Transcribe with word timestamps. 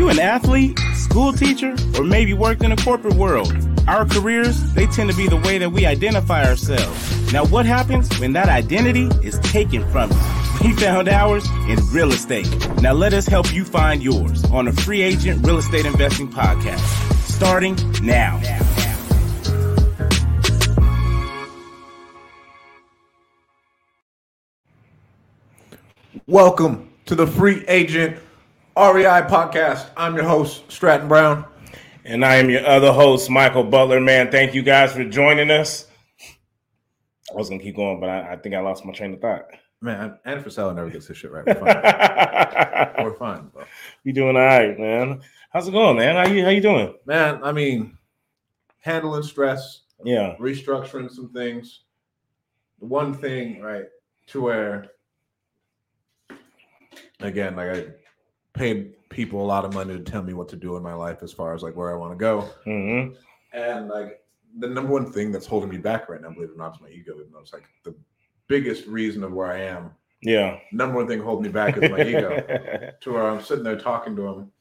you 0.00 0.08
an 0.08 0.18
athlete, 0.18 0.78
school 0.94 1.30
teacher, 1.30 1.76
or 1.98 2.02
maybe 2.02 2.32
worked 2.32 2.62
in 2.62 2.72
a 2.72 2.76
corporate 2.76 3.12
world? 3.16 3.54
Our 3.86 4.06
careers, 4.06 4.72
they 4.72 4.86
tend 4.86 5.10
to 5.10 5.16
be 5.16 5.28
the 5.28 5.36
way 5.36 5.58
that 5.58 5.68
we 5.68 5.84
identify 5.84 6.46
ourselves. 6.46 7.32
Now, 7.34 7.44
what 7.44 7.66
happens 7.66 8.08
when 8.18 8.32
that 8.32 8.48
identity 8.48 9.10
is 9.22 9.38
taken 9.40 9.86
from 9.90 10.10
you? 10.10 10.16
We 10.64 10.74
found 10.74 11.08
ours 11.08 11.48
in 11.68 11.78
real 11.90 12.12
estate. 12.12 12.46
Now, 12.82 12.92
let 12.92 13.14
us 13.14 13.26
help 13.26 13.52
you 13.52 13.64
find 13.64 14.02
yours 14.02 14.44
on 14.44 14.66
the 14.66 14.72
Free 14.72 15.00
Agent 15.00 15.46
Real 15.46 15.56
Estate 15.56 15.86
Investing 15.86 16.28
Podcast, 16.28 16.80
starting 17.24 17.76
now. 18.02 18.40
Welcome 26.26 26.90
to 27.06 27.14
the 27.14 27.26
Free 27.26 27.64
Agent 27.66 28.18
REI 28.80 29.28
podcast. 29.28 29.90
I'm 29.94 30.14
your 30.14 30.24
host, 30.24 30.62
Stratton 30.72 31.06
Brown. 31.06 31.44
And 32.06 32.24
I 32.24 32.36
am 32.36 32.48
your 32.48 32.64
other 32.66 32.90
host, 32.92 33.28
Michael 33.28 33.62
Butler. 33.62 34.00
Man, 34.00 34.30
thank 34.30 34.54
you 34.54 34.62
guys 34.62 34.94
for 34.94 35.04
joining 35.04 35.50
us. 35.50 35.86
I 37.30 37.34
was 37.34 37.50
gonna 37.50 37.60
keep 37.62 37.76
going, 37.76 38.00
but 38.00 38.08
I, 38.08 38.32
I 38.32 38.36
think 38.36 38.54
I 38.54 38.60
lost 38.60 38.86
my 38.86 38.92
train 38.94 39.12
of 39.12 39.20
thought. 39.20 39.44
Man, 39.82 40.18
and 40.24 40.42
for 40.42 40.48
Sal 40.48 40.72
never 40.72 40.88
gets 40.88 41.06
his 41.06 41.18
shit 41.18 41.30
right. 41.30 41.44
We're 41.46 41.54
fine. 41.56 43.04
We're 43.04 43.14
fine, 43.18 43.48
bro. 43.48 43.64
You 44.02 44.14
doing 44.14 44.36
all 44.36 44.42
right, 44.46 44.78
man? 44.78 45.20
How's 45.52 45.68
it 45.68 45.72
going, 45.72 45.98
man? 45.98 46.16
How 46.16 46.32
you 46.32 46.42
how 46.42 46.50
you 46.50 46.62
doing? 46.62 46.94
Man, 47.04 47.38
I 47.44 47.52
mean, 47.52 47.98
handling 48.78 49.24
stress, 49.24 49.82
Yeah. 50.02 50.36
restructuring 50.40 51.10
some 51.10 51.28
things. 51.34 51.82
One 52.78 53.12
thing, 53.12 53.60
right, 53.60 53.84
to 54.28 54.40
where 54.40 54.86
again, 57.20 57.56
like 57.56 57.68
I 57.68 57.84
paid 58.60 59.08
people 59.08 59.42
a 59.42 59.46
lot 59.46 59.64
of 59.64 59.72
money 59.72 59.96
to 59.96 60.04
tell 60.04 60.22
me 60.22 60.34
what 60.34 60.48
to 60.50 60.56
do 60.56 60.76
in 60.76 60.82
my 60.82 60.92
life 60.92 61.22
as 61.22 61.32
far 61.32 61.54
as 61.54 61.62
like 61.62 61.74
where 61.74 61.90
I 61.90 61.96
want 61.96 62.12
to 62.12 62.16
go. 62.16 62.48
Mm-hmm. 62.66 63.14
And 63.54 63.88
like 63.88 64.22
the 64.58 64.68
number 64.68 64.92
one 64.92 65.10
thing 65.10 65.32
that's 65.32 65.46
holding 65.46 65.70
me 65.70 65.78
back 65.78 66.10
right 66.10 66.20
now, 66.20 66.30
believe 66.30 66.50
it 66.50 66.54
or 66.54 66.58
not, 66.58 66.74
is 66.74 66.80
my 66.82 66.90
ego. 66.90 67.14
Even 67.14 67.32
though 67.32 67.40
it's 67.40 67.54
like 67.54 67.64
the 67.84 67.94
biggest 68.48 68.86
reason 68.86 69.24
of 69.24 69.32
where 69.32 69.50
I 69.50 69.62
am. 69.62 69.92
Yeah. 70.22 70.58
Number 70.72 70.96
one 70.96 71.08
thing 71.08 71.20
holding 71.20 71.44
me 71.44 71.48
back 71.48 71.78
is 71.78 71.90
my 71.90 72.02
ego. 72.02 72.92
To 73.00 73.12
where 73.14 73.26
I'm 73.26 73.40
sitting 73.40 73.64
there 73.64 73.78
talking 73.78 74.14
to 74.16 74.26
him. 74.26 74.52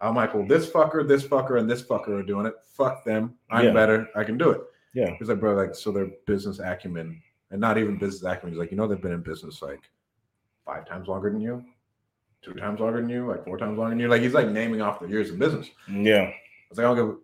I'm 0.00 0.16
like, 0.16 0.34
well, 0.34 0.44
this 0.44 0.68
fucker, 0.68 1.06
this 1.06 1.22
fucker, 1.22 1.60
and 1.60 1.70
this 1.70 1.82
fucker 1.82 2.08
are 2.08 2.22
doing 2.24 2.46
it. 2.46 2.54
Fuck 2.76 3.04
them. 3.04 3.34
I'm 3.48 3.66
Yeah. 3.66 3.72
better. 3.72 4.08
I 4.16 4.24
can 4.24 4.36
do 4.36 4.50
it. 4.50 4.60
Yeah. 4.92 5.14
He's 5.18 5.28
like, 5.28 5.38
bro, 5.38 5.54
like, 5.54 5.76
so 5.76 5.92
their 5.92 6.10
business 6.26 6.58
acumen, 6.58 7.22
and 7.52 7.60
not 7.60 7.78
even 7.78 7.96
business 7.96 8.24
acumen. 8.24 8.52
He's 8.54 8.58
like, 8.58 8.72
you 8.72 8.76
know, 8.76 8.88
they've 8.88 9.00
been 9.00 9.12
in 9.12 9.22
business 9.22 9.62
like 9.62 9.82
five 10.64 10.84
times 10.84 11.06
longer 11.06 11.30
than 11.30 11.40
you, 11.40 11.64
two 12.42 12.54
times 12.54 12.80
longer 12.80 13.00
than 13.00 13.10
you, 13.10 13.26
like 13.26 13.44
four 13.44 13.58
times 13.58 13.78
longer 13.78 13.90
than 13.90 14.00
you. 14.00 14.08
Like, 14.08 14.22
he's 14.22 14.34
like 14.34 14.48
naming 14.48 14.80
off 14.80 15.00
the 15.00 15.08
years 15.08 15.30
of 15.30 15.38
business. 15.38 15.68
Yeah. 15.90 16.22
I 16.22 16.34
was 16.70 16.78
like, 16.78 16.86
I 16.86 16.94
don't 16.94 16.96
give. 16.96 17.16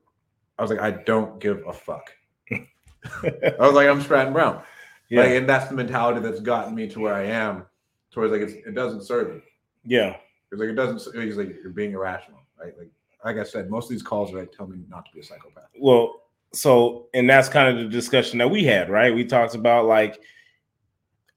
I 0.58 0.62
was 0.62 0.70
like, 0.70 0.80
I 0.80 0.90
don't 0.90 1.40
give 1.40 1.62
a 1.66 1.72
fuck. 1.72 2.12
I 2.52 3.54
was 3.58 3.74
like, 3.74 3.88
I'm 3.88 4.00
Stratton 4.00 4.32
Brown. 4.32 4.62
Yeah. 5.08 5.22
Like, 5.22 5.30
and 5.32 5.48
that's 5.48 5.68
the 5.68 5.74
mentality 5.74 6.20
that's 6.20 6.40
gotten 6.40 6.74
me 6.74 6.88
to 6.88 7.00
where 7.00 7.14
I 7.14 7.24
am. 7.24 7.64
Towards 8.12 8.32
like, 8.32 8.42
it's, 8.42 8.52
it 8.52 8.74
doesn't 8.74 9.02
serve 9.02 9.34
me. 9.34 9.40
yeah. 9.84 10.16
It's 10.50 10.60
like 10.60 10.68
it 10.68 10.74
doesn't. 10.74 11.22
He's 11.22 11.38
like, 11.38 11.48
you're 11.62 11.72
being 11.72 11.92
irrational, 11.92 12.40
right? 12.60 12.74
Like, 12.76 12.90
like 13.24 13.38
I 13.38 13.42
said, 13.42 13.70
most 13.70 13.86
of 13.86 13.90
these 13.90 14.02
calls 14.02 14.34
are 14.34 14.38
like, 14.38 14.52
tell 14.52 14.66
me 14.66 14.76
not 14.90 15.06
to 15.06 15.12
be 15.12 15.20
a 15.20 15.24
psychopath. 15.24 15.64
Well, 15.80 16.24
so 16.52 17.08
and 17.14 17.28
that's 17.28 17.48
kind 17.48 17.74
of 17.74 17.82
the 17.82 17.88
discussion 17.88 18.38
that 18.38 18.50
we 18.50 18.62
had, 18.64 18.90
right? 18.90 19.14
We 19.14 19.24
talked 19.24 19.54
about 19.54 19.86
like 19.86 20.20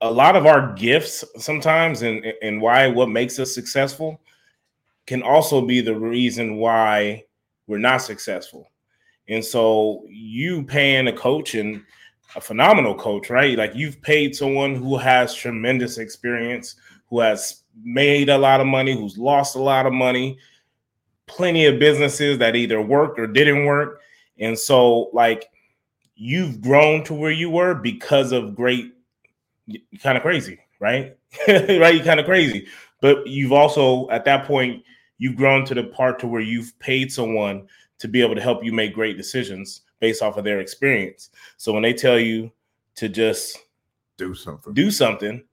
a 0.06 0.12
lot 0.12 0.36
of 0.36 0.46
our 0.46 0.74
gifts 0.74 1.24
sometimes 1.38 2.02
and 2.02 2.26
and 2.42 2.62
why 2.62 2.88
what 2.88 3.10
makes 3.10 3.40
us 3.40 3.54
successful 3.54 4.22
can 5.06 5.22
also 5.22 5.62
be 5.62 5.82
the 5.82 5.96
reason 5.96 6.58
why 6.58 7.24
we're 7.68 7.78
not 7.78 7.98
successful. 7.98 8.70
And 9.28 9.44
so 9.44 10.06
you 10.08 10.64
paying 10.64 11.08
a 11.08 11.14
coach 11.14 11.56
and 11.56 11.84
a 12.36 12.42
phenomenal 12.42 12.96
coach, 12.96 13.30
right? 13.30 13.58
Like 13.58 13.76
you've 13.76 14.02
paid 14.02 14.36
someone 14.36 14.76
who 14.76 14.98
has 14.98 15.34
tremendous 15.34 15.98
experience, 15.98 16.76
who 17.10 17.20
has 17.20 17.64
made 17.84 18.30
a 18.30 18.38
lot 18.38 18.62
of 18.62 18.68
money, 18.68 18.94
who's 18.94 19.18
lost 19.18 19.56
a 19.56 19.62
lot 19.62 19.86
of 19.86 19.94
money, 19.94 20.38
plenty 21.28 21.66
of 21.66 21.80
businesses 21.80 22.38
that 22.40 22.56
either 22.56 22.82
worked 22.82 23.20
or 23.20 23.28
didn't 23.28 23.66
work. 23.66 24.02
And 24.40 24.58
so, 24.58 25.10
like, 25.14 25.50
you've 26.16 26.62
grown 26.62 27.04
to 27.06 27.14
where 27.14 27.32
you 27.32 27.50
were 27.50 27.74
because 27.74 28.32
of 28.32 28.56
great, 28.56 28.94
kind 30.02 30.18
of 30.18 30.22
crazy, 30.24 30.60
right? 30.80 31.18
right? 31.48 31.96
You 31.96 32.04
kind 32.04 32.20
of 32.20 32.26
crazy. 32.26 32.68
But 33.02 33.28
you've 33.28 33.52
also, 33.52 34.10
at 34.10 34.26
that 34.26 34.46
point, 34.46 34.84
you've 35.18 35.36
grown 35.36 35.66
to 35.66 35.74
the 35.76 35.84
part 35.86 36.20
to 36.20 36.28
where 36.28 36.42
you've 36.42 36.78
paid 36.80 37.12
someone 37.12 37.68
to 38.00 38.08
be 38.08 38.22
able 38.22 38.36
to 38.36 38.42
help 38.42 38.64
you 38.64 38.74
make 38.74 38.94
great 38.94 39.18
decisions 39.18 39.82
based 40.00 40.22
off 40.22 40.38
of 40.38 40.44
their 40.44 40.60
experience. 40.60 41.30
So 41.58 41.72
when 41.74 41.84
they 41.84 41.94
tell 41.94 42.20
you 42.20 42.52
to 42.96 43.08
just 43.10 43.58
Do 44.18 44.34
something. 44.34 44.74
do 44.74 44.92
something, 44.92 45.44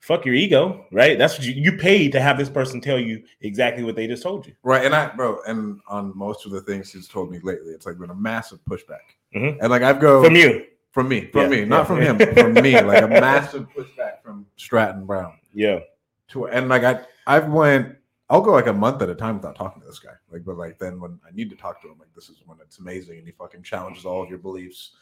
fuck 0.00 0.24
your 0.26 0.34
ego, 0.34 0.86
right? 0.92 1.16
That's 1.18 1.38
what 1.38 1.46
you, 1.46 1.52
you 1.54 1.76
paid 1.76 2.10
to 2.12 2.20
have 2.20 2.36
this 2.38 2.50
person 2.50 2.80
tell 2.80 2.98
you 2.98 3.22
exactly 3.40 3.84
what 3.84 3.94
they 3.94 4.06
just 4.08 4.22
told 4.22 4.46
you. 4.46 4.54
Right, 4.64 4.84
and 4.84 4.94
I, 4.94 5.14
bro, 5.14 5.38
and 5.46 5.80
on 5.88 6.16
most 6.16 6.44
of 6.46 6.50
the 6.52 6.60
things 6.62 6.92
he's 6.92 7.06
told 7.08 7.30
me 7.30 7.38
lately, 7.42 7.70
it's 7.72 7.86
like 7.86 7.98
been 7.98 8.10
a 8.10 8.14
massive 8.14 8.58
pushback. 8.68 9.14
Mhm. 9.34 9.58
And 9.60 9.70
like 9.70 9.82
I've 9.82 10.00
go 10.00 10.22
From 10.24 10.34
you. 10.34 10.64
From 10.92 11.08
me, 11.08 11.26
from 11.26 11.42
Yeah, 11.52 11.60
me, 11.60 11.64
not 11.64 11.78
yeah. 11.80 11.84
from 11.84 12.00
him, 12.00 12.18
from 12.34 12.54
me, 12.54 12.80
like 12.80 13.02
a 13.02 13.08
massive 13.08 13.66
pushback 13.76 14.22
from 14.22 14.46
Stratton 14.56 15.04
Brown. 15.04 15.34
Yeah. 15.52 15.80
To 16.28 16.46
and 16.46 16.68
like 16.68 16.84
I, 16.84 17.00
I've 17.26 17.48
went, 17.48 17.96
I'll 18.30 18.40
go 18.40 18.52
like 18.52 18.66
a 18.68 18.72
month 18.72 19.02
at 19.02 19.10
a 19.10 19.14
time 19.14 19.36
without 19.36 19.56
talking 19.56 19.82
to 19.82 19.86
this 19.88 19.98
guy. 19.98 20.12
Like, 20.30 20.44
but 20.44 20.56
like 20.56 20.78
then 20.78 21.00
when 21.00 21.18
I 21.26 21.34
need 21.34 21.50
to 21.50 21.56
talk 21.56 21.82
to 21.82 21.88
him, 21.88 21.98
like 21.98 22.12
this 22.14 22.28
is 22.28 22.36
when 22.46 22.58
it's 22.62 22.78
amazing, 22.78 23.18
and 23.18 23.26
he 23.26 23.32
fucking 23.32 23.62
challenges 23.62 24.04
all 24.04 24.22
of 24.22 24.28
your 24.30 24.38
beliefs 24.38 24.92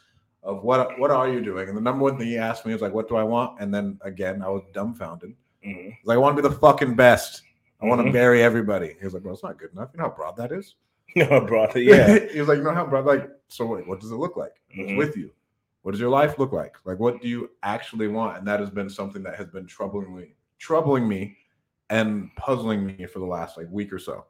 of 0.43 0.63
what 0.63 0.97
what 0.99 1.11
are 1.11 1.29
you 1.29 1.39
doing. 1.41 1.67
And 1.69 1.77
the 1.77 1.81
number 1.81 2.03
one 2.03 2.17
thing 2.17 2.27
he 2.27 2.37
asked 2.37 2.65
me 2.65 2.73
was 2.73 2.81
like, 2.81 2.93
what 2.93 3.07
do 3.07 3.15
I 3.15 3.23
want? 3.23 3.59
And 3.61 3.73
then 3.73 3.99
again, 4.01 4.41
I 4.41 4.49
was 4.49 4.63
dumbfounded. 4.73 5.33
Mhm. 5.65 5.85
He's 5.85 5.93
like, 6.05 6.15
I 6.15 6.17
want 6.19 6.35
to 6.35 6.41
be 6.41 6.47
the 6.49 6.55
fucking 6.55 6.95
best. 6.95 7.43
I 7.81 7.85
want 7.85 8.01
to 8.01 8.09
Mhm. 8.09 8.13
bury 8.13 8.41
everybody. 8.43 8.95
He 8.99 9.05
was 9.05 9.13
like, 9.13 9.23
well, 9.23 9.33
it's 9.33 9.43
not 9.43 9.57
good 9.59 9.71
enough. 9.73 9.89
You 9.93 9.99
know 9.99 10.05
how 10.09 10.15
broad 10.15 10.37
that 10.37 10.51
is? 10.51 10.75
No, 11.15 11.41
brother. 11.41 11.79
Yeah. 11.81 12.19
he 12.31 12.39
was 12.39 12.47
like, 12.47 12.57
you 12.59 12.63
know 12.63 12.73
how 12.73 12.85
broad? 12.85 13.05
Like, 13.05 13.29
so 13.49 13.65
wait, 13.65 13.85
what 13.87 13.99
does 13.99 14.11
it 14.11 14.15
look 14.15 14.37
like? 14.37 14.53
What's 14.75 14.91
Mhm. 14.91 14.97
with 14.97 15.17
you? 15.17 15.29
What 15.81 15.91
does 15.91 16.01
your 16.01 16.09
life 16.09 16.37
look 16.37 16.51
like? 16.51 16.75
Like, 16.85 16.99
what 16.99 17.21
do 17.21 17.27
you 17.27 17.49
actually 17.63 18.07
want? 18.07 18.37
And 18.37 18.47
that 18.47 18.59
has 18.59 18.69
been 18.69 18.89
something 18.89 19.23
that 19.23 19.35
has 19.35 19.47
been 19.47 19.65
troubling 19.65 20.15
me, 20.15 20.35
troubling 20.59 21.07
me, 21.07 21.37
and 21.89 22.29
puzzling 22.35 22.85
me 22.85 23.05
for 23.05 23.19
the 23.19 23.25
last 23.25 23.57
like 23.57 23.67
week 23.69 23.91
or 23.91 23.99
so. 23.99 24.25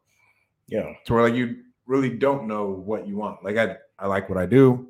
Yeah. 0.68 0.94
To 1.06 1.14
where 1.14 1.24
like 1.24 1.36
you 1.36 1.64
really 1.86 2.10
don't 2.10 2.48
know 2.48 2.68
what 2.68 3.08
you 3.08 3.18
want. 3.18 3.44
Like 3.44 3.58
I, 3.58 3.76
I 4.00 4.08
like 4.08 4.30
what 4.30 4.38
I 4.38 4.46
do. 4.46 4.88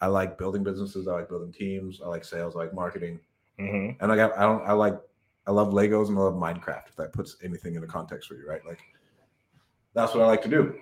I 0.00 0.06
like 0.06 0.38
building 0.38 0.62
businesses. 0.62 1.08
I 1.08 1.12
like 1.12 1.28
building 1.28 1.52
teams. 1.52 2.00
I 2.04 2.08
like 2.08 2.24
sales. 2.24 2.54
I 2.54 2.60
like 2.60 2.74
marketing. 2.74 3.18
hmm 3.58 3.90
And 4.00 4.12
I, 4.12 4.14
I 4.14 4.42
don't 4.42 4.62
I 4.64 4.72
like 4.72 4.98
I 5.46 5.50
love 5.50 5.72
Legos 5.72 6.08
and 6.08 6.18
I 6.18 6.22
love 6.22 6.34
Minecraft. 6.34 6.88
If 6.88 6.96
that 6.96 7.12
puts 7.12 7.36
anything 7.42 7.74
into 7.74 7.86
context 7.86 8.28
for 8.28 8.34
you, 8.34 8.48
right? 8.48 8.64
Like 8.66 8.80
that's 9.94 10.14
what 10.14 10.22
I 10.22 10.26
like 10.26 10.42
to 10.42 10.48
do. 10.48 10.74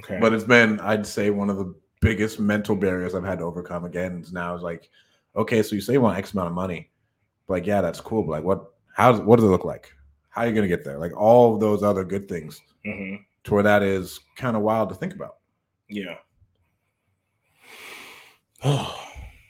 Okay. 0.00 0.18
But 0.20 0.32
it's 0.32 0.44
been, 0.44 0.80
I'd 0.80 1.06
say, 1.06 1.30
one 1.30 1.48
of 1.50 1.56
the 1.56 1.74
biggest 2.04 2.38
mental 2.38 2.76
barriers 2.76 3.14
I've 3.14 3.24
had 3.24 3.38
to 3.38 3.44
overcome. 3.44 3.84
Again, 3.84 4.20
is 4.20 4.32
now 4.32 4.54
is 4.54 4.62
like, 4.62 4.88
okay, 5.34 5.62
so 5.62 5.74
you 5.74 5.80
say 5.80 5.94
you 5.94 6.00
want 6.00 6.18
X 6.18 6.32
amount 6.32 6.48
of 6.48 6.54
money, 6.54 6.90
but 7.46 7.54
like, 7.54 7.66
yeah, 7.66 7.80
that's 7.80 8.00
cool. 8.00 8.22
But 8.22 8.32
like, 8.32 8.44
what? 8.44 8.72
How? 8.94 9.12
does 9.12 9.20
What 9.20 9.36
does 9.36 9.44
it 9.44 9.48
look 9.48 9.64
like? 9.64 9.92
How 10.30 10.42
are 10.42 10.48
you 10.48 10.54
gonna 10.54 10.68
get 10.68 10.84
there? 10.84 10.98
Like 10.98 11.16
all 11.16 11.54
of 11.54 11.60
those 11.60 11.82
other 11.82 12.04
good 12.04 12.28
things. 12.28 12.60
hmm 12.84 13.16
To 13.44 13.54
where 13.54 13.62
that 13.62 13.82
is 13.82 14.20
kind 14.36 14.56
of 14.56 14.62
wild 14.62 14.88
to 14.90 14.94
think 14.94 15.14
about. 15.14 15.36
Yeah. 15.88 16.16
Oh, 18.62 19.00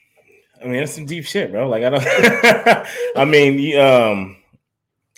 I 0.62 0.66
mean, 0.66 0.76
that's 0.80 0.94
some 0.94 1.06
deep 1.06 1.24
shit, 1.24 1.50
bro. 1.50 1.68
Like 1.68 1.82
I 1.82 1.90
don't. 1.90 2.86
I 3.16 3.24
mean, 3.24 3.78
um, 3.78 4.36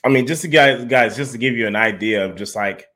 I 0.05 0.08
mean, 0.08 0.26
just 0.26 0.43
to 0.43 0.49
guys, 0.49 0.84
guys, 0.84 1.16
just 1.16 1.32
to 1.32 1.38
give 1.38 1.55
you 1.55 1.66
an 1.66 1.76
idea 1.76 2.25
of 2.25 2.37
just 2.37 2.56
like 2.56 2.87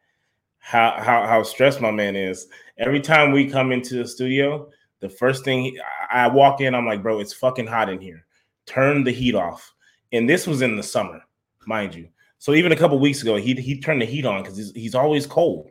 how 0.58 0.94
how 0.98 1.26
how 1.26 1.42
stressed 1.42 1.80
my 1.80 1.90
man 1.90 2.16
is. 2.16 2.46
Every 2.80 3.00
time 3.00 3.30
we 3.30 3.48
come 3.48 3.72
into 3.72 3.96
the 3.96 4.08
studio, 4.08 4.70
the 5.00 5.08
first 5.08 5.44
thing 5.44 5.78
I 6.10 6.26
walk 6.28 6.62
in, 6.62 6.74
I'm 6.74 6.86
like, 6.86 7.02
bro, 7.02 7.20
it's 7.20 7.34
fucking 7.34 7.66
hot 7.66 7.90
in 7.90 8.00
here. 8.00 8.24
Turn 8.64 9.04
the 9.04 9.10
heat 9.10 9.34
off. 9.34 9.72
And 10.12 10.28
this 10.28 10.46
was 10.46 10.62
in 10.62 10.76
the 10.76 10.82
summer, 10.82 11.20
mind 11.66 11.94
you. 11.94 12.08
So 12.38 12.54
even 12.54 12.72
a 12.72 12.76
couple 12.76 12.98
weeks 12.98 13.20
ago, 13.20 13.36
he 13.36 13.54
he 13.54 13.80
turned 13.80 14.00
the 14.00 14.06
heat 14.06 14.24
on 14.24 14.42
because 14.42 14.56
he's 14.56 14.72
he's 14.72 14.94
always 14.94 15.26
cold. 15.26 15.70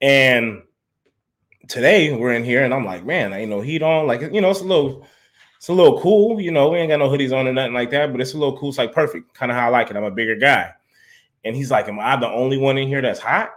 And 0.00 0.62
today 1.68 2.14
we're 2.16 2.32
in 2.32 2.42
here, 2.42 2.64
and 2.64 2.72
I'm 2.72 2.86
like, 2.86 3.04
man, 3.04 3.34
I 3.34 3.40
ain't 3.40 3.50
no 3.50 3.60
heat 3.60 3.82
on. 3.82 4.06
Like 4.06 4.22
you 4.22 4.40
know, 4.40 4.50
it's 4.50 4.60
a 4.60 4.64
little 4.64 5.06
it's 5.58 5.68
a 5.68 5.74
little 5.74 6.00
cool. 6.00 6.40
You 6.40 6.52
know, 6.52 6.70
we 6.70 6.78
ain't 6.78 6.88
got 6.88 7.00
no 7.00 7.10
hoodies 7.10 7.38
on 7.38 7.46
or 7.46 7.52
nothing 7.52 7.74
like 7.74 7.90
that, 7.90 8.12
but 8.12 8.20
it's 8.22 8.32
a 8.32 8.38
little 8.38 8.56
cool. 8.56 8.70
It's 8.70 8.78
like 8.78 8.94
perfect, 8.94 9.34
kind 9.34 9.52
of 9.52 9.58
how 9.58 9.66
I 9.66 9.70
like 9.70 9.90
it. 9.90 9.96
I'm 9.96 10.04
a 10.04 10.10
bigger 10.10 10.36
guy. 10.36 10.72
And 11.44 11.54
he's 11.54 11.70
like, 11.70 11.86
Am 11.86 12.00
I 12.00 12.16
the 12.16 12.28
only 12.28 12.56
one 12.56 12.78
in 12.78 12.88
here 12.88 13.02
that's 13.02 13.20
hot? 13.20 13.50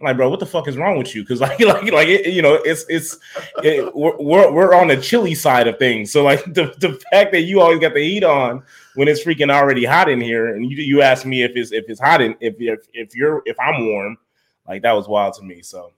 I'm 0.00 0.06
like, 0.06 0.16
bro, 0.16 0.30
what 0.30 0.40
the 0.40 0.46
fuck 0.46 0.66
is 0.66 0.78
wrong 0.78 0.96
with 0.96 1.14
you? 1.14 1.22
Because 1.22 1.40
like, 1.46 1.60
like, 1.60 1.92
like, 1.92 2.08
it, 2.08 2.32
you 2.32 2.40
know, 2.42 2.54
it's 2.54 2.86
it's 2.88 3.18
it, 3.62 3.94
we're, 3.94 4.16
we're 4.18 4.50
we're 4.50 4.74
on 4.74 4.88
the 4.88 4.96
chilly 4.96 5.34
side 5.34 5.68
of 5.68 5.78
things. 5.78 6.10
So 6.10 6.24
like 6.24 6.42
the, 6.54 6.74
the 6.78 7.00
fact 7.10 7.32
that 7.32 7.42
you 7.42 7.60
always 7.60 7.80
got 7.80 7.94
the 7.94 8.02
heat 8.02 8.24
on 8.24 8.62
when 8.94 9.08
it's 9.08 9.22
freaking 9.22 9.52
already 9.52 9.84
hot 9.84 10.08
in 10.08 10.20
here, 10.20 10.54
and 10.54 10.70
you 10.70 10.78
you 10.78 11.02
ask 11.02 11.26
me 11.26 11.42
if 11.42 11.52
it's 11.54 11.72
if 11.72 11.84
it's 11.88 12.00
hot 12.00 12.20
in 12.22 12.34
if 12.40 12.54
if 12.58 12.86
if 12.94 13.14
you're 13.14 13.42
if 13.44 13.58
I'm 13.60 13.86
warm, 13.86 14.16
Like 14.66 14.82
that 14.82 14.92
was 14.92 15.06
wild 15.08 15.34
to 15.34 15.42
me. 15.42 15.60
So 15.62 15.92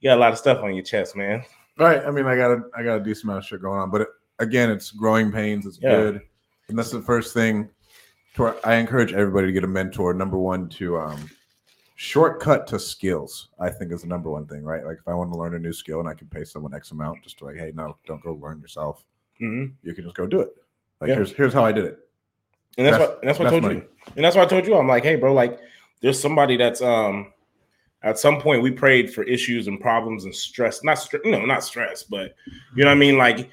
you 0.00 0.10
got 0.10 0.18
a 0.18 0.20
lot 0.20 0.32
of 0.32 0.38
stuff 0.38 0.62
on 0.62 0.74
your 0.74 0.84
chest, 0.84 1.14
man. 1.16 1.44
Right. 1.78 2.02
I 2.04 2.10
mean, 2.10 2.26
I 2.26 2.36
got 2.36 2.50
a 2.50 2.62
I 2.76 2.82
got 2.82 2.96
a 2.96 3.00
decent 3.00 3.24
amount 3.24 3.38
of 3.38 3.44
shit 3.46 3.62
going 3.62 3.78
on, 3.78 3.90
but 3.90 4.00
it, 4.02 4.08
again, 4.40 4.70
it's 4.70 4.90
growing 4.90 5.30
pains. 5.30 5.66
It's 5.66 5.78
Yeah. 5.80 5.90
good, 5.90 6.22
and 6.68 6.78
that's 6.78 6.90
the 6.90 7.02
first 7.02 7.32
thing. 7.32 7.70
To 8.34 8.54
I 8.64 8.74
encourage 8.74 9.12
everybody 9.12 9.46
to 9.46 9.52
get 9.52 9.64
a 9.64 9.68
mentor. 9.68 10.12
Number 10.14 10.36
one, 10.36 10.68
to 10.70 10.98
um, 10.98 11.30
shortcut 11.96 12.66
to 12.68 12.78
skills. 12.78 13.48
I 13.58 13.68
think 13.70 13.90
is 13.92 14.02
the 14.02 14.06
number 14.08 14.30
one 14.30 14.46
thing, 14.46 14.62
right? 14.62 14.84
Like 14.84 14.98
if 14.98 15.08
I 15.08 15.14
want 15.14 15.32
to 15.32 15.38
learn 15.38 15.54
a 15.54 15.58
new 15.58 15.72
skill 15.72 15.98
and 16.00 16.08
I 16.08 16.14
can 16.14 16.28
pay 16.28 16.44
someone 16.44 16.74
X 16.74 16.90
amount, 16.92 17.22
just 17.22 17.38
to 17.38 17.46
like, 17.46 17.56
hey, 17.56 17.72
no, 17.74 17.96
don't 18.06 18.22
go 18.22 18.34
learn 18.34 18.60
yourself. 18.60 19.04
hmm 19.38 19.66
You 19.82 19.94
can 19.94 20.04
just 20.04 20.16
go 20.16 20.26
do 20.26 20.40
it. 20.40 20.50
Like 21.00 21.08
Yeah. 21.08 21.14
here's 21.16 21.32
here's 21.32 21.52
how 21.54 21.64
I 21.64 21.72
did 21.72 21.84
it. 21.86 21.98
And 22.78 22.86
that's 22.86 22.98
That's- 22.98 23.08
what 23.10 23.20
and 23.20 23.28
that's 23.28 23.38
what 23.38 23.48
I 23.48 23.50
told 23.50 23.62
money. 23.62 23.74
you. 23.76 23.84
And 24.14 24.24
that's 24.24 24.36
what 24.36 24.46
I 24.46 24.48
told 24.48 24.66
you. 24.66 24.76
I'm 24.76 24.86
like, 24.86 25.02
hey, 25.04 25.16
bro, 25.16 25.32
like 25.32 25.58
there's 26.02 26.20
somebody 26.20 26.56
that's 26.56 26.82
um 26.82 27.32
at 28.02 28.18
some 28.18 28.40
point 28.40 28.62
we 28.62 28.70
prayed 28.70 29.12
for 29.12 29.24
issues 29.24 29.66
and 29.66 29.80
problems 29.80 30.24
and 30.26 30.34
stress, 30.34 30.84
not 30.84 30.98
stress, 30.98 31.22
no, 31.24 31.44
not 31.46 31.64
stress, 31.64 32.02
but 32.02 32.34
you 32.76 32.84
know 32.84 32.90
what 32.90 32.96
I 32.96 33.00
mean? 33.00 33.16
Like 33.16 33.50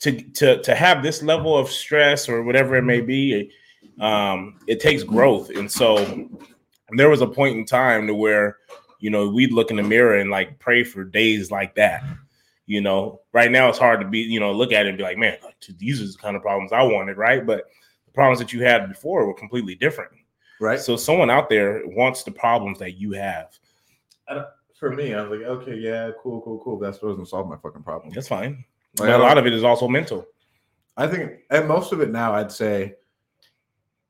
to 0.00 0.12
to 0.22 0.62
to 0.62 0.74
have 0.74 1.02
this 1.02 1.22
level 1.22 1.58
of 1.58 1.68
stress 1.68 2.28
or 2.28 2.44
whatever 2.44 2.76
it 2.76 2.82
may 2.82 3.00
be, 3.00 3.50
um, 4.00 4.60
it 4.68 4.78
takes 4.80 5.02
growth. 5.02 5.50
And 5.50 5.70
so 5.70 6.28
there 6.92 7.10
was 7.10 7.20
a 7.20 7.26
point 7.26 7.56
in 7.58 7.64
time 7.64 8.06
to 8.06 8.14
where 8.14 8.58
you 9.00 9.10
know 9.10 9.28
we'd 9.28 9.52
look 9.52 9.70
in 9.70 9.76
the 9.76 9.82
mirror 9.82 10.18
and 10.18 10.30
like 10.30 10.58
pray 10.58 10.84
for 10.84 11.04
days 11.04 11.50
like 11.50 11.74
that. 11.76 12.02
You 12.66 12.80
know, 12.80 13.20
right 13.32 13.50
now 13.50 13.68
it's 13.68 13.78
hard 13.78 14.00
to 14.00 14.08
be, 14.08 14.20
you 14.20 14.40
know, 14.40 14.50
look 14.52 14.72
at 14.72 14.86
it 14.86 14.88
and 14.88 14.96
be 14.96 15.04
like, 15.04 15.18
man, 15.18 15.36
like, 15.44 15.56
these 15.78 16.00
are 16.00 16.06
the 16.06 16.16
kind 16.16 16.34
of 16.34 16.40
problems 16.40 16.72
I 16.72 16.82
wanted, 16.82 17.18
right? 17.18 17.44
But 17.46 17.64
the 18.06 18.12
problems 18.12 18.38
that 18.38 18.54
you 18.54 18.62
had 18.64 18.88
before 18.88 19.26
were 19.26 19.34
completely 19.34 19.74
different. 19.74 20.12
Right. 20.60 20.80
So 20.80 20.96
someone 20.96 21.28
out 21.28 21.50
there 21.50 21.82
wants 21.84 22.22
the 22.22 22.30
problems 22.30 22.78
that 22.78 22.92
you 22.92 23.12
have. 23.12 23.58
for 24.78 24.90
me, 24.92 25.12
I 25.12 25.22
was 25.22 25.38
like, 25.38 25.46
okay, 25.46 25.74
yeah, 25.76 26.10
cool, 26.22 26.40
cool, 26.40 26.58
cool. 26.64 26.78
That 26.78 26.94
still 26.94 27.10
doesn't 27.10 27.26
solve 27.26 27.48
my 27.50 27.56
fucking 27.58 27.82
problem. 27.82 28.14
That's 28.14 28.28
fine. 28.28 28.64
Like, 28.98 29.08
but 29.08 29.08
I 29.10 29.14
a 29.14 29.18
don't- 29.18 29.20
lot 29.28 29.36
of 29.38 29.46
it 29.46 29.52
is 29.52 29.62
also 29.64 29.86
mental. 29.86 30.26
I 30.96 31.06
think, 31.06 31.32
and 31.50 31.68
most 31.68 31.92
of 31.92 32.00
it 32.00 32.10
now, 32.10 32.34
I'd 32.34 32.52
say, 32.52 32.94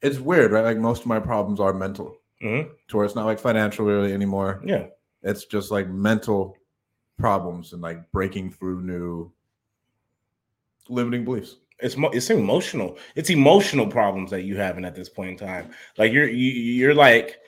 it's 0.01 0.19
weird, 0.21 0.53
right? 0.53 0.63
Like 0.65 0.79
most 0.79 1.01
of 1.01 1.07
my 1.07 1.19
problems 1.19 1.59
are 1.59 1.73
mental, 1.73 2.19
Mhm. 2.43 2.71
to 2.89 2.97
where 2.97 3.07
it's 3.07 3.15
not 3.15 3.27
like 3.27 3.39
financial 3.39 3.87
really 3.87 4.13
anymore. 4.13 4.61
Yeah. 4.65 4.87
It's 5.23 5.45
just 5.47 5.71
like 5.71 5.89
mental 5.89 6.57
problems 7.19 7.73
and 7.73 7.81
like 7.81 8.11
breaking 8.13 8.51
through 8.53 8.83
new 8.83 9.33
limiting 10.89 11.25
beliefs. 11.25 11.57
It's 11.81 11.97
mo- 11.97 12.11
it's 12.11 12.31
emotional. 12.31 12.99
It's 13.17 13.31
emotional 13.31 13.87
problems 13.87 14.31
that 14.31 14.43
you 14.43 14.57
having 14.57 14.85
at 14.85 14.95
this 14.95 15.09
point 15.09 15.31
in 15.41 15.47
time. 15.47 15.71
Like 15.99 16.13
you're 16.13 16.29
you, 16.29 16.51
you're 16.51 16.95
like 16.95 17.39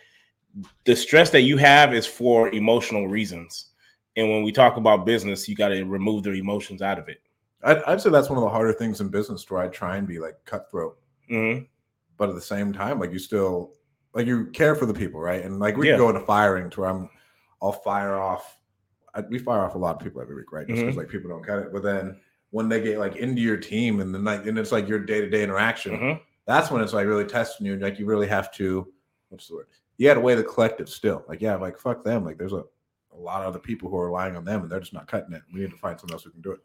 the 0.85 0.97
stress 0.97 1.31
that 1.31 1.43
you 1.43 1.57
have 1.59 1.95
is 1.95 2.07
for 2.07 2.49
emotional 2.51 3.09
reasons. 3.09 3.73
And 4.17 4.31
when 4.31 4.43
we 4.43 4.53
talk 4.53 4.79
about 4.79 5.05
business, 5.05 5.47
you 5.49 5.55
got 5.55 5.69
to 5.69 5.85
remove 5.85 6.23
the 6.23 6.33
emotions 6.33 6.81
out 6.81 6.99
of 6.99 7.09
it. 7.09 7.21
I'd, 7.63 7.83
I'd 7.85 8.01
say 8.01 8.09
that's 8.11 8.31
one 8.31 8.39
of 8.39 8.45
the 8.45 8.51
harder 8.51 8.73
things 8.73 9.01
in 9.01 9.09
business 9.09 9.49
where 9.51 9.61
I 9.61 9.69
try 9.69 9.97
and 9.99 10.09
be 10.09 10.19
like 10.19 10.37
cutthroat, 10.45 10.99
hmm 11.29 11.59
but 12.19 12.31
at 12.31 12.35
the 12.35 12.41
same 12.41 12.73
time, 12.73 12.99
like 12.99 13.13
you 13.13 13.19
still 13.19 13.75
like 14.17 14.27
you 14.27 14.47
care 14.47 14.75
for 14.75 14.87
the 14.87 14.95
people, 14.95 15.21
right? 15.21 15.45
And 15.45 15.61
like 15.61 15.77
we 15.77 15.87
Yeah. 15.87 15.93
can 15.93 16.01
go 16.01 16.09
into 16.09 16.23
firing 16.23 16.71
to 16.71 16.81
where 16.81 16.89
I'm, 16.91 17.11
I'll 17.63 17.73
fire 17.73 18.15
off. 18.19 18.59
I, 19.15 19.21
we 19.21 19.39
fire 19.39 19.61
off 19.65 19.75
a 19.75 19.79
lot 19.79 19.95
of 19.97 20.03
people 20.03 20.21
every 20.23 20.35
week, 20.35 20.51
right? 20.53 20.67
Just 20.67 20.83
because 20.83 20.97
like 20.97 21.09
people 21.09 21.29
don't 21.31 21.45
cut 21.45 21.59
it. 21.59 21.73
But 21.73 21.83
then 21.83 22.19
when 22.51 22.69
they 22.69 22.81
get 22.81 22.99
like 22.99 23.17
into 23.17 23.43
your 23.43 23.59
team 23.59 24.01
and 24.01 24.15
then 24.15 24.25
like 24.25 24.47
and 24.47 24.59
it's 24.59 24.73
like 24.73 24.89
your 24.89 24.99
day 24.99 25.21
to 25.21 25.29
day 25.31 25.43
interaction, 25.45 25.97
hmm 25.97 26.13
that's 26.47 26.71
when 26.71 26.81
it's 26.81 26.93
like 26.93 27.07
really 27.09 27.25
testing 27.25 27.67
you. 27.67 27.73
and, 27.73 27.83
Like 27.83 27.99
you 27.99 28.07
really 28.07 28.29
have 28.29 28.53
to, 28.53 28.87
what's 29.31 29.49
the 29.49 29.57
word? 29.57 29.67
You 29.99 30.07
got 30.09 30.15
to 30.15 30.21
weigh 30.21 30.37
the 30.37 30.45
collective 30.45 30.89
still. 30.89 31.25
Like 31.29 31.43
yeah, 31.43 31.57
like 31.57 31.77
fuck 31.77 32.05
them. 32.05 32.25
Like 32.25 32.39
there's 32.39 32.53
a, 32.53 32.63
a 33.13 33.19
lot 33.19 33.43
of 33.43 33.49
other 33.49 33.59
people 33.59 33.91
who 33.91 33.97
are 33.97 34.07
relying 34.07 34.37
on 34.37 34.45
them 34.45 34.63
and 34.63 34.71
they're 34.71 34.79
just 34.81 34.93
not 34.93 35.09
cutting 35.09 35.33
it. 35.35 35.43
We 35.53 35.61
need 35.61 35.73
to 35.73 35.77
find 35.77 35.99
someone 35.99 36.15
else 36.15 36.23
who 36.23 36.31
can 36.31 36.43
do 36.43 36.53
it. 36.53 36.61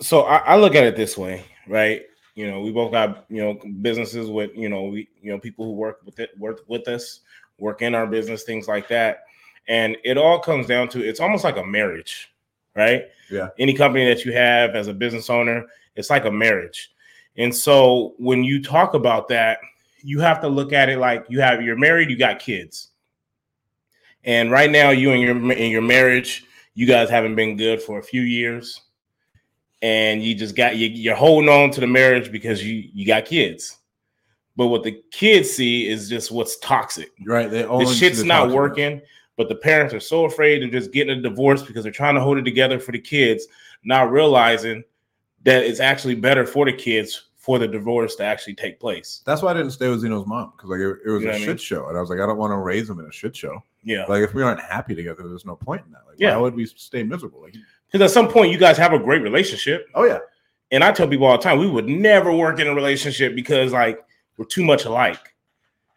so 0.00 0.22
I, 0.22 0.36
I 0.36 0.56
look 0.56 0.74
at 0.76 0.84
it 0.84 0.94
this 0.96 1.18
way, 1.18 1.44
right? 1.66 2.02
You 2.36 2.50
know, 2.50 2.60
we 2.60 2.70
both 2.70 2.92
got 2.92 3.24
you 3.30 3.42
know 3.42 3.58
businesses 3.80 4.28
with 4.28 4.50
you 4.54 4.68
know 4.68 4.84
we 4.84 5.08
you 5.22 5.32
know 5.32 5.40
people 5.40 5.64
who 5.64 5.72
work 5.72 6.00
with 6.04 6.20
it 6.20 6.38
work 6.38 6.60
with 6.68 6.86
us, 6.86 7.20
work 7.58 7.80
in 7.80 7.94
our 7.94 8.06
business, 8.06 8.42
things 8.42 8.68
like 8.68 8.88
that, 8.88 9.24
and 9.68 9.96
it 10.04 10.18
all 10.18 10.38
comes 10.38 10.66
down 10.66 10.90
to 10.90 11.02
it's 11.02 11.18
almost 11.18 11.44
like 11.44 11.56
a 11.56 11.64
marriage, 11.64 12.30
right? 12.76 13.04
Yeah. 13.30 13.48
Any 13.58 13.72
company 13.72 14.04
that 14.04 14.26
you 14.26 14.32
have 14.34 14.76
as 14.76 14.86
a 14.86 14.92
business 14.92 15.30
owner, 15.30 15.64
it's 15.96 16.10
like 16.10 16.26
a 16.26 16.30
marriage, 16.30 16.92
and 17.38 17.54
so 17.54 18.14
when 18.18 18.44
you 18.44 18.62
talk 18.62 18.92
about 18.92 19.28
that, 19.28 19.58
you 20.02 20.20
have 20.20 20.38
to 20.42 20.48
look 20.48 20.74
at 20.74 20.90
it 20.90 20.98
like 20.98 21.24
you 21.30 21.40
have 21.40 21.62
you're 21.62 21.74
married, 21.74 22.10
you 22.10 22.18
got 22.18 22.38
kids, 22.38 22.88
and 24.24 24.50
right 24.50 24.70
now 24.70 24.90
you 24.90 25.10
and 25.12 25.22
your 25.22 25.52
in 25.52 25.70
your 25.70 25.80
marriage, 25.80 26.44
you 26.74 26.86
guys 26.86 27.08
haven't 27.08 27.34
been 27.34 27.56
good 27.56 27.80
for 27.80 27.98
a 27.98 28.02
few 28.02 28.20
years 28.20 28.82
and 29.86 30.20
you 30.24 30.34
just 30.34 30.56
got 30.56 30.76
you, 30.76 30.88
you're 30.88 31.14
holding 31.14 31.48
on 31.48 31.70
to 31.70 31.80
the 31.80 31.86
marriage 31.86 32.32
because 32.32 32.64
you 32.66 32.88
you 32.92 33.06
got 33.06 33.24
kids. 33.24 33.78
But 34.56 34.66
what 34.66 34.82
the 34.82 35.00
kids 35.12 35.50
see 35.50 35.86
is 35.86 36.08
just 36.08 36.32
what's 36.32 36.58
toxic. 36.58 37.12
Right? 37.24 37.48
They 37.48 37.62
The 37.62 37.86
shit's 37.86 38.18
the 38.18 38.24
not 38.24 38.50
working, 38.50 39.00
but 39.36 39.48
the 39.48 39.54
parents 39.54 39.94
are 39.94 40.00
so 40.00 40.24
afraid 40.24 40.64
of 40.64 40.72
just 40.72 40.92
getting 40.92 41.16
a 41.18 41.22
divorce 41.22 41.62
because 41.62 41.84
they're 41.84 41.92
trying 41.92 42.16
to 42.16 42.20
hold 42.20 42.38
it 42.38 42.42
together 42.42 42.80
for 42.80 42.90
the 42.90 42.98
kids, 42.98 43.46
not 43.84 44.10
realizing 44.10 44.82
that 45.44 45.62
it's 45.64 45.78
actually 45.78 46.16
better 46.16 46.44
for 46.44 46.64
the 46.66 46.72
kids 46.72 47.28
for 47.36 47.60
the 47.60 47.68
divorce 47.68 48.16
to 48.16 48.24
actually 48.24 48.54
take 48.54 48.80
place. 48.80 49.22
That's 49.24 49.40
why 49.40 49.52
I 49.52 49.54
didn't 49.54 49.70
stay 49.70 49.88
with 49.88 50.00
Zeno's 50.00 50.26
mom 50.26 50.52
because 50.56 50.68
like 50.70 50.80
it, 50.80 50.98
it 51.06 51.10
was 51.10 51.22
You 51.22 51.28
know 51.28 51.34
a 51.34 51.38
shit 51.38 51.48
mean? 51.48 51.56
show, 51.58 51.88
and 51.88 51.96
I 51.96 52.00
was 52.00 52.10
like, 52.10 52.18
I 52.18 52.26
don't 52.26 52.38
want 52.38 52.50
to 52.50 52.56
raise 52.56 52.90
him 52.90 52.98
in 52.98 53.06
a 53.06 53.12
shit 53.12 53.36
show. 53.36 53.62
Yeah. 53.84 54.04
Like 54.08 54.22
if 54.24 54.34
we 54.34 54.42
aren't 54.42 54.60
happy 54.60 54.96
together, 54.96 55.28
there's 55.28 55.46
no 55.46 55.54
point 55.54 55.82
in 55.86 55.92
that. 55.92 56.02
Like 56.08 56.16
Yeah. 56.18 56.34
why 56.34 56.42
would 56.42 56.56
we 56.56 56.66
stay 56.66 57.04
miserable? 57.04 57.42
Like 57.42 57.54
Because 57.90 58.10
at 58.10 58.14
some 58.14 58.28
point 58.28 58.52
you 58.52 58.58
guys 58.58 58.76
have 58.76 58.92
a 58.92 58.98
great 58.98 59.22
relationship. 59.22 59.88
oh 59.94 60.04
yeah, 60.04 60.18
And 60.70 60.82
I 60.82 60.92
tell 60.92 61.08
people 61.08 61.26
all 61.26 61.36
the 61.36 61.42
time, 61.42 61.58
we 61.58 61.68
would 61.68 61.88
never 61.88 62.32
work 62.32 62.58
in 62.60 62.66
a 62.66 62.74
relationship 62.74 63.34
because 63.34 63.72
like 63.72 64.04
we're 64.36 64.44
too 64.44 64.64
much 64.64 64.84
alike. 64.84 65.34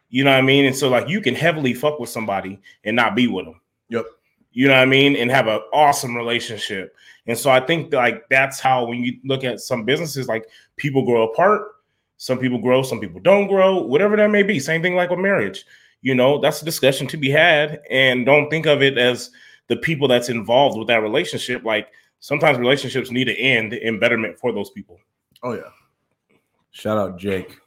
You 0.09 0.23
know 0.23 0.31
what 0.31 0.37
I 0.37 0.41
mean? 0.41 0.65
And 0.65 0.75
so 0.75 0.89
like 0.89 1.07
you 1.07 1.21
can 1.21 1.35
heavily 1.35 1.73
fuck 1.73 1.99
with 1.99 2.09
somebody 2.09 2.59
and 2.83 2.95
not 2.95 3.15
be 3.15 3.27
with 3.27 3.45
them. 3.45 3.61
Yep. 3.89 4.05
You 4.51 4.67
know 4.67 4.73
what 4.73 4.81
I 4.81 4.85
mean? 4.85 5.15
And 5.15 5.29
have 5.29 5.47
an 5.47 5.61
awesome 5.73 6.15
relationship. 6.15 6.95
And 7.27 7.37
so 7.37 7.51
I 7.51 7.59
think 7.59 7.93
like 7.93 8.27
that's 8.29 8.59
how 8.59 8.85
when 8.85 9.03
you 9.03 9.19
look 9.23 9.43
at 9.43 9.59
some 9.59 9.85
businesses, 9.85 10.27
like 10.27 10.45
people 10.77 11.05
grow 11.05 11.31
apart. 11.31 11.63
Some 12.17 12.37
people 12.37 12.57
grow, 12.57 12.81
some 12.83 12.99
people 12.99 13.21
don't 13.21 13.47
grow, 13.47 13.81
whatever 13.81 14.17
that 14.17 14.29
may 14.29 14.43
be. 14.43 14.59
Same 14.59 14.81
thing 14.81 14.95
like 14.95 15.09
with 15.09 15.19
marriage. 15.19 15.63
You 16.01 16.15
know, 16.15 16.39
that's 16.39 16.61
a 16.61 16.65
discussion 16.65 17.07
to 17.07 17.17
be 17.17 17.29
had. 17.29 17.81
And 17.89 18.25
don't 18.25 18.49
think 18.49 18.65
of 18.65 18.81
it 18.81 18.97
as 18.97 19.31
the 19.69 19.77
people 19.77 20.07
that's 20.07 20.27
involved 20.27 20.77
with 20.77 20.87
that 20.89 21.01
relationship. 21.01 21.63
Like 21.63 21.87
sometimes 22.19 22.57
relationships 22.57 23.11
need 23.11 23.25
to 23.25 23.37
end 23.37 23.73
in 23.73 23.99
betterment 23.99 24.37
for 24.37 24.51
those 24.51 24.69
people. 24.71 24.99
oh 25.43 25.53
yeah. 25.53 25.69
Shout 26.71 26.97
out 26.97 27.17
Jake. 27.17 27.57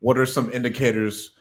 What 0.00 0.18
are 0.18 0.26
some 0.26 0.52
indicators 0.52 1.32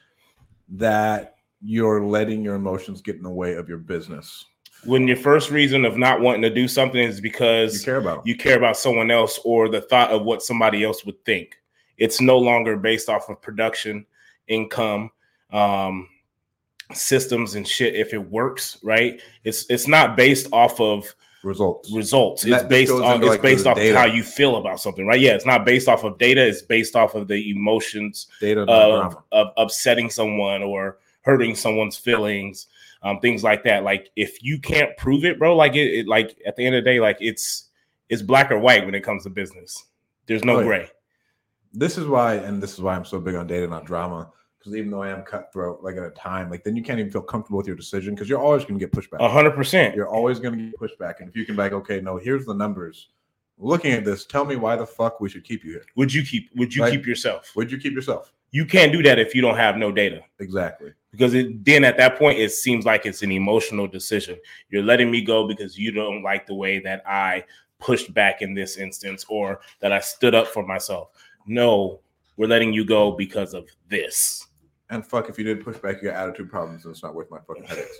that 0.69 1.35
you're 1.61 2.03
letting 2.03 2.43
your 2.43 2.55
emotions 2.55 3.01
get 3.01 3.17
in 3.17 3.23
the 3.23 3.29
way 3.29 3.55
of 3.55 3.67
your 3.69 3.77
business? 3.77 4.45
When 4.85 5.07
your 5.07 5.17
first 5.17 5.51
reason 5.51 5.85
of 5.85 5.97
not 5.97 6.21
wanting 6.21 6.43
to 6.43 6.49
do 6.49 6.67
something 6.67 7.01
is 7.01 7.19
because 7.19 7.73
You 7.75 7.85
care 7.85 7.97
about 7.97 8.25
you 8.25 8.35
care 8.35 8.57
about 8.57 8.77
someone 8.77 9.11
else 9.11 9.39
or 9.43 9.69
the 9.69 9.81
thought 9.81 10.11
of 10.11 10.23
what 10.23 10.41
somebody 10.41 10.83
else 10.83 11.05
would 11.05 11.23
think. 11.25 11.57
It's 11.97 12.21
no 12.21 12.37
longer 12.37 12.77
based 12.77 13.09
off 13.09 13.29
of 13.29 13.41
production, 13.41 14.05
income, 14.47 15.11
um, 15.51 16.09
systems 16.93 17.55
and 17.55 17.67
shit. 17.67 17.95
If 17.95 18.13
it 18.13 18.29
works, 18.29 18.77
right? 18.83 19.21
It's 19.43 19.65
it's 19.69 19.87
not 19.87 20.15
based 20.15 20.47
off 20.51 20.79
of 20.79 21.13
results. 21.43 21.91
results. 21.93 22.43
And 22.43 22.53
It's 22.53 22.63
based 22.63 22.91
on 22.91 23.19
it's 23.21 23.29
like, 23.29 23.41
based 23.41 23.67
off 23.67 23.77
data. 23.77 23.91
of 23.91 23.95
how 23.97 24.05
you 24.05 24.23
feel 24.23 24.57
about 24.57 24.79
something, 24.79 25.05
right? 25.05 25.19
Yeah, 25.19 25.33
it's 25.35 25.45
not 25.45 25.65
based 25.65 25.87
off 25.87 26.03
of 26.03 26.17
data. 26.17 26.45
It's 26.45 26.61
based 26.61 26.95
off 26.95 27.15
of 27.15 27.27
the 27.27 27.51
emotions 27.51 28.27
Data, 28.39 28.61
of, 28.63 29.17
of 29.31 29.47
upsetting 29.57 30.09
someone 30.09 30.63
or 30.63 30.97
hurting 31.21 31.55
someone's 31.55 31.97
feelings, 31.97 32.67
um, 33.03 33.19
things 33.19 33.43
like 33.43 33.63
that. 33.63 33.83
Like 33.83 34.09
if 34.15 34.43
you 34.43 34.59
can't 34.59 34.95
prove 34.97 35.25
it, 35.25 35.39
bro, 35.39 35.55
like 35.55 35.75
it, 35.75 35.99
it 35.99 36.07
like 36.07 36.37
at 36.45 36.55
the 36.55 36.65
end 36.65 36.75
of 36.75 36.83
the 36.83 36.89
day, 36.89 36.99
like 36.99 37.17
it's 37.19 37.69
it's 38.09 38.21
black 38.21 38.51
or 38.51 38.59
white 38.59 38.85
when 38.85 38.93
it 38.95 39.01
comes 39.01 39.23
to 39.23 39.29
business. 39.29 39.85
There's 40.27 40.43
no 40.43 40.57
Oh, 40.57 40.59
yeah. 40.59 40.65
gray. 40.65 40.89
This 41.73 41.97
is 41.97 42.07
why, 42.07 42.35
and 42.35 42.61
this 42.63 42.73
is 42.73 42.79
why 42.81 42.95
I'm 42.95 43.05
so 43.05 43.19
big 43.19 43.35
on 43.35 43.47
data, 43.47 43.67
not 43.67 43.85
drama. 43.85 44.31
Because 44.65 44.79
even 44.79 44.89
though 44.89 45.03
I 45.03 45.09
am 45.11 45.21
cutthroat, 45.21 45.83
like 45.83 45.95
at 45.95 46.01
a 46.03 46.09
time, 46.09 46.49
like 46.49 46.63
then 46.63 46.75
you 46.75 46.81
can't 46.81 46.99
even 46.99 47.11
feel 47.11 47.21
comfortable 47.21 47.57
with 47.57 47.67
your 47.67 47.75
decision 47.75 48.15
because 48.15 48.27
you're 48.27 48.41
always 48.41 48.63
going 48.63 48.79
to 48.79 48.83
get 48.83 48.91
pushback. 48.91 49.19
A 49.19 49.29
hundred 49.29 49.51
percent. 49.51 49.95
You're 49.95 50.09
always 50.09 50.39
going 50.39 50.57
to 50.57 50.65
get 50.71 50.79
pushback. 50.79 51.19
And 51.19 51.29
if 51.29 51.35
you 51.35 51.45
can 51.45 51.55
be 51.55 51.61
like, 51.61 51.71
okay, 51.73 52.01
no, 52.01 52.17
here's 52.17 52.45
the 52.47 52.53
numbers. 52.55 53.09
Looking 53.59 53.91
at 53.91 54.03
this, 54.03 54.25
tell 54.25 54.43
me 54.43 54.55
why 54.55 54.75
the 54.75 54.85
fuck 54.85 55.21
we 55.21 55.29
should 55.29 55.43
keep 55.43 55.63
you 55.63 55.73
here. 55.73 55.85
Would 55.95 56.11
you 56.11 56.23
keep 56.23 56.49
would 56.55 56.73
you 56.73 56.81
Like- 56.81 56.93
keep 56.93 57.05
yourself? 57.05 57.51
Would 57.55 57.71
you 57.71 57.77
keep 57.77 57.93
yourself? 57.93 58.31
You 58.49 58.65
can't 58.65 58.91
do 58.91 59.03
that 59.03 59.19
if 59.19 59.35
you 59.35 59.41
don't 59.43 59.55
have 59.57 59.77
no 59.77 59.91
data. 59.91 60.21
Exactly. 60.39 60.93
Because 61.11 61.35
it 61.35 61.63
then 61.63 61.83
at 61.83 61.97
that 61.97 62.17
point 62.17 62.39
it 62.39 62.51
seems 62.51 62.85
like 62.85 63.05
it's 63.05 63.21
an 63.21 63.31
emotional 63.31 63.85
decision. 63.85 64.39
You're 64.69 64.81
letting 64.83 65.11
me 65.11 65.21
go 65.21 65.47
because 65.47 65.77
you 65.77 65.91
don't 65.91 66.23
like 66.23 66.47
the 66.47 66.55
way 66.55 66.79
that 66.79 67.03
I 67.05 67.43
pushed 67.79 68.15
back 68.15 68.41
in 68.41 68.55
this 68.55 68.77
instance 68.77 69.25
or 69.29 69.59
that 69.79 69.91
I 69.91 69.99
stood 69.99 70.33
up 70.33 70.47
for 70.47 70.65
myself. 70.65 71.09
No, 71.45 71.99
we're 72.37 72.47
letting 72.47 72.73
you 72.73 72.83
go 72.83 73.11
because 73.11 73.53
of 73.53 73.69
this. 73.89 74.44
And 74.89 75.05
fuck, 75.05 75.29
if 75.29 75.37
you 75.37 75.43
didn't 75.43 75.63
push 75.63 75.77
back, 75.77 75.97
you 76.01 76.09
got 76.11 76.15
attitude 76.27 76.49
problems, 76.49 76.85
and 76.85 76.91
it's 76.93 77.01
not 77.03 77.15
worth 77.15 77.29
my 77.31 77.39
fucking 77.47 77.63
headaches. 77.63 77.97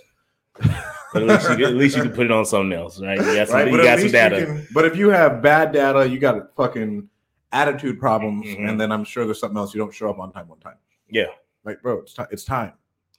But 1.12 1.22
at 1.22 1.28
least, 1.28 1.58
you, 1.58 1.66
at 1.66 1.74
least 1.74 1.96
you 1.96 2.02
can 2.02 2.12
put 2.12 2.26
it 2.26 2.32
on 2.32 2.44
something 2.44 2.76
else, 2.76 3.00
right? 3.00 3.16
You 3.18 3.24
got 3.36 3.48
some, 3.48 3.56
right? 3.56 3.70
you 3.70 3.76
But, 3.76 3.84
got 3.84 3.98
some 4.00 4.10
data. 4.10 4.44
can, 4.44 4.66
but 4.74 4.84
if 4.84 4.96
you 4.96 5.08
have 5.08 5.40
bad 5.40 5.72
data, 5.72 6.06
you 6.08 6.18
got 6.18 6.54
fucking 6.56 7.08
attitude 7.52 7.98
problems, 8.00 8.44
Mhm. 8.46 8.68
and 8.68 8.80
then 8.80 8.90
I'm 8.92 9.04
sure 9.04 9.24
there's 9.24 9.38
something 9.40 9.56
else 9.56 9.72
you 9.74 9.78
don't 9.80 9.94
show 9.94 10.10
up 10.10 10.18
on 10.18 10.32
time 10.32 10.48
one 10.48 10.58
time. 10.58 10.76
Yeah. 11.08 11.26
Like, 11.64 11.80
bro, 11.80 12.00
it's 12.00 12.12
time. 12.12 12.26
It's 12.30 12.44
time. 12.44 12.72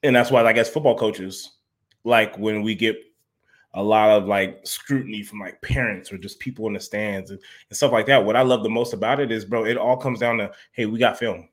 and 0.03 0.15
that's 0.15 0.29
why, 0.29 0.41
like, 0.41 0.57
as 0.57 0.69
football 0.69 0.95
coaches, 0.97 1.53
like 2.03 2.37
when 2.37 2.61
we 2.61 2.75
get 2.75 2.97
a 3.73 3.81
lot 3.83 4.09
of 4.11 4.25
like 4.27 4.59
scrutiny 4.63 5.21
from 5.23 5.39
like 5.39 5.61
parents 5.61 6.11
or 6.11 6.17
just 6.17 6.39
people 6.39 6.67
in 6.67 6.73
the 6.73 6.79
stands 6.79 7.31
and, 7.31 7.39
and 7.69 7.77
stuff 7.77 7.91
like 7.91 8.05
that. 8.07 8.23
What 8.23 8.35
I 8.35 8.41
love 8.41 8.63
the 8.63 8.69
most 8.69 8.93
about 8.93 9.19
it 9.19 9.31
is, 9.31 9.43
bro, 9.45 9.65
it 9.65 9.77
all 9.77 9.97
comes 9.97 10.19
down 10.19 10.37
to, 10.37 10.51
hey, 10.71 10.85
we 10.85 10.97
got 10.99 11.17
film. 11.19 11.47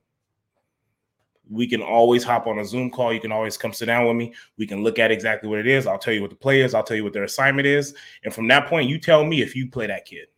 We 1.50 1.66
can 1.66 1.82
always 1.82 2.24
hop 2.24 2.46
on 2.46 2.58
a 2.58 2.64
Zoom 2.64 2.90
call. 2.90 3.12
You 3.12 3.20
can 3.20 3.32
always 3.32 3.56
come 3.56 3.72
sit 3.72 3.86
down 3.86 4.06
with 4.06 4.16
me. 4.16 4.32
We 4.56 4.66
can 4.66 4.82
look 4.82 4.98
at 4.98 5.10
exactly 5.10 5.48
what 5.48 5.58
it 5.58 5.66
is. 5.66 5.86
I'll 5.86 5.98
tell 5.98 6.14
you 6.14 6.22
what 6.22 6.30
the 6.30 6.36
play 6.36 6.62
is. 6.62 6.74
I'll 6.74 6.82
tell 6.82 6.96
you 6.96 7.04
what 7.04 7.12
their 7.12 7.24
assignment 7.24 7.66
is. 7.66 7.94
And 8.24 8.32
from 8.32 8.48
that 8.48 8.66
point, 8.66 8.88
you 8.88 8.98
tell 8.98 9.24
me 9.24 9.42
if 9.42 9.54
you 9.54 9.68
play 9.68 9.86
that 9.86 10.06
kid. 10.06 10.28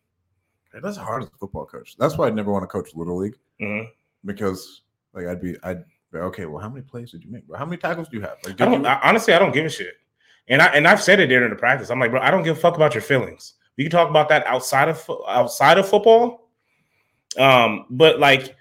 That's 0.81 0.97
hard 0.97 1.23
as 1.23 1.29
a 1.29 1.37
football 1.37 1.65
coach. 1.65 1.95
That's 1.97 2.17
why 2.17 2.27
I'd 2.27 2.35
never 2.35 2.51
want 2.51 2.63
to 2.63 2.67
coach 2.67 2.93
little 2.93 3.17
league 3.17 3.35
Mhm. 3.59 3.89
because, 4.25 4.81
like, 5.13 5.25
I'd 5.25 5.41
be, 5.41 5.55
I'd 5.63 5.83
be 6.11 6.19
okay. 6.19 6.45
Well, 6.45 6.61
how 6.61 6.69
many 6.69 6.81
plays 6.83 7.11
did 7.11 7.23
you 7.23 7.31
make? 7.31 7.47
Bro? 7.47 7.57
How 7.57 7.65
many 7.65 7.77
tackles 7.77 8.09
do 8.09 8.17
you 8.17 8.21
have? 8.21 8.37
Like, 8.43 8.61
I 8.61 8.65
don't 8.65 8.81
you, 8.83 8.87
I, 8.87 8.99
honestly. 9.01 9.33
I 9.33 9.39
don't 9.39 9.53
give 9.53 9.65
a 9.65 9.69
shit, 9.69 9.95
and 10.49 10.61
I 10.61 10.67
and 10.67 10.87
I've 10.87 11.01
said 11.01 11.19
it 11.19 11.27
during 11.27 11.49
the 11.49 11.55
practice. 11.55 11.89
I'm 11.89 11.99
like, 11.99 12.11
bro, 12.11 12.21
I 12.21 12.29
don't 12.29 12.43
give 12.43 12.57
a 12.57 12.59
fuck 12.59 12.75
about 12.75 12.93
your 12.93 13.01
feelings. 13.01 13.55
We 13.77 13.85
can 13.85 13.91
talk 13.91 14.09
about 14.09 14.29
that 14.29 14.45
outside 14.45 14.87
of 14.89 15.09
outside 15.27 15.79
of 15.79 15.89
football. 15.89 16.49
Um, 17.39 17.85
but 17.89 18.19
like, 18.19 18.55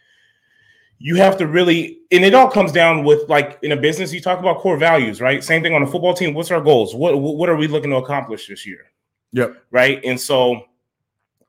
you 0.99 1.17
have 1.17 1.37
to 1.39 1.47
really, 1.47 2.01
and 2.11 2.25
it 2.25 2.35
all 2.35 2.51
comes 2.51 2.73
down 2.73 3.05
with 3.05 3.29
like 3.29 3.59
in 3.63 3.73
a 3.73 3.77
business, 3.77 4.13
you 4.13 4.21
talk 4.21 4.39
about 4.39 4.59
core 4.59 4.77
values, 4.77 5.21
right? 5.21 5.43
Same 5.45 5.63
thing 5.63 5.75
on 5.75 5.83
a 5.83 5.87
football 5.87 6.15
team. 6.15 6.35
What's 6.35 6.51
our 6.51 6.61
goals? 6.61 6.95
What 6.95 7.17
what 7.19 7.49
are 7.49 7.57
we 7.57 7.69
looking 7.69 7.91
to 7.91 7.97
accomplish 7.97 8.49
this 8.49 8.67
year? 8.67 8.91
Yep. 9.33 9.65
Right. 9.71 10.03
And 10.05 10.19
so 10.19 10.65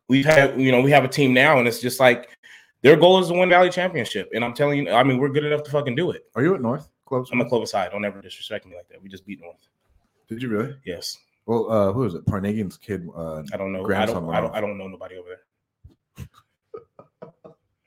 we've 0.08 0.26
had, 0.26 0.60
you 0.60 0.72
know, 0.72 0.82
we 0.82 0.92
have 0.92 1.06
a 1.06 1.08
team 1.08 1.34
now, 1.34 1.60
and 1.60 1.68
it's 1.68 1.80
just 1.80 2.00
like 2.00 2.30
their 2.82 2.98
goal 2.98 3.20
is 3.20 3.30
to 3.30 3.34
win 3.34 3.50
Valley 3.50 3.70
Championship. 3.70 4.30
And 4.34 4.44
I'm 4.44 4.54
telling 4.54 4.86
you, 4.86 4.92
I 4.92 5.04
mean, 5.04 5.18
we're 5.18 5.30
good 5.30 5.46
enough 5.46 5.64
to 5.64 5.72
fucking 5.72 5.96
do 5.96 6.12
it. 6.12 6.26
Are 6.36 6.44
you 6.44 6.54
at 6.56 6.62
North? 6.62 6.90
Close. 7.06 7.30
I'm 7.32 7.40
a 7.40 7.48
Clovis 7.48 7.72
High. 7.72 7.88
Don't 7.90 8.04
ever 8.04 8.22
disrespect 8.22 8.66
me 8.66 8.76
like 8.76 8.90
that. 8.90 9.02
We 9.02 9.08
just 9.10 9.26
beat 9.26 9.40
North. 9.40 9.68
Did 10.28 10.42
you 10.42 10.50
really? 10.50 10.76
Yes. 10.86 11.18
Well, 11.46 11.72
uh, 11.72 11.94
who 11.94 12.04
is 12.04 12.14
it? 12.14 12.26
Parnagian's 12.26 12.76
kid. 12.76 13.08
Uh, 13.16 13.44
I 13.54 13.58
don't 13.58 13.72
know. 13.72 13.86
I 13.86 14.06
don't, 14.06 14.30
I 14.30 14.42
don't. 14.42 14.56
I 14.56 14.60
don't 14.60 14.78
know 14.78 14.88
nobody 14.90 15.16
over 15.16 15.30
there. 15.30 16.28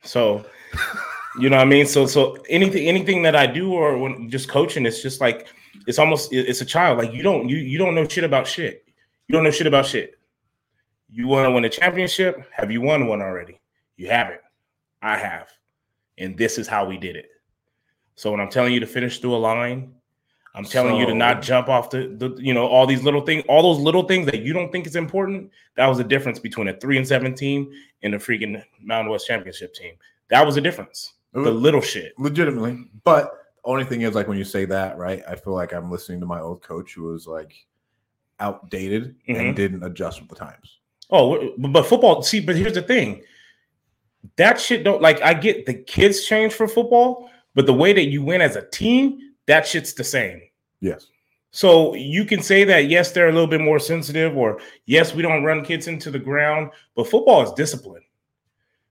So, 0.03 0.47
you 1.39 1.49
know 1.49 1.57
what 1.57 1.67
I 1.67 1.69
mean. 1.69 1.87
So, 1.87 2.07
so 2.07 2.39
anything, 2.49 2.89
anything 2.89 3.23
that 3.23 3.37
I 3.37 3.47
do, 3.47 3.73
or 3.73 3.97
when 3.99 4.29
just 4.31 4.49
coaching, 4.49 4.87
it's 4.87 5.03
just 5.03 5.21
like 5.21 5.49
it's 5.87 5.99
almost 5.99 6.33
it's 6.33 6.61
a 6.61 6.65
child. 6.65 6.99
Like 6.99 7.13
you 7.13 7.23
don't 7.23 7.49
you 7.49 7.59
you 7.59 7.79
don't 7.79 7.95
know 7.95 8.07
shit 8.07 8.25
about 8.25 8.47
shit. 8.47 8.85
You 9.29 9.35
don't 9.35 9.45
know 9.45 9.51
shit 9.51 9.67
about 9.67 9.87
shit. 9.87 10.19
You 11.13 11.27
want 11.29 11.47
to 11.47 11.51
win 11.51 11.65
a 11.65 11.69
championship? 11.69 12.45
Have 12.53 12.71
you 12.71 12.81
won 12.81 13.07
one 13.07 13.21
already? 13.21 13.61
You 13.97 14.09
haven't. 14.09 14.41
I 15.03 15.17
have, 15.17 15.49
and 16.19 16.37
this 16.37 16.59
is 16.59 16.67
how 16.69 16.85
we 16.85 16.99
did 16.99 17.17
it. 17.17 17.31
So 18.17 18.31
when 18.31 18.41
I'm 18.41 18.51
telling 18.51 18.75
you 18.75 18.81
to 18.81 18.87
finish 18.87 19.19
through 19.19 19.35
a 19.35 19.39
line, 19.39 19.95
I'm 20.55 20.65
telling 20.65 20.97
you 20.97 21.07
to 21.07 21.15
not 21.15 21.43
jump 21.43 21.69
off 21.69 21.91
the, 21.91 22.15
the 22.19 22.37
you 22.43 22.53
know 22.53 22.67
all 22.67 22.87
these 22.87 23.03
little 23.03 23.21
things, 23.21 23.45
all 23.49 23.63
those 23.63 23.79
little 23.79 24.03
things 24.03 24.27
that 24.27 24.43
you 24.43 24.53
don't 24.53 24.73
think 24.73 24.87
is 24.87 24.97
important. 24.97 25.51
That 25.77 25.87
was 25.87 25.99
the 25.99 26.05
difference 26.05 26.39
between 26.39 26.69
a 26.69 26.79
three 26.79 26.97
and 26.97 27.07
seven 27.07 27.35
team 27.35 27.71
and 28.03 28.15
a 28.15 28.19
freaking 28.19 28.63
Mountain 28.83 29.13
West 29.13 29.27
championship 29.27 29.75
team. 29.75 29.95
That 30.29 30.45
was 30.45 30.57
the 30.57 30.61
difference. 30.61 31.15
The 31.33 31.41
little 31.51 31.81
shit. 31.81 32.13
legitimately. 32.19 32.89
But 33.05 33.33
only 33.65 33.85
thing 33.85 34.03
is, 34.03 34.15
like, 34.15 34.27
when 34.27 34.39
you 34.39 34.45
say 34.45 34.65
that, 34.65 34.99
right? 34.99 35.23
I 35.29 35.37
feel 35.37 35.53
like 35.55 35.73
I'm 35.73 35.91
listening 35.91 36.21
to 36.21 36.27
my 36.27 36.41
old 36.41 36.63
coach 36.63 36.95
who 36.95 37.05
was 37.05 37.27
like 37.27 37.55
outdated 38.41 39.15
Mhm. 39.29 39.37
and 39.39 39.57
didn't 39.57 39.83
adjust 39.85 40.21
with 40.21 40.31
the 40.31 40.35
times. 40.37 40.79
Oh, 41.11 41.53
but 41.59 41.87
football. 41.87 42.23
See, 42.23 42.41
but 42.41 42.57
here's 42.57 42.75
the 42.75 42.83
thing. 42.83 43.23
That 44.37 44.61
shit 44.61 44.85
don't 44.85 45.03
like. 45.03 45.21
I 45.23 45.35
get 45.35 45.67
the 45.67 45.75
kids 45.75 46.25
change 46.25 46.53
for 46.53 46.67
football, 46.69 47.31
but 47.55 47.67
the 47.67 47.75
way 47.75 47.93
that 47.93 48.07
you 48.09 48.23
win 48.23 48.41
as 48.41 48.57
a 48.57 48.67
team, 48.69 49.19
that 49.47 49.67
shit's 49.67 49.93
the 49.93 50.05
same. 50.05 50.43
Yes. 50.81 51.07
So 51.53 51.95
you 51.95 52.25
can 52.25 52.43
say 52.43 52.65
that 52.65 52.87
yes, 52.87 53.13
they're 53.13 53.29
a 53.29 53.33
little 53.33 53.49
bit 53.49 53.61
more 53.61 53.79
sensitive, 53.81 54.37
or 54.37 54.61
yes, 54.87 55.15
we 55.15 55.23
don't 55.23 55.43
run 55.43 55.65
kids 55.65 55.89
into 55.89 56.11
the 56.11 56.19
ground, 56.19 56.71
but 56.95 57.09
football 57.09 57.43
is 57.43 57.53
discipline. 57.53 58.03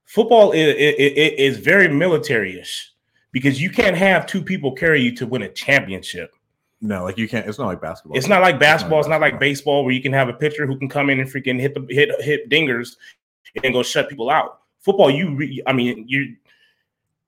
Football 0.10 0.54
is, 0.54 0.76
is 0.76 1.58
very 1.58 1.88
military-ish 1.88 2.94
because 3.32 3.62
you 3.62 3.70
can't 3.70 3.96
have 3.96 4.26
two 4.26 4.42
people 4.42 4.72
carry 4.72 5.00
you 5.04 5.16
to 5.16 5.28
win 5.28 5.44
a 5.44 5.50
championship. 5.50 6.34
No, 6.82 7.04
like 7.04 7.16
you 7.20 7.28
can't. 7.30 7.46
It's 7.48 7.60
not 7.60 7.68
like 7.68 7.80
basketball. 7.80 8.18
It's 8.18 8.28
not 8.28 8.42
like 8.42 8.58
basketball. 8.60 9.00
It's 9.02 9.08
not 9.08 9.22
like 9.22 9.40
baseball 9.40 9.84
where 9.84 9.94
you 9.94 10.02
can 10.02 10.12
have 10.14 10.28
a 10.28 10.34
pitcher 10.34 10.66
who 10.66 10.80
can 10.80 10.90
come 10.90 11.12
in 11.12 11.20
and 11.20 11.30
freaking 11.32 11.60
hit 11.60 11.76
the 11.76 11.86
hit 11.94 12.10
hit 12.24 12.50
dingers 12.50 12.96
and 13.64 13.72
go 13.72 13.84
shut 13.84 14.10
people 14.10 14.32
out. 14.32 14.62
Football, 14.80 15.12
you 15.12 15.36
re, 15.36 15.62
I 15.68 15.74
mean, 15.74 16.06
you 16.08 16.36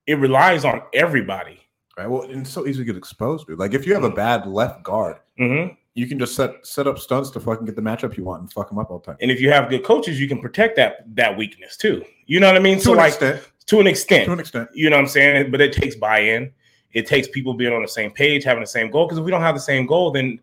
it 0.08 0.16
relies 0.16 0.66
on 0.66 0.82
everybody. 0.94 1.60
right. 2.00 2.10
Well, 2.10 2.24
and 2.24 2.42
it's 2.42 2.50
so 2.50 2.66
easy 2.66 2.80
to 2.80 2.86
get 2.86 2.98
exposed, 2.98 3.46
dude. 3.46 3.60
Like 3.60 3.76
if 3.76 3.86
you 3.86 3.94
have 3.94 4.04
a 4.06 4.10
bad 4.10 4.48
left 4.48 4.82
guard, 4.82 5.18
Mhm. 5.40 5.78
You 5.94 6.08
can 6.08 6.18
just 6.18 6.36
set 6.36 6.66
set 6.66 6.88
up 6.88 6.98
stunts 6.98 7.30
to 7.32 7.40
fucking 7.40 7.66
get 7.66 7.76
the 7.76 7.82
matchup 7.82 8.16
you 8.16 8.24
want 8.24 8.42
and 8.42 8.52
fuck 8.52 8.70
them 8.70 8.80
up 8.80 8.90
all 8.90 9.00
the 9.00 9.08
time. 9.08 9.18
And 9.22 9.30
if 9.30 9.42
you 9.42 9.52
have 9.52 9.70
good 9.70 9.84
coaches, 9.84 10.20
you 10.20 10.28
can 10.28 10.40
protect 10.40 10.76
that 10.78 11.06
that 11.16 11.38
weakness 11.38 11.78
too. 11.78 12.04
You 12.26 12.40
know 12.40 12.48
what 12.48 12.56
I 12.56 12.60
mean? 12.60 12.78
to 12.78 12.84
so 12.84 12.92
an 12.92 12.98
like 12.98 13.10
extent, 13.10 13.48
to 13.68 13.80
an 13.80 13.88
extent, 13.88 14.26
to 14.26 14.34
an 14.34 14.40
extent, 14.40 14.70
you 14.74 14.90
know 14.90 14.96
what 14.96 15.04
I'm 15.04 15.08
saying? 15.10 15.52
But 15.52 15.62
it 15.62 15.74
takes 15.74 15.96
buy-in. 15.96 16.52
It 16.94 17.08
takes 17.08 17.28
people 17.28 17.54
being 17.54 17.74
on 17.74 17.82
the 17.82 17.88
same 17.88 18.12
page, 18.12 18.44
having 18.44 18.62
the 18.62 18.68
same 18.68 18.92
goal. 18.92 19.06
Because 19.06 19.18
if 19.18 19.24
we 19.24 19.32
don't 19.32 19.42
have 19.42 19.56
the 19.56 19.62
same 19.62 19.86
goal, 19.86 20.12
then 20.12 20.40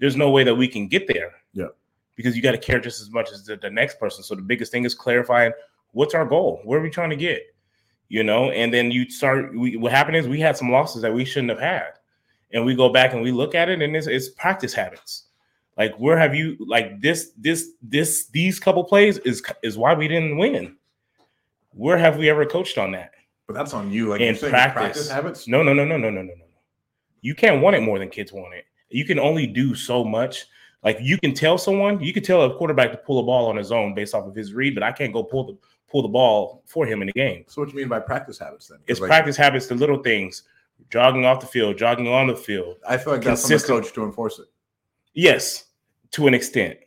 there's 0.00 0.16
no 0.16 0.30
way 0.30 0.42
that 0.44 0.54
we 0.54 0.66
can 0.66 0.88
get 0.88 1.06
there. 1.06 1.32
Yeah. 1.52 1.68
Because 2.16 2.36
you 2.36 2.42
got 2.42 2.52
to 2.52 2.58
care 2.58 2.80
just 2.80 3.00
as 3.00 3.10
much 3.10 3.30
as 3.32 3.44
the, 3.44 3.56
the 3.56 3.70
next 3.70 4.00
person. 4.00 4.24
So 4.24 4.34
the 4.34 4.42
biggest 4.42 4.72
thing 4.72 4.84
is 4.84 4.94
clarifying 4.94 5.52
what's 5.92 6.14
our 6.14 6.26
goal? 6.26 6.60
Where 6.64 6.78
are 6.78 6.82
we 6.82 6.90
trying 6.90 7.10
to 7.10 7.16
get? 7.16 7.42
You 8.08 8.22
know, 8.22 8.50
and 8.50 8.72
then 8.72 8.90
you 8.90 9.08
start. 9.08 9.56
We, 9.56 9.76
what 9.76 9.92
happened 9.92 10.16
is 10.16 10.28
we 10.28 10.40
had 10.40 10.56
some 10.56 10.70
losses 10.70 11.02
that 11.02 11.12
we 11.12 11.24
shouldn't 11.24 11.50
have 11.50 11.60
had, 11.60 11.92
and 12.54 12.64
we 12.64 12.74
go 12.74 12.88
back 12.88 13.12
and 13.12 13.22
we 13.22 13.32
look 13.32 13.54
at 13.54 13.68
it, 13.68 13.82
and 13.82 13.94
it's, 13.94 14.06
it's 14.06 14.30
practice 14.30 14.72
habits. 14.72 15.24
Like 15.76 15.94
where 15.96 16.16
have 16.16 16.34
you 16.34 16.56
like 16.66 17.00
this 17.00 17.32
this 17.36 17.72
this 17.82 18.28
these 18.28 18.58
couple 18.60 18.84
plays 18.84 19.18
is 19.18 19.42
is 19.62 19.76
why 19.76 19.92
we 19.92 20.08
didn't 20.08 20.38
win. 20.38 20.76
Where 21.72 21.98
have 21.98 22.16
we 22.16 22.30
ever 22.30 22.46
coached 22.46 22.78
on 22.78 22.92
that? 22.92 23.10
but 23.46 23.54
that's 23.54 23.74
on 23.74 23.90
you. 23.90 24.08
Like 24.08 24.20
In 24.20 24.36
practice. 24.36 24.72
practice 24.72 25.10
habits. 25.10 25.48
No, 25.48 25.62
no, 25.62 25.72
no, 25.72 25.84
no, 25.84 25.96
no, 25.96 26.10
no, 26.10 26.22
no, 26.22 26.32
no. 26.34 26.44
You 27.20 27.34
can't 27.34 27.60
want 27.60 27.76
it 27.76 27.82
more 27.82 27.98
than 27.98 28.08
kids 28.08 28.32
want 28.32 28.54
it. 28.54 28.64
You 28.88 29.04
can 29.04 29.18
only 29.18 29.46
do 29.46 29.74
so 29.74 30.04
much. 30.04 30.46
Like 30.82 30.98
you 31.00 31.18
can 31.18 31.34
tell 31.34 31.56
someone, 31.58 32.00
you 32.02 32.12
can 32.12 32.22
tell 32.22 32.42
a 32.44 32.56
quarterback 32.56 32.90
to 32.92 32.98
pull 32.98 33.18
a 33.18 33.22
ball 33.22 33.46
on 33.46 33.56
his 33.56 33.72
own 33.72 33.94
based 33.94 34.14
off 34.14 34.26
of 34.26 34.34
his 34.34 34.52
read, 34.52 34.74
but 34.74 34.82
I 34.82 34.92
can't 34.92 35.12
go 35.12 35.22
pull 35.22 35.44
the 35.44 35.56
pull 35.90 36.02
the 36.02 36.08
ball 36.08 36.62
for 36.66 36.86
him 36.86 37.02
in 37.02 37.06
the 37.06 37.12
game. 37.12 37.44
So 37.46 37.62
what 37.62 37.68
do 37.68 37.74
you 37.74 37.80
mean 37.80 37.88
by 37.88 38.00
practice 38.00 38.38
habits 38.38 38.68
then? 38.68 38.78
It's 38.86 39.00
like, 39.00 39.08
practice 39.08 39.36
habits, 39.36 39.66
the 39.66 39.74
little 39.74 40.02
things, 40.02 40.42
jogging 40.90 41.24
off 41.24 41.40
the 41.40 41.46
field, 41.46 41.76
jogging 41.78 42.08
on 42.08 42.26
the 42.26 42.36
field. 42.36 42.76
I 42.88 42.96
feel 42.96 43.12
like 43.14 43.22
that's 43.22 43.44
on 43.44 43.48
the 43.48 43.54
consistent. 43.54 43.84
coach 43.84 43.92
to 43.94 44.04
enforce 44.04 44.38
it. 44.38 44.46
Yes, 45.14 45.66
to 46.12 46.26
an 46.26 46.34
extent, 46.34 46.78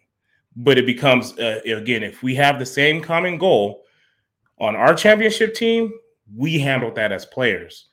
but 0.55 0.77
it 0.77 0.85
becomes 0.85 1.37
uh, 1.39 1.61
again 1.65 2.03
if 2.03 2.23
we 2.23 2.35
have 2.35 2.59
the 2.59 2.65
same 2.65 3.01
common 3.01 3.37
goal 3.37 3.83
on 4.59 4.75
our 4.75 4.93
championship 4.93 5.53
team, 5.53 5.93
we 6.35 6.57
handle 6.59 6.91
that 6.93 7.11
as 7.11 7.25
players. 7.25 7.85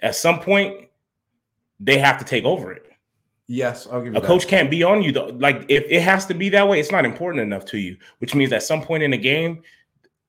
At 0.00 0.14
some 0.14 0.40
point, 0.40 0.88
they 1.80 1.98
have 1.98 2.18
to 2.18 2.24
take 2.24 2.44
over 2.44 2.72
it. 2.72 2.84
Yes, 3.46 3.86
I'll 3.90 4.02
give 4.02 4.12
you 4.12 4.18
A 4.18 4.20
that. 4.20 4.26
coach 4.26 4.46
can't 4.46 4.70
be 4.70 4.82
on 4.82 5.02
you 5.02 5.10
though. 5.10 5.28
Like 5.28 5.64
if 5.68 5.84
it 5.88 6.02
has 6.02 6.26
to 6.26 6.34
be 6.34 6.48
that 6.50 6.68
way, 6.68 6.78
it's 6.78 6.92
not 6.92 7.04
important 7.04 7.42
enough 7.42 7.64
to 7.66 7.78
you. 7.78 7.96
Which 8.18 8.34
means 8.34 8.52
at 8.52 8.62
some 8.62 8.82
point 8.82 9.02
in 9.02 9.10
the 9.10 9.16
game, 9.18 9.62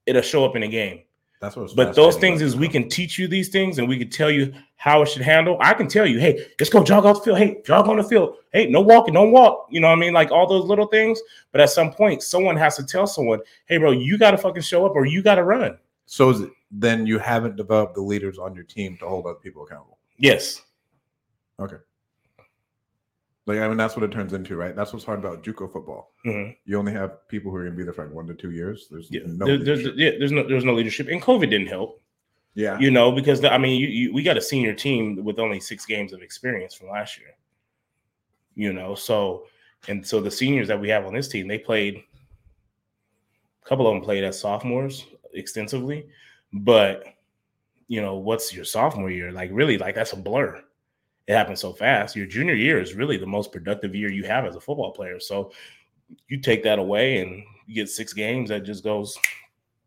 it'll 0.05 0.21
show 0.21 0.45
up 0.45 0.55
in 0.55 0.61
the 0.61 0.67
game. 0.69 1.01
That's 1.39 1.55
what. 1.55 1.73
But 1.75 1.95
those 1.95 2.17
things 2.17 2.41
is 2.41 2.55
we 2.55 2.67
can 2.67 2.89
teach 2.89 3.17
you 3.17 3.27
these 3.27 3.49
things 3.49 3.79
and 3.79 3.87
we 3.87 3.97
can 3.97 4.09
tell 4.09 4.29
you 4.29 4.53
how 4.75 5.01
it 5.01 5.07
should 5.07 5.21
handle. 5.21 5.57
I 5.61 5.73
can 5.73 5.87
tell 5.87 6.05
you, 6.05 6.19
hey, 6.19 6.45
let's 6.59 6.69
go 6.69 6.83
jog 6.83 7.05
off 7.05 7.17
the 7.17 7.23
field. 7.25 7.37
Hey, 7.37 7.61
jog 7.65 7.87
on 7.87 7.97
the 7.97 8.03
field. 8.03 8.35
Hey, 8.51 8.67
no 8.67 8.81
walking, 8.81 9.13
don't 9.13 9.31
walk. 9.31 9.67
You 9.69 9.79
know 9.79 9.87
what 9.87 9.97
I 9.97 9.99
mean? 9.99 10.13
Like 10.13 10.31
all 10.31 10.47
those 10.47 10.65
little 10.65 10.87
things. 10.87 11.19
But 11.51 11.61
at 11.61 11.69
some 11.69 11.91
point, 11.91 12.23
someone 12.23 12.57
has 12.57 12.75
to 12.75 12.85
tell 12.85 13.07
someone, 13.07 13.39
hey, 13.67 13.77
bro, 13.77 13.91
you 13.91 14.17
got 14.17 14.31
to 14.31 14.37
fucking 14.37 14.63
show 14.63 14.85
up 14.85 14.93
or 14.95 15.05
you 15.05 15.21
got 15.21 15.35
to 15.35 15.43
run. 15.43 15.77
So 16.05 16.29
is 16.29 16.41
it 16.41 16.49
then 16.71 17.05
you 17.05 17.19
haven't 17.19 17.55
developed 17.55 17.95
the 17.95 18.01
leaders 18.01 18.37
on 18.37 18.53
your 18.53 18.63
team 18.63 18.97
to 18.97 19.07
hold 19.07 19.25
other 19.25 19.35
people 19.35 19.63
accountable? 19.63 19.97
Yes. 20.17 20.61
Like 23.49 23.59
I 23.59 23.67
mean, 23.67 23.77
that's 23.77 23.95
what 23.95 24.03
it 24.03 24.11
turns 24.11 24.33
into, 24.33 24.55
right? 24.55 24.75
That's 24.75 24.93
what's 24.93 25.03
hard 25.05 25.19
about 25.19 25.43
JUCO 25.43 25.71
football. 25.73 26.13
Mhm. 26.25 26.55
You 26.65 26.77
only 26.77 26.91
have 26.93 27.27
people 27.29 27.49
who 27.51 27.57
are 27.57 27.61
going 27.63 27.73
to 27.73 27.77
be 27.77 27.83
there 27.83 27.93
for 27.93 28.05
like 28.05 28.13
one 28.13 28.27
to 28.27 28.35
two 28.35 28.51
years. 28.51 28.87
There's 28.91 29.09
Yeah. 29.09 29.21
no. 29.25 29.45
There- 29.45 29.57
there's, 29.57 29.79
leadership. 29.79 29.95
yeah, 29.97 30.11
there's 30.19 30.31
no 30.31 30.43
there's 30.47 30.65
no 30.65 30.73
leadership. 30.75 31.07
And 31.07 31.21
COVID 31.21 31.49
didn't 31.49 31.67
help. 31.67 32.01
yeah. 32.55 32.77
you 32.79 32.91
know, 32.91 33.11
because 33.11 33.39
the, 33.41 33.51
I 33.53 33.57
mean, 33.57 33.79
you, 33.79 33.87
you, 33.87 34.13
we 34.13 34.21
got 34.23 34.35
a 34.37 34.41
senior 34.41 34.73
team 34.73 35.23
with 35.23 35.39
only 35.39 35.59
six 35.59 35.85
games 35.85 36.13
of 36.13 36.21
experience 36.21 36.73
from 36.73 36.89
last 36.89 37.17
year. 37.19 37.29
You 38.55 38.71
know, 38.73 38.93
so 38.95 39.45
and 39.87 40.05
so 40.05 40.19
the 40.21 40.31
seniors 40.31 40.67
that 40.67 40.79
we 40.79 40.89
have 40.89 41.05
on 41.05 41.13
this 41.13 41.27
team, 41.27 41.47
they 41.47 41.57
played. 41.59 42.03
A 43.63 43.67
couple 43.69 43.87
of 43.87 43.93
them 43.93 44.03
played 44.03 44.23
as 44.23 44.39
sophomores 44.39 45.05
extensively, 45.33 46.07
but 46.53 47.03
you 47.87 48.01
know, 48.01 48.15
what's 48.17 48.53
your 48.53 48.65
sophomore 48.65 49.09
year 49.11 49.31
like? 49.31 49.49
Really, 49.53 49.77
like 49.77 49.95
that's 49.95 50.13
a 50.13 50.17
blur. 50.17 50.61
It 51.29 51.35
happens 51.35 51.59
so 51.59 51.71
fast. 51.71 52.15
Your 52.15 52.25
junior 52.25 52.55
year 52.55 52.81
is 52.81 52.95
really 52.95 53.15
the 53.15 53.27
most 53.27 53.51
productive 53.51 53.93
year 53.93 54.11
you 54.11 54.23
have 54.23 54.45
as 54.45 54.55
a 54.55 54.59
football 54.59 54.91
player. 54.91 55.19
So 55.19 55.51
you 56.27 56.39
take 56.39 56.63
that 56.63 56.79
away 56.79 57.19
and 57.21 57.43
you 57.67 57.75
get 57.75 57.87
six 57.87 58.13
games 58.13 58.49
that 58.49 58.63
just 58.63 58.83
goes. 58.83 59.15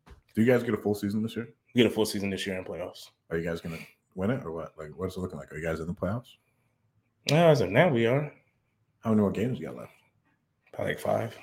Do 0.06 0.40
you 0.40 0.46
guys 0.46 0.62
get 0.62 0.72
a 0.72 0.76
full 0.76 0.94
season 0.94 1.20
this 1.20 1.34
year? 1.34 1.48
You 1.74 1.82
get 1.82 1.90
a 1.90 1.94
full 1.94 2.06
season 2.06 2.30
this 2.30 2.46
year 2.46 2.56
in 2.56 2.64
playoffs. 2.64 3.08
Are 3.28 3.36
you 3.36 3.44
guys 3.44 3.60
gonna 3.60 3.80
win 4.14 4.30
it 4.30 4.44
or 4.44 4.52
what? 4.52 4.72
Like, 4.78 4.90
what's 4.96 5.16
it 5.16 5.20
looking 5.20 5.36
like? 5.36 5.50
Are 5.52 5.56
you 5.58 5.64
guys 5.66 5.80
in 5.80 5.88
the 5.88 5.94
playoffs? 5.94 6.28
Yeah, 7.26 7.48
as 7.48 7.60
of 7.60 7.70
now, 7.70 7.88
we 7.88 8.06
are 8.06 8.32
How 9.00 9.10
many 9.10 9.22
more 9.22 9.32
games 9.32 9.58
you 9.58 9.66
got 9.66 9.76
left? 9.76 9.92
probably 10.72 10.92
like 10.94 11.00
five, 11.02 11.36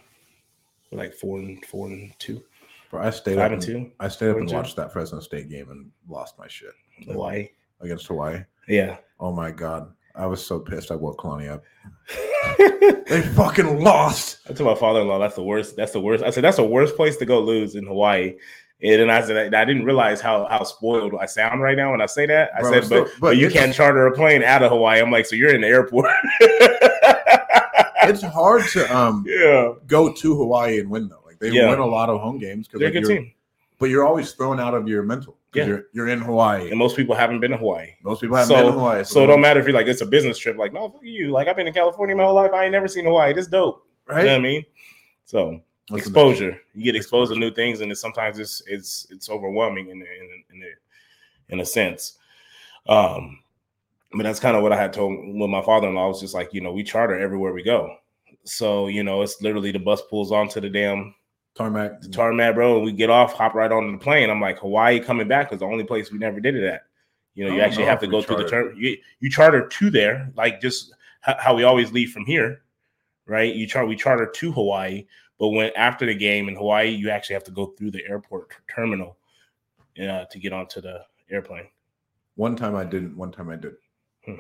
We're 0.92 0.98
like 1.00 1.14
four 1.14 1.40
and 1.40 1.64
four 1.66 1.88
and 1.88 2.14
two, 2.20 2.42
Bro, 2.90 3.02
I 3.02 3.10
stayed 3.10 3.36
five 3.36 3.52
up 3.52 3.60
and 3.60 3.64
and, 3.68 3.86
two. 3.86 3.92
I 4.00 4.08
stayed 4.08 4.30
up 4.30 4.38
and 4.38 4.48
two. 4.48 4.56
watched 4.56 4.78
that 4.78 4.94
Fresno 4.94 5.20
State 5.20 5.50
game 5.50 5.70
and 5.72 5.92
lost 6.08 6.40
my 6.40 6.48
shit 6.48 6.72
Hawaii. 7.06 7.50
Against 7.82 8.08
Hawaii. 8.08 8.42
Yeah. 8.68 8.98
Oh 9.20 9.32
my 9.32 9.52
god, 9.52 9.92
I 10.16 10.26
was 10.26 10.46
so 10.46 10.60
pissed. 10.60 10.92
I 10.92 10.96
woke 10.96 11.20
Kalani 11.20 11.50
up. 11.50 11.64
They 13.10 13.22
fucking 13.24 13.80
lost. 13.84 14.38
I 14.48 14.54
told 14.54 14.70
my 14.70 14.80
father-in-law 14.80 15.18
that's 15.18 15.34
the 15.34 15.42
worst. 15.44 15.76
That's 15.76 15.92
the 15.94 16.00
worst. 16.00 16.24
I 16.24 16.30
said 16.30 16.44
that's 16.44 16.58
the 16.58 16.64
worst 16.64 16.96
place 16.96 17.18
to 17.18 17.26
go 17.26 17.40
lose 17.42 17.74
in 17.74 17.88
Hawaii. 17.88 18.36
And 18.84 19.02
then 19.02 19.10
I 19.10 19.22
said 19.22 19.54
I 19.56 19.66
didn't 19.66 19.84
realize 19.86 20.22
how 20.22 20.46
how 20.48 20.64
spoiled 20.64 21.16
I 21.20 21.26
sound 21.26 21.60
right 21.62 21.76
now 21.76 21.90
when 21.92 22.02
I 22.02 22.06
say 22.06 22.28
that. 22.28 22.52
I 22.56 22.62
Bro, 22.62 22.72
said, 22.72 22.84
still- 22.86 23.04
but, 23.06 23.12
but 23.14 23.20
but 23.22 23.38
you 23.38 23.50
can't 23.50 23.74
charter 23.74 24.06
a 24.06 24.12
plane 24.12 24.44
out 24.44 24.62
of 24.62 24.70
Hawaii. 24.70 25.02
I'm 25.02 25.10
like, 25.12 25.26
so 25.26 25.36
you're 25.36 25.54
in 25.56 25.62
the 25.62 25.68
airport. 25.68 26.10
It's 28.04 28.24
hard 28.24 28.66
to 28.70 28.96
um 28.96 29.24
yeah, 29.28 29.74
go 29.86 30.12
to 30.12 30.36
Hawaii 30.36 30.80
and 30.80 30.90
win 30.90 31.10
though. 31.10 31.22
Like 31.26 31.38
they 31.40 31.50
Yeah. 31.50 31.70
win 31.70 31.80
a 31.80 31.86
lot 31.86 32.10
of 32.10 32.20
home 32.22 32.40
games 32.40 32.68
because 32.68 32.80
they're 32.80 32.90
a 32.90 32.92
good 32.92 33.04
you're, 33.04 33.18
team, 33.20 33.32
but 33.78 33.90
you're 33.90 34.06
always 34.06 34.32
thrown 34.32 34.60
out 34.60 34.74
of 34.74 34.88
your 34.88 35.04
mental. 35.04 35.38
Yeah. 35.54 35.66
You're 35.66 35.84
you're 35.94 36.08
in 36.10 36.20
Hawaii. 36.22 36.70
and 36.70 36.78
most 36.78 36.96
people 36.96 37.16
haven't 37.16 37.40
been 37.40 37.52
to 37.52 37.58
Hawaii. 37.58 37.88
Most 38.04 38.22
people 38.22 38.36
haven't 38.38 38.50
So- 38.50 38.56
been 38.64 38.66
to 38.66 38.72
Hawaii. 38.80 39.04
So 39.04 39.24
it 39.24 39.28
don't 39.28 39.42
matter 39.42 39.60
if 39.60 39.66
you're 39.66 39.76
like 39.76 39.88
it's 39.88 40.02
a 40.02 40.06
business 40.06 40.38
trip. 40.38 40.58
Like, 40.58 40.74
no, 40.74 40.90
fuck 40.90 41.02
you. 41.04 41.32
Like 41.32 41.48
I've 41.48 41.56
been 41.56 41.68
in 41.68 41.74
California 41.74 42.16
my 42.16 42.24
whole 42.24 42.36
life. 42.36 42.52
I 42.54 42.64
ain't 42.66 42.72
never 42.72 42.88
seen 42.88 43.06
Hawaii. 43.06 43.34
This 43.34 43.48
dope. 43.48 43.84
right? 44.08 44.20
You 44.20 44.26
know 44.26 44.34
what 44.34 44.40
I 44.40 44.44
mean? 44.44 44.66
So 45.26 45.62
Listen, 45.90 45.98
exposure. 46.12 46.62
You 46.76 46.84
get 46.84 46.96
exposed 46.96 47.34
to 47.34 47.40
new 47.40 47.52
things, 47.52 47.82
and 47.82 47.92
it's 47.92 48.00
sometimes 48.02 48.38
it's 48.38 48.62
it's 48.68 49.08
it's 49.10 49.28
overwhelming 49.30 49.90
in 49.90 49.98
in 50.02 50.44
in, 50.54 50.64
a, 50.64 51.54
in 51.54 51.60
a 51.62 51.66
sense. 51.66 52.18
Um, 52.88 53.40
but 54.14 54.24
that's 54.24 54.40
kind 54.40 54.56
of 54.56 54.64
what 54.64 54.72
I 54.74 54.78
had 54.80 54.94
told 54.94 55.14
with 55.18 55.50
my 55.50 55.62
father-in-law. 55.64 56.04
I 56.04 56.08
was 56.08 56.20
just 56.22 56.34
like, 56.34 56.54
you 56.54 56.62
know, 56.62 56.72
we 56.72 56.84
charter 56.84 57.18
everywhere 57.20 57.54
we 57.54 57.64
go. 57.64 57.96
So 58.44 58.88
you 58.88 59.04
know, 59.04 59.22
it's 59.24 59.42
literally 59.42 59.72
the 59.72 59.80
bus 59.80 60.02
pulls 60.10 60.32
onto 60.32 60.60
the 60.62 60.70
damn 60.70 61.16
tarmac. 61.56 62.02
the 62.02 62.10
tarmac, 62.10 62.56
bro, 62.56 62.78
and 62.78 62.86
we 62.86 62.92
get 62.92 63.10
off, 63.10 63.34
hop 63.34 63.54
right 63.54 63.72
onto 63.72 63.92
the 63.92 63.98
plane. 63.98 64.30
I'm 64.30 64.42
like, 64.42 64.60
Hawaii 64.60 65.00
coming 65.00 65.28
back 65.28 65.52
is 65.54 65.60
the 65.60 65.66
only 65.66 65.84
place 65.84 66.12
we 66.12 66.18
never 66.18 66.40
did 66.40 66.56
it 66.56 66.64
at. 66.64 66.84
You 67.36 67.46
know, 67.46 67.56
you 67.56 67.62
actually 67.62 67.84
know 67.84 67.90
have 67.92 68.00
to 68.02 68.08
go 68.08 68.22
through 68.22 68.38
the 68.38 68.50
charter. 68.50 68.72
term. 68.72 68.80
You, 68.80 68.98
you 69.20 69.30
charter 69.30 69.68
to 69.68 69.90
there, 69.90 70.32
like 70.36 70.60
just 70.62 70.94
how, 71.22 71.36
how 71.40 71.56
we 71.56 71.64
always 71.64 71.92
leave 71.92 72.12
from 72.12 72.26
here, 72.26 72.64
right? 73.26 73.54
You 73.54 73.68
chart 73.68 73.88
we 73.88 73.96
charter 73.96 74.26
to 74.26 74.52
Hawaii, 74.52 75.06
but 75.38 75.50
when 75.50 75.72
after 75.76 76.06
the 76.06 76.16
game 76.16 76.50
in 76.50 76.56
Hawaii, 76.56 76.90
you 76.90 77.10
actually 77.10 77.36
have 77.36 77.44
to 77.46 77.52
go 77.52 77.68
through 77.68 77.92
the 77.92 78.04
airport 78.08 78.52
terminal 78.74 79.18
uh, 80.02 80.26
to 80.26 80.40
get 80.40 80.54
onto 80.54 80.82
the 80.82 81.06
airplane. 81.32 81.68
One 82.36 82.56
time 82.56 82.76
I 82.76 82.84
didn't. 82.84 83.16
One 83.16 83.32
time 83.32 83.50
I 83.50 83.56
did. 83.56 83.74
Hmm. 84.26 84.36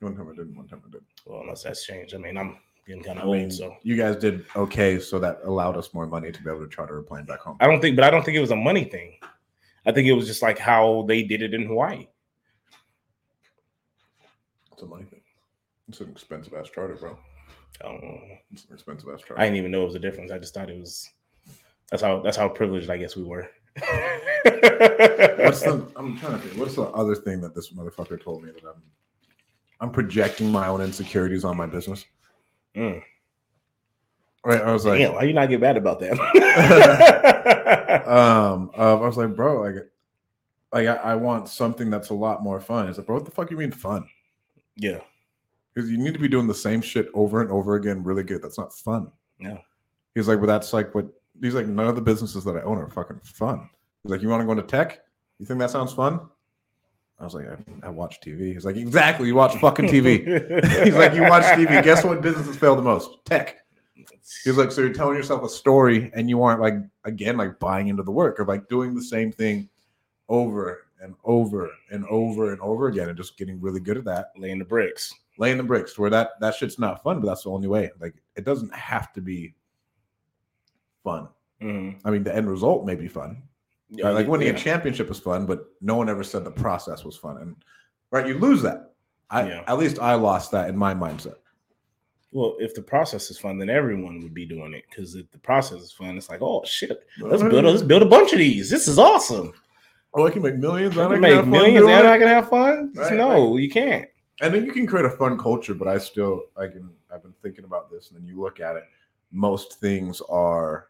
One 0.00 0.16
time 0.16 0.28
I 0.28 0.34
didn't. 0.34 0.56
One 0.56 0.68
time 0.68 0.82
I 0.86 0.90
did. 0.90 1.02
Well, 1.24 1.40
unless 1.42 1.62
that's 1.62 1.84
changed. 1.84 2.14
I 2.14 2.18
mean, 2.18 2.36
I'm 2.36 2.58
getting 2.86 3.02
kind 3.02 3.18
I 3.18 3.22
of 3.22 3.28
old, 3.28 3.36
mean, 3.36 3.50
so 3.50 3.76
you 3.82 3.96
guys 3.96 4.16
did 4.16 4.44
okay, 4.56 4.98
so 4.98 5.18
that 5.18 5.40
allowed 5.44 5.76
us 5.76 5.92
more 5.94 6.06
money 6.06 6.32
to 6.32 6.42
be 6.42 6.50
able 6.50 6.60
to 6.60 6.68
charter 6.68 6.98
a 6.98 7.02
plane 7.02 7.24
back 7.24 7.40
home. 7.40 7.56
I 7.60 7.66
don't 7.66 7.80
think, 7.80 7.96
but 7.96 8.04
I 8.04 8.10
don't 8.10 8.24
think 8.24 8.36
it 8.36 8.40
was 8.40 8.50
a 8.50 8.56
money 8.56 8.84
thing. 8.84 9.18
I 9.86 9.92
think 9.92 10.06
it 10.06 10.12
was 10.12 10.26
just 10.26 10.42
like 10.42 10.58
how 10.58 11.04
they 11.08 11.22
did 11.22 11.42
it 11.42 11.54
in 11.54 11.66
Hawaii. 11.66 12.06
It's 14.72 14.82
a 14.82 14.86
money 14.86 15.04
thing. 15.04 15.20
It's 15.88 16.00
an 16.00 16.10
expensive 16.10 16.54
ass 16.54 16.70
charter, 16.70 16.94
bro. 16.94 17.18
I 17.80 17.84
don't 17.84 18.02
know. 18.02 18.20
It's 18.52 18.64
an 18.64 18.74
expensive 18.74 19.08
ass 19.12 19.20
charter. 19.20 19.40
I 19.40 19.44
didn't 19.44 19.58
even 19.58 19.70
know 19.70 19.82
it 19.82 19.86
was 19.86 19.94
a 19.94 20.00
difference. 20.00 20.30
I 20.30 20.38
just 20.38 20.54
thought 20.54 20.70
it 20.70 20.78
was. 20.78 21.08
That's 21.90 22.02
how. 22.02 22.20
That's 22.20 22.36
how 22.36 22.48
privileged 22.48 22.90
I 22.90 22.96
guess 22.96 23.16
we 23.16 23.24
were. 23.24 23.48
What's 23.74 25.60
the? 25.62 25.86
I'm 25.96 26.16
trying 26.18 26.32
to 26.32 26.38
think. 26.38 26.58
What's 26.58 26.76
the 26.76 26.82
other 26.82 27.14
thing 27.14 27.40
that 27.40 27.54
this 27.54 27.72
motherfucker 27.72 28.22
told 28.22 28.44
me 28.44 28.50
that 28.52 28.64
I'm? 28.64 28.82
I'm 29.80 29.90
projecting 29.90 30.52
my 30.52 30.68
own 30.68 30.80
insecurities 30.80 31.44
on 31.44 31.56
my 31.56 31.66
business. 31.66 32.04
Mm. 32.76 33.02
Right. 34.44 34.60
I 34.60 34.72
was 34.72 34.84
like, 34.84 34.98
Damn, 34.98 35.14
why 35.14 35.22
you 35.22 35.32
not 35.32 35.48
get 35.48 35.60
mad 35.60 35.76
about 35.76 36.00
that? 36.00 36.18
um, 38.08 38.70
uh, 38.76 38.98
I 38.98 39.06
was 39.06 39.16
like, 39.16 39.36
bro, 39.36 39.60
like, 39.62 39.74
like 40.72 40.88
I, 40.88 40.94
I 41.12 41.14
want 41.14 41.48
something 41.48 41.90
that's 41.90 42.10
a 42.10 42.14
lot 42.14 42.42
more 42.42 42.60
fun. 42.60 42.88
It's 42.88 42.98
like, 42.98 43.06
bro, 43.06 43.16
what 43.16 43.24
the 43.24 43.30
fuck 43.30 43.50
you 43.50 43.56
mean 43.56 43.70
fun? 43.70 44.06
yeah, 44.76 44.98
Because 45.74 45.90
you 45.90 45.98
need 45.98 46.14
to 46.14 46.20
be 46.20 46.28
doing 46.28 46.46
the 46.46 46.54
same 46.54 46.80
shit 46.80 47.08
over 47.14 47.40
and 47.42 47.50
over 47.50 47.74
again, 47.76 48.02
really 48.02 48.22
good. 48.22 48.42
That's 48.42 48.58
not 48.58 48.72
fun. 48.72 49.12
Yeah, 49.38 49.58
He's 50.14 50.28
like, 50.28 50.38
well, 50.38 50.46
that's 50.46 50.72
like 50.72 50.94
what 50.94 51.06
he's 51.40 51.54
like. 51.54 51.66
None 51.66 51.86
of 51.86 51.94
the 51.94 52.00
businesses 52.02 52.42
that 52.44 52.56
I 52.56 52.62
own 52.62 52.78
are 52.78 52.88
fucking 52.88 53.20
fun. 53.24 53.68
He's 54.02 54.10
like, 54.10 54.22
you 54.22 54.28
want 54.28 54.40
to 54.40 54.46
go 54.46 54.52
into 54.52 54.64
tech? 54.64 55.00
You 55.38 55.46
think 55.46 55.60
that 55.60 55.70
sounds 55.70 55.92
fun? 55.92 56.20
I 57.18 57.24
was 57.24 57.34
like, 57.34 57.46
I, 57.46 57.86
I 57.86 57.88
watch 57.90 58.20
TV. 58.20 58.52
He's 58.52 58.64
like, 58.64 58.76
exactly. 58.76 59.28
You 59.28 59.34
watch 59.36 59.54
fucking 59.60 59.86
TV. 59.86 60.24
he's 60.84 60.94
like, 60.94 61.14
you 61.14 61.22
watch 61.22 61.44
TV. 61.44 61.82
Guess 61.84 62.04
what 62.04 62.20
businesses 62.20 62.56
fail 62.56 62.74
the 62.74 62.82
most? 62.82 63.24
Tech. 63.24 63.58
He's 64.44 64.56
like, 64.56 64.72
so 64.72 64.80
you're 64.80 64.92
telling 64.92 65.16
yourself 65.16 65.42
a 65.44 65.48
story 65.48 66.10
and 66.14 66.28
you 66.28 66.42
aren't 66.42 66.60
like 66.60 66.74
again 67.04 67.36
like 67.36 67.58
buying 67.60 67.88
into 67.88 68.02
the 68.02 68.10
work 68.10 68.40
or 68.40 68.44
like 68.46 68.68
doing 68.68 68.94
the 68.94 69.02
same 69.02 69.30
thing 69.30 69.68
over 70.28 70.86
and 71.00 71.14
over 71.24 71.70
and 71.90 72.04
over 72.06 72.52
and 72.52 72.60
over 72.60 72.88
again 72.88 73.08
and 73.08 73.16
just 73.16 73.36
getting 73.36 73.60
really 73.60 73.80
good 73.80 73.98
at 73.98 74.04
that, 74.04 74.32
laying 74.36 74.58
the 74.58 74.64
bricks. 74.64 75.12
laying 75.38 75.56
the 75.58 75.62
bricks 75.62 75.98
where 75.98 76.10
that 76.10 76.30
that 76.40 76.54
shit's 76.54 76.78
not 76.78 77.02
fun, 77.02 77.20
but 77.20 77.26
that's 77.26 77.44
the 77.44 77.50
only 77.50 77.68
way. 77.68 77.90
Like 78.00 78.14
it 78.36 78.44
doesn't 78.44 78.74
have 78.74 79.12
to 79.12 79.20
be 79.20 79.54
fun. 81.04 81.28
Mhm. 81.60 82.00
I 82.04 82.10
mean, 82.10 82.22
the 82.24 82.34
end 82.34 82.48
result 82.50 82.84
may 82.84 82.94
be 82.96 83.08
fun. 83.08 83.42
Yeah? 83.94 84.10
Like 84.10 84.26
winning 84.26 84.48
yeah. 84.48 84.54
a 84.54 84.58
championship 84.58 85.08
was 85.08 85.20
fun, 85.20 85.46
but 85.46 85.66
no 85.80 85.96
one 85.96 86.08
ever 86.08 86.24
said 86.24 86.44
the 86.44 86.50
process 86.50 87.04
was 87.04 87.16
fun. 87.16 87.36
And 87.38 87.56
right, 88.10 88.26
you 88.26 88.38
lose 88.38 88.62
that. 88.62 88.94
I 89.30 89.48
Yeah. 89.48 89.64
at 89.66 89.78
least 89.78 89.98
I 89.98 90.14
lost 90.14 90.50
that 90.52 90.68
in 90.68 90.76
my 90.76 90.94
mindset. 90.94 91.36
Well, 92.32 92.56
if 92.58 92.74
the 92.74 92.80
process 92.82 93.30
is 93.30 93.38
fun, 93.38 93.58
then 93.58 93.68
everyone 93.68 94.22
would 94.22 94.32
be 94.32 94.46
doing 94.46 94.72
it. 94.72 94.84
Because 94.88 95.14
if 95.14 95.30
the 95.30 95.38
process 95.38 95.80
is 95.82 95.92
fun, 95.92 96.16
it's 96.16 96.30
like, 96.30 96.40
oh 96.40 96.62
shit, 96.64 97.06
let's 97.20 97.42
build. 97.42 97.64
A, 97.66 97.70
let's 97.70 97.82
build 97.82 98.00
a 98.02 98.06
bunch 98.06 98.32
of 98.32 98.38
these. 98.38 98.70
This 98.70 98.88
is 98.88 98.98
awesome. 98.98 99.52
Oh, 100.14 100.26
I 100.26 100.30
can 100.30 100.40
make 100.42 100.56
millions. 100.56 100.96
I 100.96 101.08
can 101.08 101.20
make 101.20 101.46
millions 101.46 101.86
and. 101.86 102.06
I 102.06 102.18
can 102.18 102.28
have 102.28 102.48
fun. 102.48 102.92
Right, 102.96 103.12
no, 103.14 103.56
you 103.58 103.68
can't. 103.70 104.08
and 104.40 104.54
then 104.54 104.64
you 104.64 104.72
can 104.72 104.86
create 104.86 105.04
a 105.04 105.10
fun 105.10 105.36
culture 105.38 105.74
but 105.74 105.86
i 105.86 105.98
still 105.98 106.44
i 106.56 106.66
can 106.66 106.88
i've 107.12 107.22
been 107.22 107.34
thinking 107.42 107.64
about 107.64 107.90
this 107.90 108.10
and 108.10 108.18
then 108.18 108.26
you 108.26 108.40
look 108.40 108.60
at 108.60 108.76
it 108.76 108.84
most 109.30 109.78
things 109.78 110.22
are 110.28 110.88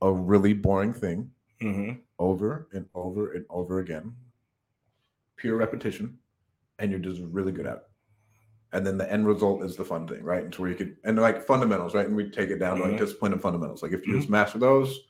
a 0.00 0.10
really 0.10 0.54
boring 0.54 0.92
thing 0.94 1.28
hmm 1.60 1.92
over 2.18 2.68
and 2.72 2.86
over 2.94 3.32
and 3.32 3.44
over 3.50 3.78
again. 3.78 4.12
Pure 5.36 5.56
repetition 5.56 6.18
and 6.78 6.90
you're 6.90 7.00
just 7.00 7.20
really 7.22 7.52
good 7.52 7.66
at 7.66 7.76
it. 7.76 7.82
And 8.72 8.86
then 8.86 8.98
the 8.98 9.10
end 9.10 9.26
result 9.26 9.62
is 9.64 9.76
the 9.76 9.84
fun 9.84 10.06
thing 10.06 10.22
right? 10.24 10.42
And 10.44 10.54
so 10.54 10.62
where 10.62 10.70
you 10.70 10.76
could 10.76 10.96
and 11.04 11.18
like 11.18 11.46
fundamentals 11.46 11.94
right? 11.94 12.06
And 12.06 12.16
we 12.16 12.30
take 12.30 12.50
it 12.50 12.58
down 12.58 12.76
to 12.78 12.82
Mhm. 12.82 12.90
like 12.90 12.98
discipline 12.98 13.32
and 13.32 13.42
fundamentals. 13.42 13.82
Like 13.82 13.92
if 13.92 14.06
you 14.06 14.16
just 14.16 14.28
master 14.30 14.58
those 14.58 15.00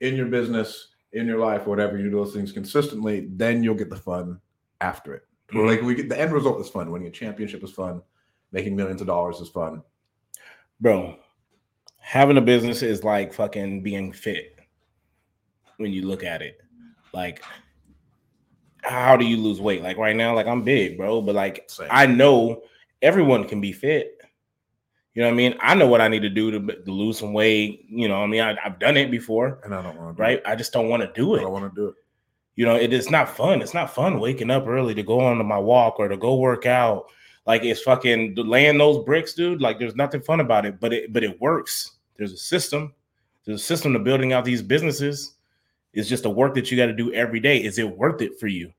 in 0.00 0.16
your 0.16 0.26
business 0.26 0.88
in 1.12 1.26
your 1.26 1.38
life 1.38 1.66
whatever 1.66 1.96
you 1.98 2.04
do 2.04 2.16
those 2.16 2.32
things 2.34 2.50
consistently 2.52 3.28
then 3.32 3.62
you'll 3.62 3.74
get 3.74 3.90
the 3.90 3.96
fun 3.96 4.40
after 4.80 5.14
it. 5.14 5.22
Where, 5.52 5.66
like 5.66 5.82
we 5.82 5.94
get 5.94 6.08
the 6.08 6.18
end 6.18 6.32
result 6.32 6.60
is 6.60 6.68
fun. 6.70 6.90
Winning 6.90 7.08
a 7.08 7.10
championship 7.10 7.62
is 7.62 7.72
fun. 7.72 8.02
Making 8.52 8.74
millions 8.74 9.00
of 9.02 9.06
dollars 9.06 9.40
is 9.40 9.48
fun. 9.50 9.82
Bro. 10.80 11.18
Having 11.98 12.38
a 12.38 12.42
business 12.42 12.82
is 12.82 13.04
like 13.04 13.32
fucking 13.32 13.82
being 13.82 14.12
fit. 14.12 14.51
When 15.82 15.92
you 15.92 16.06
look 16.06 16.22
at 16.24 16.40
it, 16.42 16.60
like, 17.12 17.42
how 18.82 19.16
do 19.16 19.24
you 19.24 19.36
lose 19.36 19.60
weight? 19.60 19.82
Like 19.82 19.96
right 19.96 20.16
now, 20.16 20.34
like 20.34 20.46
I'm 20.46 20.62
big, 20.62 20.96
bro, 20.96 21.20
but 21.20 21.34
like 21.34 21.64
Same. 21.68 21.88
I 21.90 22.06
know 22.06 22.62
everyone 23.00 23.46
can 23.48 23.60
be 23.60 23.72
fit. 23.72 24.18
You 25.14 25.22
know 25.22 25.28
what 25.28 25.34
I 25.34 25.36
mean? 25.36 25.54
I 25.60 25.74
know 25.74 25.86
what 25.86 26.00
I 26.00 26.08
need 26.08 26.22
to 26.22 26.30
do 26.30 26.50
to, 26.52 26.82
to 26.84 26.90
lose 26.90 27.18
some 27.18 27.32
weight. 27.34 27.84
You 27.88 28.08
know, 28.08 28.20
what 28.20 28.24
I 28.24 28.28
mean, 28.28 28.40
I, 28.40 28.56
I've 28.64 28.78
done 28.78 28.96
it 28.96 29.10
before, 29.10 29.60
and 29.62 29.74
i 29.74 29.82
don't 29.82 29.98
want 29.98 30.16
to 30.16 30.22
right? 30.22 30.40
I 30.46 30.56
just 30.56 30.72
don't 30.72 30.88
want 30.88 31.02
to 31.02 31.12
do 31.12 31.34
it. 31.34 31.40
i 31.40 31.42
don't 31.42 31.52
want 31.52 31.74
to 31.74 31.80
do 31.80 31.88
it 31.88 31.94
You 32.56 32.64
know, 32.64 32.76
it 32.76 32.92
is 32.92 33.10
not 33.10 33.28
fun. 33.28 33.60
It's 33.60 33.74
not 33.74 33.94
fun 33.94 34.20
waking 34.20 34.50
up 34.50 34.66
early 34.66 34.94
to 34.94 35.02
go 35.02 35.20
on 35.20 35.36
to 35.38 35.44
my 35.44 35.58
walk 35.58 35.98
or 35.98 36.08
to 36.08 36.16
go 36.16 36.36
work 36.36 36.64
out. 36.64 37.06
Like 37.46 37.64
it's 37.64 37.82
fucking 37.82 38.36
laying 38.36 38.78
those 38.78 39.04
bricks, 39.04 39.34
dude. 39.34 39.60
Like 39.60 39.78
there's 39.78 39.96
nothing 39.96 40.22
fun 40.22 40.40
about 40.40 40.64
it, 40.64 40.80
but 40.80 40.92
it 40.92 41.12
but 41.12 41.24
it 41.24 41.40
works. 41.40 41.98
There's 42.16 42.32
a 42.32 42.36
system. 42.36 42.94
There's 43.44 43.60
a 43.60 43.64
system 43.64 43.92
to 43.94 43.98
building 43.98 44.32
out 44.32 44.44
these 44.44 44.62
businesses. 44.62 45.34
It's 45.92 46.08
just 46.08 46.22
the 46.22 46.30
work 46.30 46.54
that 46.54 46.70
you 46.70 46.76
got 46.76 46.86
to 46.86 46.92
do 46.92 47.12
every 47.12 47.40
day. 47.40 47.62
Is 47.62 47.78
it 47.78 47.96
worth 47.96 48.22
it 48.22 48.38
for 48.38 48.46
you? 48.46 48.72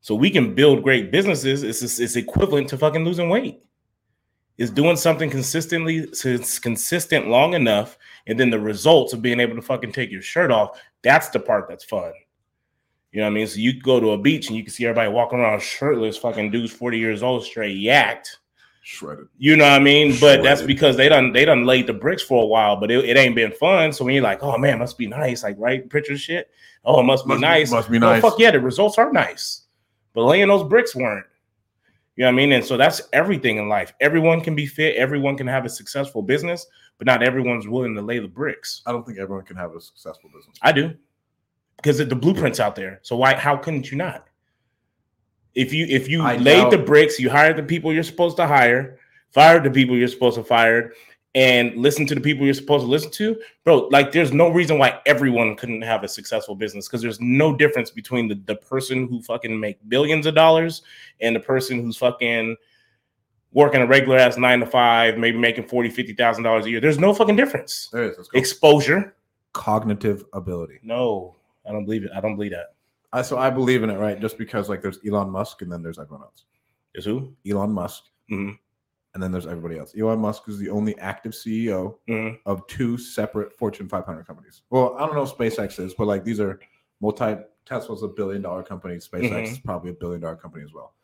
So 0.00 0.14
we 0.14 0.30
can 0.30 0.54
build 0.54 0.82
great 0.82 1.10
businesses. 1.10 1.62
It's 1.62 1.82
it's, 1.82 1.98
it's 1.98 2.16
equivalent 2.16 2.68
to 2.68 2.78
fucking 2.78 3.04
losing 3.04 3.28
weight. 3.30 3.62
It's 4.56 4.70
doing 4.70 4.96
something 4.96 5.30
consistently, 5.30 6.06
it's 6.12 6.58
consistent 6.60 7.26
long 7.26 7.54
enough, 7.54 7.98
and 8.28 8.38
then 8.38 8.50
the 8.50 8.60
results 8.60 9.12
of 9.12 9.20
being 9.20 9.40
able 9.40 9.56
to 9.56 9.62
fucking 9.62 9.90
take 9.90 10.12
your 10.12 10.22
shirt 10.22 10.52
off. 10.52 10.80
That's 11.02 11.28
the 11.30 11.40
part 11.40 11.68
that's 11.68 11.82
fun. 11.82 12.12
You 13.10 13.20
know 13.20 13.26
what 13.26 13.32
I 13.32 13.34
mean? 13.34 13.46
So 13.48 13.58
you 13.58 13.80
go 13.80 13.98
to 13.98 14.10
a 14.10 14.18
beach 14.18 14.48
and 14.48 14.56
you 14.56 14.62
can 14.62 14.72
see 14.72 14.86
everybody 14.86 15.08
walking 15.08 15.40
around 15.40 15.60
shirtless, 15.60 16.16
fucking 16.18 16.50
dudes 16.52 16.72
40 16.72 16.98
years 16.98 17.22
old, 17.22 17.44
straight 17.44 17.76
yacked. 17.76 18.36
Shredded. 18.86 19.28
You 19.38 19.56
know 19.56 19.64
what 19.64 19.72
I 19.72 19.78
mean? 19.78 20.14
But 20.20 20.42
that's 20.42 20.60
because 20.60 20.94
they 20.94 21.08
done 21.08 21.32
they 21.32 21.46
done 21.46 21.64
laid 21.64 21.86
the 21.86 21.94
bricks 21.94 22.22
for 22.22 22.42
a 22.42 22.46
while, 22.46 22.76
but 22.76 22.90
it, 22.90 23.02
it 23.06 23.16
ain't 23.16 23.34
been 23.34 23.50
fun. 23.52 23.94
So 23.94 24.04
when 24.04 24.12
you're 24.14 24.22
like, 24.22 24.42
oh 24.42 24.58
man, 24.58 24.78
must 24.78 24.98
be 24.98 25.06
nice, 25.06 25.42
like 25.42 25.56
right 25.58 25.88
picture 25.88 26.18
shit. 26.18 26.50
Oh, 26.84 27.00
it 27.00 27.04
must 27.04 27.24
be 27.24 27.30
Must 27.30 27.38
be- 27.40 27.46
nice. 27.46 27.70
must 27.70 27.90
be 27.90 27.98
nice. 27.98 28.20
fuck 28.20 28.38
yeah, 28.38 28.50
the 28.50 28.60
results 28.60 28.98
are 28.98 29.10
nice. 29.10 29.62
But 30.12 30.24
laying 30.24 30.48
those 30.48 30.68
bricks 30.68 30.94
weren't. 30.94 31.24
You 32.16 32.22
know 32.24 32.28
what 32.28 32.32
I 32.34 32.36
mean? 32.36 32.52
And 32.52 32.62
so 32.64 32.76
that's 32.76 33.00
everything 33.14 33.56
in 33.56 33.70
life. 33.70 33.94
Everyone 34.02 34.42
can 34.42 34.54
be 34.54 34.66
fit, 34.66 34.96
everyone 34.96 35.38
can 35.38 35.46
have 35.46 35.64
a 35.64 35.68
successful 35.70 36.20
business, 36.20 36.66
but 36.98 37.06
not 37.06 37.22
everyone's 37.22 37.66
willing 37.66 37.94
to 37.94 38.02
lay 38.02 38.18
the 38.18 38.28
bricks. 38.28 38.82
I 38.84 38.92
don't 38.92 39.04
think 39.06 39.18
everyone 39.18 39.46
can 39.46 39.56
have 39.56 39.74
a 39.74 39.80
successful 39.80 40.28
business. 40.28 40.58
I 40.60 40.72
do. 40.72 40.94
Because 41.76 41.96
the 41.98 42.14
blueprint's 42.14 42.60
out 42.60 42.76
there. 42.76 43.00
So 43.02 43.16
why 43.16 43.34
how 43.34 43.56
couldn't 43.56 43.90
you 43.90 43.96
not? 43.96 44.28
If 45.54 45.72
you 45.72 45.86
if 45.88 46.08
you 46.08 46.22
I 46.22 46.36
laid 46.36 46.70
the 46.70 46.78
bricks, 46.78 47.18
you 47.18 47.30
hired 47.30 47.56
the 47.56 47.62
people 47.62 47.92
you're 47.92 48.02
supposed 48.02 48.36
to 48.38 48.46
hire, 48.46 48.98
fired 49.30 49.64
the 49.64 49.70
people 49.70 49.96
you're 49.96 50.08
supposed 50.08 50.36
to 50.36 50.44
fire, 50.44 50.92
and 51.34 51.76
listen 51.76 52.06
to 52.06 52.14
the 52.14 52.20
people 52.20 52.44
you're 52.44 52.54
supposed 52.54 52.84
to 52.84 52.88
listen 52.88 53.10
to, 53.12 53.40
bro. 53.64 53.88
Like 53.90 54.12
there's 54.12 54.32
no 54.32 54.48
reason 54.48 54.78
why 54.78 55.00
everyone 55.06 55.56
couldn't 55.56 55.82
have 55.82 56.04
a 56.04 56.08
successful 56.08 56.54
business 56.54 56.88
because 56.88 57.02
there's 57.02 57.20
no 57.20 57.56
difference 57.56 57.90
between 57.90 58.28
the, 58.28 58.36
the 58.46 58.56
person 58.56 59.06
who 59.08 59.22
fucking 59.22 59.58
make 59.58 59.78
billions 59.88 60.26
of 60.26 60.34
dollars 60.34 60.82
and 61.20 61.34
the 61.34 61.40
person 61.40 61.82
who's 61.82 61.96
fucking 61.96 62.56
working 63.52 63.80
a 63.80 63.86
regular 63.86 64.18
ass 64.18 64.36
nine 64.36 64.60
to 64.60 64.66
five, 64.66 65.16
maybe 65.18 65.38
making 65.38 65.66
forty, 65.66 65.88
fifty 65.88 66.12
thousand 66.14 66.44
dollars 66.44 66.66
a 66.66 66.70
year. 66.70 66.80
There's 66.80 66.98
no 66.98 67.14
fucking 67.14 67.36
difference. 67.36 67.88
There 67.92 68.04
is. 68.04 68.16
Let's 68.16 68.28
go. 68.28 68.38
Exposure. 68.38 69.16
Cognitive 69.52 70.24
ability. 70.32 70.80
No, 70.82 71.36
I 71.66 71.72
don't 71.72 71.84
believe 71.84 72.04
it. 72.04 72.10
I 72.14 72.20
don't 72.20 72.34
believe 72.34 72.50
that. 72.50 72.73
I, 73.14 73.22
so 73.22 73.38
I 73.38 73.48
believe 73.48 73.82
in 73.82 73.90
it, 73.90 73.96
right? 73.98 74.20
Just 74.20 74.36
because 74.36 74.68
like 74.68 74.82
there's 74.82 74.98
Elon 75.06 75.30
Musk 75.30 75.62
and 75.62 75.70
then 75.72 75.82
there's 75.82 75.98
everyone 75.98 76.22
else. 76.24 76.44
Is 76.94 77.04
who? 77.04 77.34
Elon 77.48 77.72
Musk 77.72 78.04
Mhm. 78.30 78.58
and 79.14 79.22
then 79.22 79.30
there's 79.32 79.46
everybody 79.46 79.78
else. 79.78 79.94
Elon 79.96 80.18
Musk 80.18 80.48
is 80.48 80.58
the 80.58 80.68
only 80.68 80.98
active 80.98 81.32
CEO 81.32 81.98
Mhm. 82.08 82.38
of 82.44 82.66
two 82.66 82.98
separate 82.98 83.56
Fortune 83.56 83.88
500 83.88 84.26
companies. 84.26 84.62
Well, 84.70 84.94
I 84.98 85.06
don't 85.06 85.14
know 85.14 85.22
if 85.22 85.30
SpaceX 85.36 85.78
is, 85.78 85.94
but 85.94 86.06
like 86.06 86.24
these 86.24 86.40
are 86.40 86.58
multi. 87.00 87.36
Tesla's 87.64 88.02
a 88.02 88.08
billion 88.08 88.42
dollar 88.42 88.62
company. 88.62 88.96
SpaceX 88.96 89.30
Mhm. 89.30 89.52
is 89.52 89.58
probably 89.58 89.90
a 89.90 89.94
billion 89.94 90.20
dollar 90.20 90.36
company 90.36 90.64
as 90.64 90.72
well. 90.74 90.94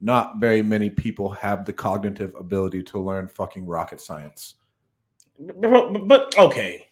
Not 0.00 0.38
very 0.38 0.62
many 0.62 0.88
people 0.88 1.28
have 1.30 1.64
the 1.66 1.72
cognitive 1.74 2.34
ability 2.36 2.82
to 2.84 2.98
learn 2.98 3.28
fucking 3.28 3.66
rocket 3.66 4.00
science. 4.00 4.54
But, 5.38 5.60
but- 5.60 6.08
but 6.08 6.38
okay, 6.38 6.86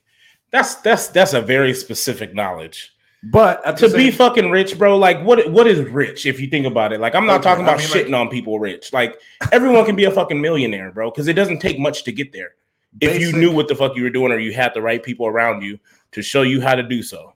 that's 0.51 0.75
that's 0.77 1.09
that's 1.09 1.33
a 1.35 1.41
very 1.41 1.73
specific 1.75 2.35
knowledge. 2.35 2.95
But 3.23 3.77
To 3.79 3.91
be 3.91 4.11
fucking 4.13 4.51
rich, 4.51 4.79
bro, 4.79 4.97
like 4.97 5.21
what 5.25 5.51
what 5.51 5.67
is 5.67 5.81
rich 5.91 6.25
if 6.25 6.41
you 6.41 6.47
think 6.49 6.67
about 6.67 6.93
it? 6.93 7.01
Like 7.01 7.15
I'm 7.17 7.27
not 7.27 7.41
Okay, 7.41 7.45
talking 7.51 7.65
I 7.65 7.69
about 7.69 7.79
mean, 7.81 7.91
like- 7.91 8.07
shitting 8.07 8.17
on 8.19 8.29
people 8.29 8.59
rich. 8.61 8.93
Like 8.93 9.21
everyone 9.51 9.85
can 9.85 9.97
be 9.97 10.05
a 10.05 10.11
fucking 10.11 10.41
millionaire, 10.41 10.93
bro, 10.93 11.11
because 11.11 11.27
it 11.27 11.33
doesn't 11.35 11.59
take 11.59 11.79
much 11.81 12.05
to 12.05 12.13
get 12.13 12.33
there. 12.33 12.55
If 13.01 13.21
you 13.21 13.33
knew 13.33 13.53
what 13.53 13.69
the 13.69 13.75
fuck 13.75 13.97
you 13.97 14.03
were 14.05 14.11
doing 14.11 14.33
or 14.33 14.39
you 14.39 14.53
had 14.53 14.73
the 14.73 14.83
right 14.83 15.03
people 15.03 15.27
around 15.27 15.63
you 15.63 15.79
to 16.13 16.23
show 16.23 16.43
you 16.43 16.61
how 16.61 16.75
to 16.75 16.83
do 16.83 17.03
so. 17.03 17.35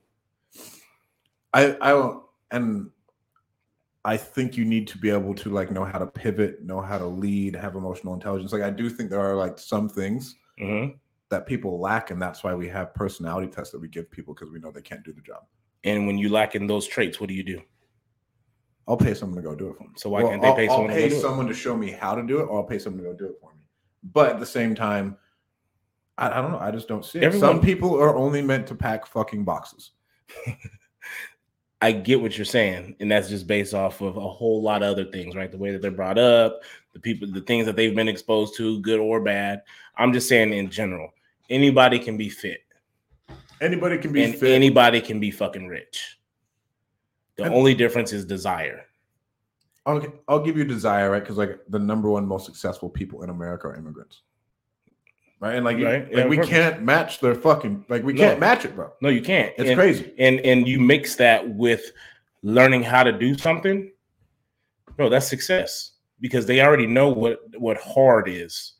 I 1.53 1.75
I 1.81 1.89
don't- 1.91 2.23
and 2.51 2.89
I 4.05 4.17
think 4.17 4.57
you 4.57 4.65
need 4.65 4.87
to 4.89 4.97
be 4.97 5.09
able 5.09 5.33
to 5.35 5.49
like 5.49 5.71
know 5.71 5.85
how 5.85 5.99
to 5.99 6.05
pivot, 6.07 6.63
know 6.63 6.81
how 6.81 6.97
to 6.97 7.05
lead, 7.05 7.55
have 7.55 7.75
emotional 7.75 8.13
intelligence. 8.13 8.51
Like 8.53 8.61
I 8.63 8.69
do 8.69 8.89
think 8.89 9.09
there 9.09 9.21
are 9.21 9.35
like 9.35 9.57
some 9.59 9.87
things 9.89 10.35
Mhm. 10.59 10.95
that 11.29 11.45
people 11.45 11.79
lack, 11.79 12.11
and 12.11 12.21
that's 12.21 12.43
why 12.43 12.53
we 12.53 12.67
have 12.69 12.93
personality 12.93 13.47
tests 13.47 13.71
that 13.71 13.79
we 13.79 13.87
give 13.87 14.09
people 14.11 14.33
because 14.33 14.49
we 14.51 14.59
know 14.59 14.71
they 14.71 14.81
can't 14.81 15.03
do 15.03 15.11
the 15.13 15.21
job. 15.21 15.43
And 15.83 16.07
when 16.07 16.17
you 16.17 16.29
lack 16.29 16.55
in 16.55 16.67
those 16.67 16.87
traits, 16.87 17.19
what 17.19 17.27
do 17.27 17.33
you 17.35 17.43
do? 17.43 17.61
I'll 18.87 18.97
pay 18.97 19.13
someone 19.13 19.41
to 19.41 19.47
go 19.49 19.55
do 19.55 19.69
it 19.69 19.77
for 19.77 19.83
me. 19.83 19.89
So 19.95 20.09
why 20.09 20.23
can't 20.23 20.41
they 20.41 20.47
I'll- 20.49 20.55
pay 20.55 20.67
I'll, 20.67 20.75
someone 20.75 20.89
to 20.89 20.95
go 20.95 21.01
pay 21.01 21.09
do 21.09 21.15
it? 21.15 21.21
someone 21.21 21.47
to 21.47 21.53
show 21.53 21.75
me 21.77 21.91
how 21.91 22.15
to 22.15 22.23
do 22.23 22.39
it, 22.41 22.43
or 22.45 22.57
I'll 22.59 22.63
pay 22.65 22.79
someone 22.79 23.03
to 23.03 23.09
go 23.11 23.15
do 23.15 23.25
it 23.25 23.35
for 23.41 23.51
me. 23.53 23.59
But 24.13 24.31
at 24.31 24.39
the 24.39 24.45
same 24.45 24.75
time, 24.75 25.17
I, 26.17 26.29
I 26.29 26.41
don't 26.41 26.51
know. 26.51 26.59
I 26.59 26.71
just 26.71 26.87
don't 26.87 27.03
see 27.05 27.19
it. 27.19 27.23
Everyone- 27.23 27.49
Some 27.49 27.61
people 27.61 27.95
are 27.99 28.15
only 28.15 28.41
meant 28.41 28.67
to 28.67 28.75
pack 28.75 29.05
fucking 29.05 29.43
boxes. 29.45 29.91
I 31.81 31.91
get 31.91 32.21
what 32.21 32.37
you're 32.37 32.45
saying, 32.45 32.95
and 33.01 33.11
that's 33.11 33.27
just 33.27 33.45
based 33.45 33.73
off 33.73 33.99
of 33.99 34.15
a 34.15 34.27
whole 34.29 34.61
lot 34.61 34.83
of 34.83 34.89
other 34.89 35.03
things, 35.03 35.35
right? 35.35 35.51
The 35.51 35.57
way 35.57 35.71
that 35.71 35.81
they're 35.81 35.91
brought 35.91 36.17
up, 36.17 36.61
the 36.93 36.99
people, 36.99 37.29
the 37.29 37.41
things 37.41 37.65
that 37.65 37.75
they've 37.75 37.93
been 37.95 38.07
exposed 38.07 38.55
to, 38.55 38.79
good 38.79 38.99
or 39.01 39.19
bad. 39.19 39.63
I'm 39.97 40.13
just 40.13 40.29
saying 40.29 40.53
in 40.53 40.69
general, 40.69 41.09
anybody 41.49 41.99
can 41.99 42.15
be 42.15 42.29
fit, 42.29 42.62
Anybody 43.61 43.97
can 43.97 44.11
be 44.11 44.23
and 44.23 44.35
fit. 44.35 44.51
anybody 44.51 45.01
can 45.01 45.19
be 45.19 45.31
fucking 45.31 45.67
rich. 45.67 46.17
The 47.37 47.43
And- 47.45 47.53
only 47.53 47.73
difference 47.73 48.13
is 48.13 48.25
desire. 48.25 48.85
I'll, 49.85 50.01
I'll 50.29 50.39
give 50.39 50.57
you 50.57 50.63
desire, 50.63 51.11
right? 51.11 51.19
Because 51.21 51.37
like 51.37 51.59
the 51.67 51.79
number 51.79 52.09
one 52.09 52.25
most 52.25 52.45
successful 52.45 52.89
people 52.89 53.23
in 53.23 53.29
America 53.29 53.67
are 53.67 53.75
immigrants, 53.75 54.21
right? 55.41 55.55
And 55.55 55.65
like, 55.65 55.75
Right, 55.77 56.05
like 56.07 56.15
yeah, 56.15 56.25
we 56.25 56.37
can't 56.37 56.83
match 56.83 57.19
their 57.19 57.35
fucking 57.35 57.85
like 57.89 58.01
we 58.03 58.13
No. 58.13 58.21
can't 58.21 58.39
match 58.39 58.63
it, 58.63 58.75
bro. 58.75 58.91
No, 59.01 59.09
you 59.09 59.21
can't. 59.21 59.53
It's 59.57 59.69
and, 59.69 59.77
crazy. 59.77 60.13
And 60.17 60.39
and 60.41 60.67
you 60.69 60.79
mix 60.79 61.15
that 61.17 61.47
with 61.49 61.91
learning 62.43 62.83
how 62.83 63.03
to 63.03 63.11
do 63.11 63.37
something, 63.37 63.91
bro. 64.95 65.09
That's 65.09 65.27
success 65.27 65.91
because 66.21 66.45
they 66.45 66.61
already 66.61 66.87
know 66.87 67.09
what 67.09 67.39
what 67.59 67.75
hard 67.77 68.29
is, 68.29 68.75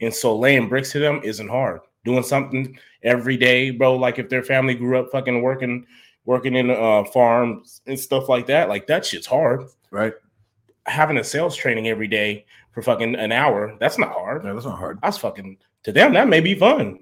and 0.00 0.14
so 0.14 0.36
laying 0.38 0.68
bricks 0.68 0.92
to 0.92 1.00
them 1.00 1.20
isn't 1.24 1.48
hard. 1.48 1.80
Doing 2.04 2.22
something 2.22 2.78
every 3.02 3.36
day, 3.36 3.70
bro. 3.70 3.96
Like 3.96 4.18
if 4.18 4.28
their 4.28 4.42
family 4.42 4.74
grew 4.74 4.98
up 4.98 5.10
fucking 5.10 5.42
working 5.42 5.86
working 6.26 6.54
in 6.56 6.70
uh 6.70 7.04
farms 7.04 7.80
and 7.86 7.98
stuff 7.98 8.28
like 8.28 8.46
that, 8.46 8.68
like 8.68 8.86
that 8.86 9.04
shit's 9.06 9.26
hard. 9.26 9.64
Right? 9.90 10.12
Having 10.86 11.18
a 11.18 11.24
sales 11.24 11.56
training 11.56 11.88
every 11.88 12.08
day 12.08 12.44
for 12.72 12.82
fucking 12.82 13.14
an 13.14 13.32
hour, 13.32 13.76
that's 13.80 13.98
not 13.98 14.12
hard. 14.12 14.44
No, 14.44 14.52
that's 14.52 14.66
not 14.66 14.78
hard. 14.78 14.98
That's 15.02 15.18
fucking 15.18 15.58
to 15.84 15.92
them 15.92 16.12
that 16.14 16.28
may 16.28 16.40
be 16.40 16.54
fun 16.54 17.00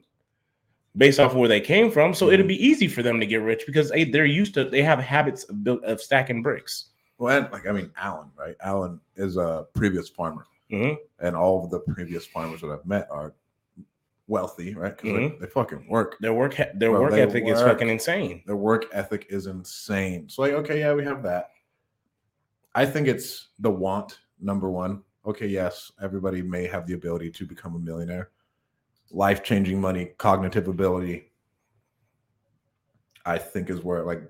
based 0.97 1.19
off 1.19 1.35
where 1.35 1.49
they 1.49 1.61
came 1.61 1.91
from. 1.91 2.12
So 2.15 2.31
it'll 2.31 2.47
be 2.47 2.65
easy 2.65 2.87
for 2.88 3.03
them 3.03 3.19
to 3.19 3.27
get 3.27 3.43
rich 3.43 3.65
because 3.67 3.91
they, 3.91 4.05
they're 4.05 4.25
used 4.27 4.55
to 4.55 4.65
they 4.65 4.83
have 4.83 4.99
habits 4.99 5.45
of, 5.45 5.65
built, 5.65 5.83
of 5.85 6.01
stacking 6.01 6.43
bricks. 6.43 6.87
Well, 7.19 7.38
and 7.43 7.53
like 7.53 7.67
I 7.67 7.73
mean, 7.73 7.91
Alan, 7.97 8.31
right? 8.38 8.57
Alan 8.62 9.01
is 9.17 9.37
a 9.37 9.67
previous 9.75 10.09
farmer, 10.09 10.47
Mhm. 10.71 10.97
and 11.21 11.37
all 11.37 11.65
of 11.65 11.71
the 11.71 11.81
previous 11.81 12.27
farmers 12.27 12.61
that 12.61 12.71
I've 12.71 12.85
met 12.87 13.09
are 13.11 13.33
wealthy, 14.27 14.75
right? 14.75 14.97
Because 14.97 15.11
Mhm. 15.11 15.31
they, 15.33 15.47
they 15.47 15.51
fucking 15.51 15.89
work. 15.89 16.17
Their 16.21 16.35
work 16.35 16.55
ha- 16.55 16.71
their 16.75 16.91
Bro, 16.91 17.03
work 17.03 17.13
ethic 17.15 17.45
is 17.47 17.61
fucking 17.61 17.89
insane. 17.89 18.43
Their 18.47 18.57
work 18.57 18.87
ethic 18.93 19.27
is 19.31 19.47
insane. 19.47 20.29
So 20.29 20.43
like, 20.43 20.53
okay, 20.53 20.81
yeah, 20.81 20.95
we 20.95 21.05
have 21.05 21.23
that. 21.25 21.51
I 22.75 22.87
think 22.87 23.09
it's 23.09 23.49
the 23.59 23.71
want 23.71 24.21
number 24.41 24.71
one. 24.71 25.03
Okay, 25.27 25.47
yes, 25.47 25.93
everybody 26.01 26.43
may 26.43 26.67
have 26.67 26.87
the 26.87 26.95
ability 26.95 27.31
to 27.31 27.47
become 27.47 27.75
a 27.75 27.79
millionaire. 27.79 28.31
Life 29.11 29.43
changing 29.45 29.81
money, 29.81 30.07
cognitive 30.19 30.69
ability. 30.69 31.33
I 33.25 33.39
think 33.39 33.71
is 33.71 33.85
where 33.85 33.99
it 33.99 34.07
like 34.07 34.23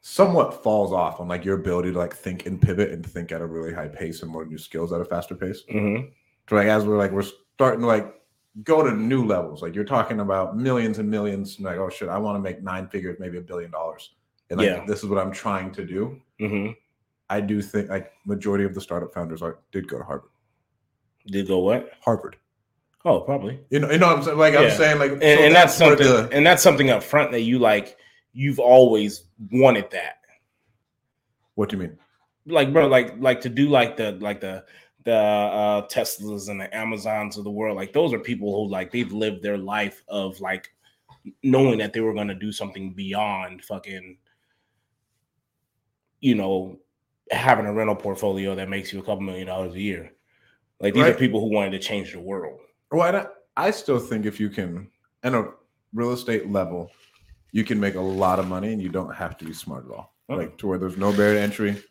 somewhat 0.00 0.62
falls 0.62 0.92
off 0.92 1.20
on 1.20 1.28
like 1.28 1.44
your 1.44 1.56
ability 1.58 1.92
to 1.92 1.98
like 1.98 2.14
think 2.14 2.46
and 2.46 2.60
pivot 2.60 2.90
and 2.90 3.04
think 3.04 3.32
at 3.32 3.40
a 3.40 3.46
really 3.46 3.72
high 3.72 3.88
pace 3.88 4.22
and 4.22 4.32
learn 4.32 4.48
new 4.48 4.58
skills 4.58 4.92
at 4.92 5.00
a 5.00 5.04
faster 5.04 5.34
pace. 5.34 5.62
Mm-hmm. 5.72 6.08
So 6.48 6.56
like 6.56 6.66
as 6.66 6.84
we're 6.84 6.98
like 6.98 7.12
we're 7.12 7.22
starting 7.22 7.80
to 7.80 7.86
like 7.86 8.21
go 8.64 8.82
to 8.82 8.90
new 8.94 9.24
levels. 9.24 9.62
Like 9.62 9.74
you're 9.74 9.84
talking 9.84 10.20
about 10.20 10.56
millions 10.56 10.98
and 10.98 11.10
millions. 11.10 11.56
And 11.56 11.64
like, 11.66 11.78
oh 11.78 11.88
shit, 11.88 12.08
I 12.08 12.18
want 12.18 12.36
to 12.36 12.40
make 12.40 12.62
nine 12.62 12.86
figures, 12.88 13.16
maybe 13.18 13.38
a 13.38 13.42
billion 13.42 13.70
dollars. 13.70 14.10
And 14.50 14.58
like 14.58 14.66
Yeah. 14.68 14.84
this 14.86 15.02
is 15.02 15.08
what 15.08 15.18
I'm 15.18 15.32
trying 15.32 15.72
to 15.72 15.84
do. 15.86 16.20
Mhm. 16.40 16.76
I 17.30 17.40
do 17.40 17.62
think 17.62 17.88
like 17.88 18.12
majority 18.26 18.64
of 18.64 18.74
the 18.74 18.80
startup 18.80 19.14
founders 19.14 19.40
are 19.40 19.58
did 19.70 19.88
go 19.88 19.98
to 19.98 20.04
Harvard. 20.04 20.30
Did 21.26 21.48
go 21.48 21.58
what? 21.60 21.92
Harvard. 22.04 22.36
Oh, 23.04 23.20
probably. 23.20 23.58
You 23.70 23.80
know, 23.80 23.90
you 23.90 23.98
know 23.98 24.08
what 24.08 24.18
I'm 24.18 24.22
saying? 24.24 24.38
Like 24.38 24.54
I'm 24.54 24.70
saying, 24.70 24.98
like 24.98 25.12
And, 25.12 25.20
so 25.22 25.26
and 25.26 25.54
that's 25.54 25.80
where 25.80 25.96
something. 25.96 26.06
the- 26.28 26.36
and 26.36 26.46
that's 26.46 26.62
something 26.62 26.90
up 26.90 27.02
front 27.02 27.32
that 27.32 27.40
you 27.40 27.58
like. 27.58 27.96
You've 28.34 28.58
always 28.58 29.24
wanted 29.50 29.90
that. 29.92 30.16
what 31.54 31.68
do 31.68 31.76
you 31.76 31.82
mean? 31.82 31.98
like 32.46 32.72
bro 32.72 32.88
like 32.88 33.14
like 33.20 33.40
to 33.42 33.48
do 33.48 33.68
like 33.68 33.96
the 33.96 34.12
like 34.20 34.40
the 34.40 34.64
the 35.04 35.14
uh 35.14 35.86
teslas 35.88 36.48
and 36.48 36.60
the 36.60 36.74
amazons 36.76 37.36
of 37.36 37.44
the 37.44 37.50
world 37.50 37.76
like 37.76 37.92
those 37.92 38.12
are 38.12 38.18
people 38.18 38.54
who 38.54 38.70
like 38.70 38.90
they've 38.92 39.12
lived 39.12 39.42
their 39.42 39.58
life 39.58 40.02
of 40.08 40.40
like 40.40 40.72
knowing 41.42 41.78
that 41.78 41.92
they 41.92 42.00
were 42.00 42.14
going 42.14 42.28
to 42.28 42.34
do 42.34 42.52
something 42.52 42.92
beyond 42.92 43.64
fucking 43.64 44.16
you 46.20 46.34
know 46.34 46.78
having 47.30 47.66
a 47.66 47.72
rental 47.72 47.96
portfolio 47.96 48.54
that 48.54 48.68
makes 48.68 48.92
you 48.92 48.98
a 48.98 49.02
couple 49.02 49.20
million 49.20 49.46
dollars 49.46 49.74
a 49.74 49.80
year 49.80 50.12
like 50.80 50.94
these 50.94 51.04
are 51.04 51.14
people 51.14 51.40
who 51.40 51.52
wanted 51.52 51.70
to 51.70 51.78
change 51.78 52.12
the 52.12 52.20
world 52.20 52.60
Well, 52.92 53.16
I, 53.56 53.66
I 53.66 53.70
still 53.70 53.98
think 53.98 54.26
if 54.26 54.38
you 54.38 54.50
can, 54.50 54.88
in 55.24 55.34
a 55.34 55.48
real 55.94 56.12
estate 56.12 56.50
level, 56.50 56.90
you 57.50 57.64
can 57.64 57.80
make 57.80 57.94
a 57.94 58.00
lot 58.00 58.38
of 58.38 58.46
money 58.46 58.72
and 58.72 58.82
you 58.82 58.90
don't 58.90 59.14
have 59.14 59.38
to 59.38 59.46
be 59.46 59.54
smart 59.54 59.86
at 59.86 59.92
all. 59.92 60.14
Oh. 60.28 60.36
Like 60.36 60.58
to 60.58 60.66
where 60.66 60.78
there's 60.78 60.98
no 60.98 61.10
barrier 61.10 61.34
to 61.34 61.40
entry, 61.40 61.82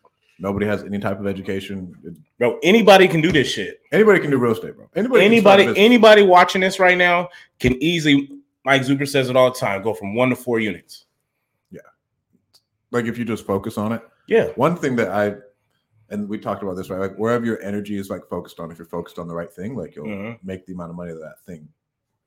nobody 0.41 0.65
has 0.65 0.84
any 0.84 0.99
type 0.99 1.19
of 1.19 1.27
education. 1.27 1.95
Bro 2.38 2.60
anybody 2.63 3.08
can 3.08 3.21
do 3.21 3.32
this 3.32 3.47
shit 3.47 3.82
anybody 3.91 4.19
can 4.19 4.30
do 4.32 4.38
real 4.38 4.51
estate, 4.54 4.75
bro. 4.75 4.89
Anybody, 4.95 5.30
can 5.30 5.41
start 5.41 5.60
a 5.60 5.63
anybody 5.63 5.80
anybody 5.80 6.21
watching 6.23 6.62
this 6.62 6.80
right 6.80 6.97
now 6.97 7.30
can 7.60 7.82
easily 7.82 8.30
mike 8.65 8.82
zuber 8.82 9.08
says 9.08 9.30
it 9.30 9.36
all 9.36 9.51
the 9.51 9.58
time 9.58 9.82
go 9.82 9.93
from 9.93 10.13
one 10.15 10.30
to 10.30 10.36
four 10.36 10.60
units 10.60 11.06
Yeah. 11.71 11.80
like 12.91 13.06
if 13.06 13.17
you 13.17 13.25
just 13.25 13.45
focus 13.45 13.77
on 13.77 13.91
it. 13.93 14.01
Yeah. 14.27 14.47
One 14.56 14.75
thing 14.77 14.95
that 14.97 15.10
I 15.10 15.36
and 16.10 16.27
we 16.27 16.38
talked 16.38 16.62
about 16.63 16.75
this 16.75 16.89
right, 16.89 16.99
like 16.99 17.15
wherever 17.17 17.45
your 17.45 17.62
energy 17.62 17.97
is 17.97 18.10
like 18.10 18.27
focused 18.30 18.60
on, 18.60 18.69
if 18.71 18.77
you're 18.77 18.86
focused 18.86 19.17
on 19.19 19.27
the 19.27 19.34
right 19.34 19.51
thing, 19.51 19.75
like 19.75 19.95
you'll 19.95 20.06
Mhm. 20.08 20.39
make 20.43 20.65
the 20.65 20.73
amount 20.73 20.89
of 20.89 20.95
money 20.95 21.12
that 21.13 21.19
that 21.19 21.39
thing 21.45 21.67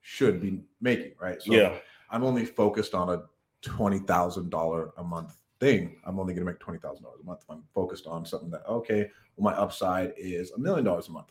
should 0.01 0.39
be 0.41 0.61
making, 0.81 1.13
right? 1.19 1.41
So 1.41 1.53
yeah. 1.53 1.77
I'm 2.11 2.23
only 2.23 2.45
focused 2.45 2.93
on 2.93 3.09
a 3.09 3.23
twenty 3.61 3.99
thousand 3.99 4.49
dollar 4.51 4.91
a 4.97 5.03
month 5.03 5.35
thing. 5.59 5.97
I'm 6.05 6.19
only 6.19 6.33
going 6.33 6.45
to 6.45 6.51
make 6.51 6.59
twenty 6.59 6.79
thousand 6.79 7.03
dollars 7.03 7.19
a 7.21 7.25
month. 7.25 7.43
I'm 7.49 7.63
focused 7.73 8.07
on 8.07 8.25
something 8.25 8.49
that 8.51 8.65
okay, 8.67 9.09
well, 9.37 9.53
my 9.53 9.57
upside 9.59 10.13
is 10.17 10.51
a 10.51 10.59
million 10.59 10.85
dollars 10.85 11.07
a 11.07 11.11
month. 11.11 11.27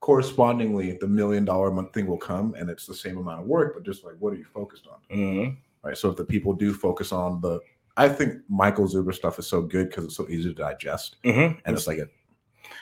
Correspondingly, 0.00 0.96
the 1.00 1.08
million 1.08 1.44
dollar 1.44 1.68
a 1.68 1.72
month 1.72 1.92
thing 1.92 2.06
will 2.06 2.18
come, 2.18 2.54
and 2.54 2.70
it's 2.70 2.86
the 2.86 2.94
same 2.94 3.18
amount 3.18 3.40
of 3.42 3.46
work, 3.46 3.74
but 3.74 3.84
just 3.84 4.04
like 4.04 4.14
what 4.18 4.32
are 4.32 4.36
you 4.36 4.44
focused 4.44 4.86
on, 4.86 4.98
hmm 5.16 5.48
right? 5.82 5.96
So 5.96 6.10
if 6.10 6.16
the 6.16 6.24
people 6.24 6.52
do 6.52 6.72
focus 6.72 7.10
on 7.12 7.40
the, 7.40 7.60
I 7.96 8.08
think 8.08 8.34
Michael 8.48 8.86
Zuber 8.86 9.14
stuff 9.14 9.38
is 9.38 9.46
so 9.46 9.60
good 9.60 9.88
because 9.88 10.04
it's 10.04 10.16
so 10.16 10.28
easy 10.28 10.50
to 10.50 10.54
digest, 10.54 11.16
hmm 11.24 11.58
and 11.64 11.76
it's 11.76 11.86
like 11.86 11.98
a 11.98 12.08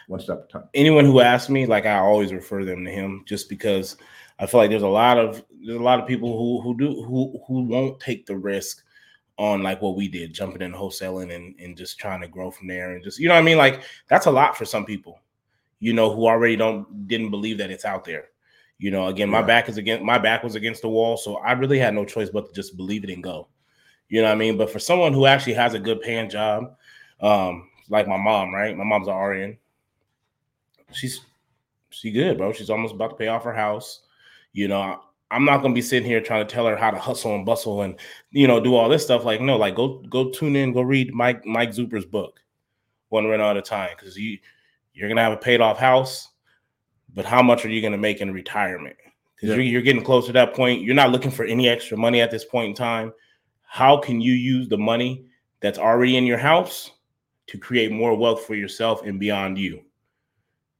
one 0.08 0.20
step 0.20 0.38
at 0.40 0.44
a 0.44 0.48
time. 0.48 0.68
anyone 0.74 1.04
who 1.04 1.20
asks 1.20 1.48
me, 1.48 1.66
like 1.66 1.86
I 1.86 1.98
always 1.98 2.32
refer 2.32 2.64
them 2.64 2.84
to 2.84 2.90
him, 2.90 3.22
just 3.26 3.48
because 3.48 3.96
I 4.38 4.46
feel 4.46 4.60
like 4.60 4.70
there's 4.70 4.82
a 4.82 4.88
lot 4.88 5.18
of 5.18 5.42
there's 5.64 5.80
a 5.80 5.82
lot 5.82 6.00
of 6.00 6.06
people 6.06 6.36
who 6.36 6.60
who 6.60 6.76
do 6.76 7.02
who 7.02 7.40
who 7.46 7.62
won't 7.62 7.98
take 8.00 8.26
the 8.26 8.36
risk 8.36 8.82
on 9.38 9.62
like 9.62 9.82
what 9.82 9.96
we 9.96 10.08
did, 10.08 10.32
jumping 10.32 10.62
in 10.62 10.72
wholesaling 10.72 11.34
and 11.34 11.58
and 11.58 11.76
just 11.76 11.98
trying 11.98 12.20
to 12.20 12.28
grow 12.28 12.50
from 12.50 12.68
there, 12.68 12.92
and 12.92 13.04
just 13.04 13.18
you 13.18 13.28
know 13.28 13.34
what 13.34 13.40
I 13.40 13.44
mean. 13.44 13.58
Like 13.58 13.82
that's 14.08 14.26
a 14.26 14.30
lot 14.30 14.56
for 14.56 14.64
some 14.64 14.84
people, 14.84 15.20
you 15.80 15.92
know, 15.92 16.14
who 16.14 16.26
already 16.26 16.56
don't 16.56 17.06
didn't 17.08 17.30
believe 17.30 17.58
that 17.58 17.70
it's 17.70 17.84
out 17.84 18.04
there. 18.04 18.28
You 18.78 18.90
know, 18.90 19.06
again, 19.06 19.30
my 19.30 19.42
back 19.42 19.68
is 19.68 19.78
against 19.78 20.04
my 20.04 20.18
back 20.18 20.42
was 20.42 20.54
against 20.54 20.82
the 20.82 20.88
wall, 20.88 21.16
so 21.16 21.36
I 21.36 21.52
really 21.52 21.78
had 21.78 21.94
no 21.94 22.04
choice 22.04 22.30
but 22.30 22.48
to 22.48 22.52
just 22.52 22.76
believe 22.76 23.04
it 23.04 23.10
and 23.10 23.22
go. 23.22 23.48
You 24.08 24.22
know 24.22 24.28
what 24.28 24.34
I 24.34 24.38
mean? 24.38 24.56
But 24.56 24.70
for 24.70 24.78
someone 24.78 25.12
who 25.12 25.26
actually 25.26 25.54
has 25.54 25.74
a 25.74 25.78
good 25.78 26.00
paying 26.00 26.30
job, 26.30 26.76
um, 27.20 27.68
like 27.88 28.06
my 28.06 28.16
mom, 28.16 28.54
right? 28.54 28.76
My 28.76 28.84
mom's 28.84 29.08
an 29.08 29.14
RN 29.14 29.58
she's 30.92 31.20
she 31.90 32.10
good, 32.10 32.38
bro. 32.38 32.52
She's 32.52 32.70
almost 32.70 32.94
about 32.94 33.10
to 33.10 33.16
pay 33.16 33.28
off 33.28 33.44
her 33.44 33.54
house. 33.54 34.02
You 34.52 34.68
know, 34.68 35.00
I'm 35.30 35.44
not 35.44 35.62
gonna 35.62 35.74
be 35.74 35.82
sitting 35.82 36.08
here 36.08 36.20
trying 36.20 36.46
to 36.46 36.52
tell 36.52 36.66
her 36.66 36.76
how 36.76 36.90
to 36.90 36.98
hustle 36.98 37.34
and 37.34 37.44
bustle 37.44 37.82
and 37.82 37.98
you 38.30 38.46
know 38.46 38.60
do 38.60 38.74
all 38.74 38.88
this 38.88 39.02
stuff. 39.04 39.24
Like, 39.24 39.40
no, 39.40 39.56
like 39.56 39.74
go 39.74 39.98
go 40.08 40.30
tune 40.30 40.56
in, 40.56 40.72
go 40.72 40.82
read 40.82 41.12
Mike 41.12 41.44
Mike 41.44 41.70
Zuber's 41.70 42.06
book, 42.06 42.40
one 43.08 43.26
rent 43.26 43.42
at 43.42 43.56
a 43.56 43.62
time, 43.62 43.90
because 43.96 44.16
you 44.16 44.38
you're 44.94 45.08
gonna 45.08 45.22
have 45.22 45.32
a 45.32 45.36
paid 45.36 45.60
off 45.60 45.78
house, 45.78 46.28
but 47.14 47.24
how 47.24 47.42
much 47.42 47.64
are 47.64 47.70
you 47.70 47.82
gonna 47.82 47.98
make 47.98 48.20
in 48.20 48.32
retirement? 48.32 48.96
Because 49.34 49.50
Yeah. 49.50 49.56
you're, 49.56 49.64
you're 49.64 49.82
getting 49.82 50.04
close 50.04 50.26
to 50.26 50.32
that 50.32 50.54
point. 50.54 50.82
You're 50.82 50.94
not 50.94 51.10
looking 51.10 51.30
for 51.30 51.44
any 51.44 51.68
extra 51.68 51.96
money 51.98 52.20
at 52.20 52.30
this 52.30 52.44
point 52.44 52.70
in 52.70 52.74
time. 52.74 53.12
How 53.62 53.98
can 53.98 54.20
you 54.20 54.32
use 54.32 54.68
the 54.68 54.78
money 54.78 55.26
that's 55.60 55.78
already 55.78 56.16
in 56.16 56.24
your 56.24 56.38
house 56.38 56.92
to 57.48 57.58
create 57.58 57.92
more 57.92 58.16
wealth 58.16 58.44
for 58.46 58.54
yourself 58.54 59.02
and 59.02 59.20
beyond 59.20 59.58
you? 59.58 59.82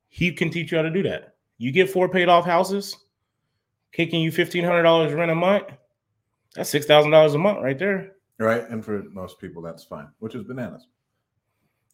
he 0.09 0.32
can 0.32 0.48
teach 0.48 0.72
you 0.72 0.78
how 0.78 0.82
to 0.82 0.90
do 0.90 1.02
that. 1.02 1.35
You 1.59 1.70
get 1.70 1.90
four 1.90 2.09
paid 2.09 2.30
off 2.30 2.46
houses, 2.46 2.96
kicking 3.96 4.20
you 4.20 4.30
fifteen 4.30 4.64
hundred 4.64 4.82
dollars 4.82 5.12
rent 5.12 5.30
a 5.30 5.35
month. 5.35 5.64
That's 6.54 6.70
six 6.70 6.87
thousand 6.87 7.11
dollars 7.11 7.35
a 7.35 7.38
month 7.38 7.62
right 7.62 7.78
there. 7.78 8.12
Right, 8.38 8.68
and 8.68 8.85
for 8.85 9.02
most 9.11 9.38
people, 9.40 9.62
that's 9.62 9.82
fine, 9.82 10.09
which 10.18 10.35
is 10.35 10.44
bananas. 10.44 10.87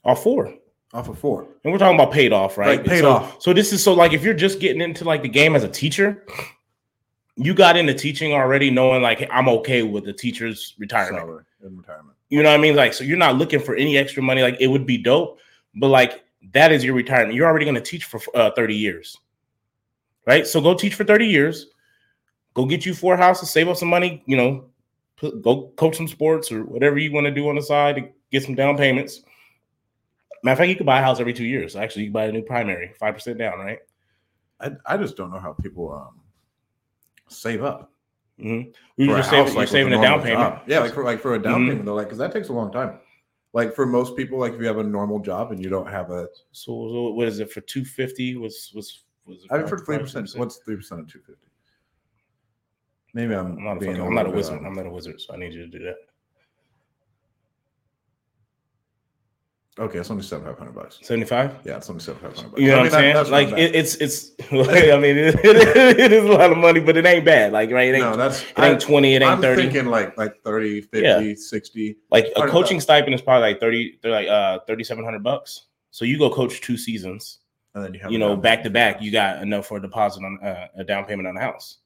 All 0.05 0.17
four, 0.17 0.53
Off 0.93 1.09
of 1.09 1.19
four, 1.19 1.47
and 1.63 1.73
we're 1.73 1.79
talking 1.79 1.95
about 1.95 2.13
paid 2.13 2.33
off, 2.33 2.59
right? 2.59 2.79
Right, 2.79 2.87
paid 2.87 3.01
so, 3.03 3.11
off. 3.11 3.41
So 3.41 3.53
this 3.53 3.73
is 3.73 3.83
so 3.83 3.95
like 3.95 4.13
if 4.13 4.25
you're 4.25 4.35
just 4.35 4.59
getting 4.59 4.81
into 4.83 5.05
like 5.05 5.23
the 5.23 5.29
game 5.29 5.55
as 5.55 5.63
a 5.63 5.69
teacher, 5.69 6.27
you 7.37 7.55
got 7.55 7.77
into 7.77 7.95
teaching 7.95 8.33
already, 8.33 8.71
knowing 8.71 9.03
like 9.03 9.29
I'm 9.31 9.49
okay 9.49 9.85
with 9.85 10.05
the 10.05 10.13
teacher's 10.13 10.75
retirement. 10.79 11.23
salary 11.23 11.45
retirement. 11.61 12.17
You 12.29 12.43
know 12.43 12.51
what 12.51 12.59
I 12.59 12.63
mean? 12.63 12.75
Like, 12.75 12.95
so 12.95 13.05
you're 13.05 13.19
not 13.19 13.37
looking 13.37 13.61
for 13.61 13.75
any 13.75 13.97
extra 13.97 14.23
money. 14.23 14.43
Like, 14.43 14.57
it 14.59 14.67
would 14.67 14.87
be 14.87 14.99
dope, 14.99 15.39
but 15.77 15.89
like 15.89 16.25
that 16.53 16.73
is 16.73 16.85
your 16.85 16.95
retirement. 16.95 17.35
You're 17.35 17.47
already 17.47 17.65
going 17.65 17.77
to 17.77 17.81
teach 17.81 18.05
for 18.05 18.21
uh, 18.35 18.51
30 18.57 18.75
years, 18.75 19.17
right? 20.27 20.47
So 20.47 20.61
go 20.61 20.75
teach 20.75 20.95
for 20.95 21.05
30 21.05 21.27
years. 21.27 21.69
Go 22.55 22.67
get 22.67 22.85
you 22.85 22.95
four 22.95 23.17
houses, 23.17 23.51
save 23.51 23.69
up 23.69 23.77
some 23.77 23.89
money. 23.89 24.23
You 24.27 24.37
know, 24.37 24.65
put, 25.17 25.43
go 25.43 25.69
coach 25.77 25.97
some 25.97 26.09
sports 26.09 26.53
or 26.53 26.65
whatever 26.65 26.99
you 26.99 27.13
want 27.13 27.27
to 27.27 27.31
do 27.33 27.49
on 27.49 27.57
the 27.57 27.63
side 27.63 27.97
to 27.97 28.09
get 28.31 28.43
some 28.43 28.55
down 28.55 28.77
payments. 28.77 29.23
Matter 30.45 30.53
of 30.53 30.59
fact, 30.59 30.69
you 30.71 30.77
could 30.77 30.87
buy 30.87 30.99
a 31.01 31.03
house 31.03 31.21
every 31.21 31.33
two 31.33 31.45
years. 31.45 31.77
Actually, 31.77 32.03
you 32.03 32.09
can 32.09 32.13
buy 32.15 32.25
a 32.25 32.33
new 32.33 32.43
primary, 32.43 32.93
five 32.99 33.15
percent 33.15 33.39
down, 33.39 33.59
right? 33.59 33.79
I, 34.61 34.73
I 34.87 34.97
just 34.97 35.17
don't 35.17 35.31
know 35.33 35.39
how 35.39 35.53
people 35.53 35.93
um 35.93 36.21
save 37.29 37.63
up. 37.63 37.91
Mm-hmm. 38.41 38.71
You're 38.97 39.17
just 39.19 39.31
saving, 39.31 39.45
house, 39.45 39.53
you're 39.55 39.63
like, 39.63 39.69
saving 39.69 39.93
a 39.93 40.03
down 40.03 40.21
payment. 40.23 40.41
job. 40.41 40.63
Yeah, 40.67 40.81
like 40.81 40.93
for 40.95 41.05
like 41.05 41.21
for 41.21 41.35
a 41.35 41.43
down 41.43 41.63
Mhm. 41.63 41.69
payment 41.69 41.85
though, 41.87 41.95
like 41.95 42.07
because 42.07 42.19
that 42.19 42.33
takes 42.33 42.49
a 42.49 42.53
long 42.53 42.73
time. 42.73 42.99
Like 43.53 43.75
for 43.75 43.87
most 43.87 44.17
people, 44.17 44.39
like 44.39 44.55
if 44.55 44.61
you 44.61 44.67
have 44.67 44.79
a 44.79 44.83
normal 44.83 45.21
job 45.21 45.53
and 45.53 45.63
you 45.63 45.69
don't 45.69 45.87
have 45.87 46.11
a, 46.11 46.27
So, 46.53 46.73
so 46.73 47.13
what 47.13 47.29
is 47.29 47.39
it 47.39 47.53
for 47.53 47.61
two 47.61 47.85
fifty? 47.85 48.37
Was 48.37 48.73
was 48.75 49.03
was? 49.27 49.45
it 49.45 49.53
I 49.53 49.59
mean 49.59 49.67
for 49.69 49.79
three 49.79 49.99
percent? 49.99 50.31
what's 50.37 50.57
three 50.59 50.77
percent 50.77 51.03
of 51.03 51.07
two 51.07 51.21
fifty? 51.21 51.47
Maybe 53.15 53.35
I'm, 53.35 53.59
I'm 53.59 53.65
not 53.65 53.77
a 53.77 53.81
fucking, 53.81 54.01
I'm 54.01 54.15
not 54.15 54.27
a 54.27 54.31
wizard. 54.31 54.63
I'm 54.65 54.75
not 54.75 54.87
a 54.87 54.91
wizard, 54.91 55.21
so 55.21 55.35
I 55.35 55.37
need 55.37 55.53
you 55.53 55.61
to 55.61 55.79
do 55.79 55.85
that. 55.85 55.97
Okay, 59.79 59.99
it's 59.99 60.11
only 60.11 60.23
seven 60.23 60.45
five 60.47 60.59
hundred 60.59 60.75
bucks. 60.75 60.99
75? 61.01 61.61
Yeah, 61.65 61.79
it's 61.79 61.89
only 61.89 62.03
seven 62.03 62.21
five 62.21 62.37
hundred 62.37 62.51
bucks. 62.51 62.61
You 62.61 62.69
know 62.69 62.75
I 62.75 62.83
what 62.83 62.93
mean, 62.93 63.17
I'm 63.17 63.25
saying? 63.25 63.31
Like 63.33 63.59
it, 63.59 63.75
it's 63.75 63.95
it's 63.97 64.33
I 64.53 64.99
mean 64.99 65.17
it, 65.17 65.35
it 65.45 66.13
is 66.13 66.25
a 66.25 66.29
lot 66.33 66.53
of 66.53 66.59
money, 66.59 66.81
but 66.81 66.99
it 66.99 67.07
ain't 67.07 67.25
bad. 67.25 67.53
Like 67.53 67.71
right, 67.71 67.89
it 67.89 67.95
ain't, 67.97 68.05
no, 68.05 68.17
that's 68.17 68.43
it 68.43 68.59
ain't 68.59 68.81
20, 68.83 69.15
it 69.15 69.23
ain't 69.23 69.31
I'm 69.31 69.41
30. 69.41 69.63
thinking 69.63 69.87
like 69.87 70.17
like 70.19 70.43
30, 70.45 70.83
50, 70.83 71.01
Yeah. 71.01 71.35
60. 71.35 71.97
like 72.11 72.25
a 72.37 72.41
100,000. 72.41 72.51
coaching 72.51 72.81
stipend 72.81 73.15
is 73.15 73.23
probably 73.23 73.49
like 73.49 73.61
30, 73.61 73.99
they're 74.03 74.13
like 74.13 74.29
uh 74.29 74.59
3700 74.67 75.23
bucks. 75.23 75.63
So 75.91 76.05
you 76.05 76.19
go 76.19 76.29
coach 76.29 76.61
two 76.61 76.77
seasons, 76.77 77.39
And 77.75 77.83
then 77.83 77.95
you 77.95 78.01
have 78.01 78.13
you 78.13 78.19
know, 78.19 78.37
back 78.37 78.63
to 78.65 78.71
back, 78.71 79.01
you 79.01 79.11
got 79.11 79.41
enough 79.43 79.67
for 79.67 79.79
a 79.79 79.81
deposit 79.83 80.23
on 80.23 80.39
uh, 80.43 80.69
a 80.77 80.85
down 80.85 81.07
payment 81.07 81.27
on 81.29 81.35
the 81.35 81.41
house. 81.41 81.79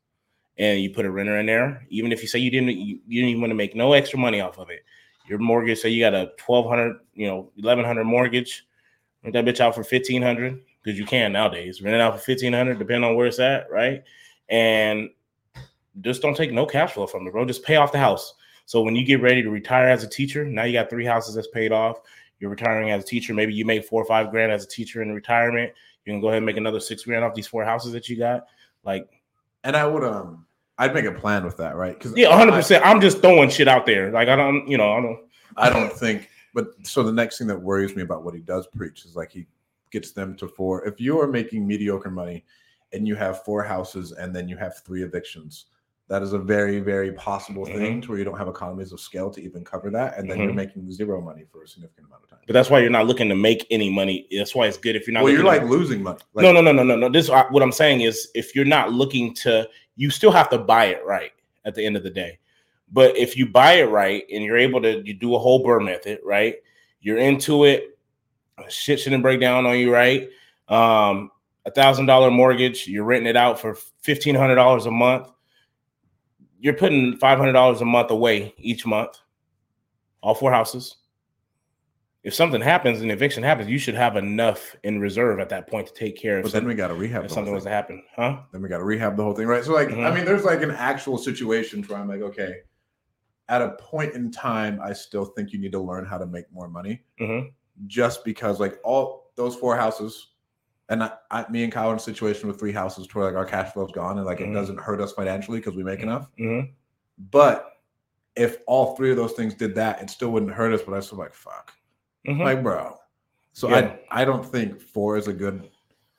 And 0.59 0.81
you 0.81 0.91
put 0.91 1.05
a 1.05 1.11
renter 1.11 1.39
in 1.39 1.47
there, 1.47 1.87
even 1.91 2.13
if 2.13 2.23
you 2.23 2.29
say 2.29 2.39
you 2.39 2.51
didn't 2.51 2.71
you, 2.71 2.99
you 3.07 3.21
didn't 3.21 3.31
even 3.31 3.43
want 3.43 3.51
to 3.51 3.57
make 3.57 3.77
no 3.77 3.93
extra 3.93 4.19
money 4.19 4.41
off 4.41 4.59
of 4.59 4.71
it. 4.71 4.85
Your 5.29 5.39
mortgage, 5.39 5.81
say 5.81 5.91
you 5.91 6.03
got 6.03 6.15
a 6.15 6.31
1200, 6.47 6.99
you 7.15 7.27
know, 7.27 7.51
1100 7.57 8.05
mortgage, 8.05 8.67
rent 9.23 9.35
that 9.35 9.45
bitch 9.45 9.61
out 9.61 9.75
for 9.75 9.81
1500 9.81 10.63
because 10.83 10.99
you 10.99 11.05
can 11.05 11.33
nowadays 11.33 11.83
rent 11.83 11.97
it 11.97 12.01
out 12.01 12.13
for 12.13 12.31
1500 12.31 12.79
depending 12.79 13.05
on 13.05 13.17
where 13.17 13.27
it's 13.27 13.41
at, 13.41 13.71
right? 13.71 14.03
And 14.49 15.11
just 16.01 16.23
don't 16.23 16.37
take 16.37 16.53
no 16.53 16.65
cash 16.65 16.93
flow 16.93 17.07
from 17.07 17.27
it, 17.27 17.33
bro. 17.33 17.45
Just 17.45 17.65
pay 17.65 17.77
off 17.77 17.93
the 17.93 17.99
house. 17.99 18.35
So 18.67 18.83
when 18.83 18.97
you 18.97 19.05
get 19.05 19.23
ready 19.23 19.43
to 19.43 19.51
retire 19.51 19.89
as 19.89 20.05
a 20.05 20.09
teacher, 20.09 20.45
now 20.45 20.65
you 20.65 20.73
got 20.73 20.91
three 20.91 21.05
houses 21.05 21.35
that's 21.35 21.49
paid 21.49 21.73
off. 21.73 22.01
You're 22.39 22.51
retiring 22.51 22.91
as 22.91 23.03
a 23.03 23.07
teacher. 23.07 23.33
Maybe 23.33 23.55
you 23.55 23.65
make 23.65 23.85
four 23.85 24.03
or 24.03 24.07
five 24.07 24.31
grand 24.31 24.53
as 24.53 24.65
a 24.65 24.69
teacher 24.69 25.03
in 25.03 25.13
retirement. 25.13 25.73
You 26.05 26.13
can 26.13 26.21
go 26.21 26.29
ahead 26.29 26.39
and 26.39 26.47
make 26.47 26.57
another 26.57 26.81
six 26.81 27.05
grand 27.05 27.25
off 27.25 27.35
these 27.35 27.47
four 27.47 27.65
houses 27.65 27.93
that 27.93 28.09
you 28.09 28.17
got. 28.17 28.47
Like, 28.85 29.09
And 29.65 29.77
I 29.77 29.87
would 29.87 30.05
um 30.05 30.46
I'd 30.79 30.95
make 30.95 31.05
a 31.07 31.13
plan 31.13 31.45
with 31.45 31.57
that, 31.57 31.77
right? 31.77 31.99
Because 31.99 32.17
yeah, 32.17 32.29
100. 32.29 32.53
percent 32.53 32.85
I'm 32.85 33.01
just 33.01 33.21
throwing 33.21 33.49
shit 33.49 33.69
out 33.69 33.87
there. 33.87 34.11
Like, 34.11 34.29
I 34.29 34.37
don't, 34.37 34.69
you 34.69 34.77
know, 34.77 34.93
I 34.93 35.01
don't. 35.01 35.21
I 35.57 35.71
don't 35.71 35.93
think. 35.93 36.29
But 36.55 36.69
so 36.83 37.03
the 37.03 37.13
next 37.13 37.39
thing 37.39 37.47
that 37.49 37.61
worries 37.61 37.97
me 37.97 38.03
about 38.03 38.25
what 38.25 38.35
he 38.35 38.41
does 38.41 38.67
preach 38.67 39.05
is 39.05 39.17
like 39.17 39.31
he 39.31 39.47
gets 39.91 40.13
them 40.13 40.37
to 40.37 40.49
four. 40.49 40.87
If 40.87 41.01
you 41.01 41.21
are 41.21 41.27
making 41.27 41.67
mediocre 41.67 42.11
money 42.11 42.45
and 42.93 43.07
you 43.07 43.15
have 43.15 43.45
four 43.45 43.63
houses 43.63 44.13
and 44.13 44.35
then 44.35 44.49
you 44.49 44.57
have 44.57 44.79
three 44.79 45.03
evictions, 45.03 45.67
that 46.09 46.23
is 46.23 46.33
a 46.33 46.39
very, 46.39 46.79
very 46.79 47.13
possible 47.13 47.67
thing 47.67 48.01
to 48.01 48.09
where 48.11 48.19
you 48.19 48.25
don't 48.25 48.39
have 48.39 48.47
economies 48.47 48.93
of 48.93 49.01
scale 49.01 49.29
to 49.31 49.43
even 49.43 49.65
cover 49.65 49.91
that, 49.91 50.17
and 50.17 50.31
then 50.31 50.39
you're 50.39 50.53
Mhm. 50.53 50.55
making 50.57 50.93
zero 50.93 51.21
money 51.21 51.43
for 51.51 51.65
a 51.65 51.69
significant 51.69 52.07
amount 52.07 52.23
of 52.23 52.31
time. 52.31 52.39
But 52.47 52.53
that's 52.53 52.71
why 52.71 52.79
you're 52.79 52.91
not 52.91 53.07
looking 53.09 53.29
to 53.29 53.35
make 53.35 53.67
any 53.73 53.91
money. 53.91 54.27
That's 54.31 54.55
why 54.55 54.67
it's 54.69 54.77
good 54.77 54.95
if 54.95 55.07
you're 55.07 55.15
not. 55.15 55.25
well, 55.25 55.33
you're 55.33 55.43
like 55.43 55.63
to- 55.63 55.67
losing 55.67 56.03
money. 56.05 56.19
Like, 56.33 56.45
no, 56.45 56.53
no, 56.53 56.61
no, 56.61 56.71
no, 56.73 56.85
no, 56.85 56.95
no. 56.95 57.09
This 57.09 57.29
what 57.29 57.61
I'm 57.63 57.73
saying 57.73 58.03
is, 58.03 58.31
if 58.37 58.55
you're 58.55 58.65
not 58.65 58.93
looking 58.93 59.35
to, 59.35 59.69
you 59.97 60.11
still 60.11 60.31
have 60.31 60.49
to 60.51 60.59
buy 60.59 60.87
it 60.87 61.05
right 61.05 61.33
at 61.65 61.75
the 61.75 61.85
end 61.85 61.97
of 61.97 62.05
the 62.05 62.11
day. 62.11 62.39
But 62.93 63.17
if 63.17 63.37
you 63.37 63.47
buy 63.49 63.75
it 63.75 63.91
right 63.91 64.23
and 64.33 64.45
you're 64.45 64.59
able 64.59 64.81
to, 64.83 65.05
you 65.05 65.13
do 65.13 65.35
a 65.35 65.39
whole 65.41 65.65
BRRRR 65.65 65.81
method, 65.85 66.21
right? 66.25 66.55
You're 67.01 67.19
into 67.19 67.65
it. 67.65 67.99
Shit 68.69 69.01
shouldn't 69.01 69.23
break 69.25 69.41
down 69.41 69.67
on 69.67 69.77
you, 69.77 69.93
right? 69.93 70.29
Um, 70.69 71.33
a 71.65 71.71
thousand 71.73 72.07
dollar 72.07 72.31
mortgage, 72.31 72.87
you're 72.87 73.03
renting 73.05 73.29
it 73.29 73.37
out 73.37 73.59
for 73.59 73.75
fifteen 74.03 74.37
hundred 74.37 74.55
dollars 74.55 74.87
a 74.87 74.91
month. 74.93 75.29
You're 76.59 76.75
putting 76.75 77.17
five 77.19 77.39
hundred 77.39 77.53
dollars 77.53 77.81
a 77.81 77.85
month 77.85 78.11
away 78.11 78.55
each 78.59 78.87
month. 78.87 79.19
All 80.23 80.35
four 80.35 80.51
houses. 80.53 80.97
If 82.23 82.35
something 82.35 82.61
happens, 82.61 83.03
an 83.03 83.11
eviction 83.13 83.45
happens, 83.45 83.69
you 83.71 83.79
should 83.79 83.95
have 83.95 84.17
enough 84.17 84.75
in 84.83 84.99
reserve 84.99 85.39
at 85.39 85.49
that 85.51 85.69
point 85.69 85.87
to 85.87 85.95
take 85.95 86.17
care 86.17 86.39
of 86.39 86.43
But 86.43 86.53
then 86.53 86.67
we 86.67 86.75
got 86.75 86.89
to 86.89 86.95
rehab. 86.95 87.25
if 87.25 87.31
something 87.31 87.55
was 87.55 87.63
to 87.65 87.71
happen, 87.71 88.03
huh? 88.17 88.39
Then 88.51 88.63
we 88.63 88.69
got 88.69 88.79
to 88.79 88.85
rehab 88.85 89.17
the 89.17 89.23
whole 89.23 89.33
thing, 89.35 89.47
right? 89.47 89.63
So, 89.63 89.73
like, 89.73 89.91
I 89.91 89.93
Mhm. 89.93 90.15
mean, 90.17 90.25
there's 90.25 90.45
like 90.45 90.61
an 90.63 90.73
actual 90.73 91.19
situation 91.19 91.85
where 91.85 91.99
I'm 92.01 92.09
like, 92.09 92.23
okay, 92.23 92.63
at 93.49 93.63
a 93.63 93.77
point 93.79 94.15
in 94.15 94.33
time, 94.33 94.81
I 94.83 94.93
still 94.93 95.27
think 95.27 95.53
you 95.53 95.61
need 95.61 95.71
to 95.71 95.79
learn 95.79 96.05
how 96.05 96.19
to 96.19 96.27
make 96.27 96.51
more 96.53 96.69
money. 96.69 97.03
Mhm. 97.21 97.53
just 97.87 98.25
because 98.25 98.59
like 98.59 98.79
all 98.85 99.31
those 99.37 99.55
four 99.55 99.77
houses 99.77 100.29
and 100.89 101.03
I, 101.03 101.13
I 101.31 101.47
me 101.51 101.65
and 101.65 101.73
Kyle 101.73 101.89
are 101.89 101.93
in 101.93 101.97
a 101.97 102.01
situation 102.01 102.49
with 102.49 102.59
three 102.59 102.73
houses 102.73 103.07
to 103.07 103.19
where 103.19 103.27
like 103.27 103.37
our 103.37 103.45
cash 103.45 103.73
flow's 103.73 103.93
gone 103.93 104.19
and 104.19 104.27
like 104.27 104.39
Mhm. 104.39 104.51
it 104.51 104.55
doesn't 104.55 104.79
hurt 104.79 105.01
us 105.01 105.13
financially 105.13 105.59
because 105.59 105.75
we 105.75 105.83
make 105.83 106.01
enough 106.01 106.29
hmm 106.39 106.61
but 107.31 107.73
if 108.37 108.59
all 108.67 108.95
three 108.97 109.11
of 109.11 109.17
those 109.17 109.33
things 109.33 109.55
did 109.55 109.75
that, 109.77 110.03
it 110.03 110.11
still 110.11 110.31
wouldn't 110.31 110.53
hurt 110.53 110.71
us. 110.75 110.83
But 110.83 110.93
I 110.93 110.97
was 110.97 111.07
still 111.07 111.17
like, 111.17 111.33
fuck, 111.33 111.73
Mhm. 112.29 112.45
like 112.45 112.63
bro. 112.63 112.95
So 113.55 113.71
Yeah. 113.71 113.97
I 114.11 114.21
I 114.21 114.25
don't 114.27 114.45
think 114.45 114.79
four 114.83 115.17
is 115.17 115.27
a 115.27 115.33
good. 115.33 115.71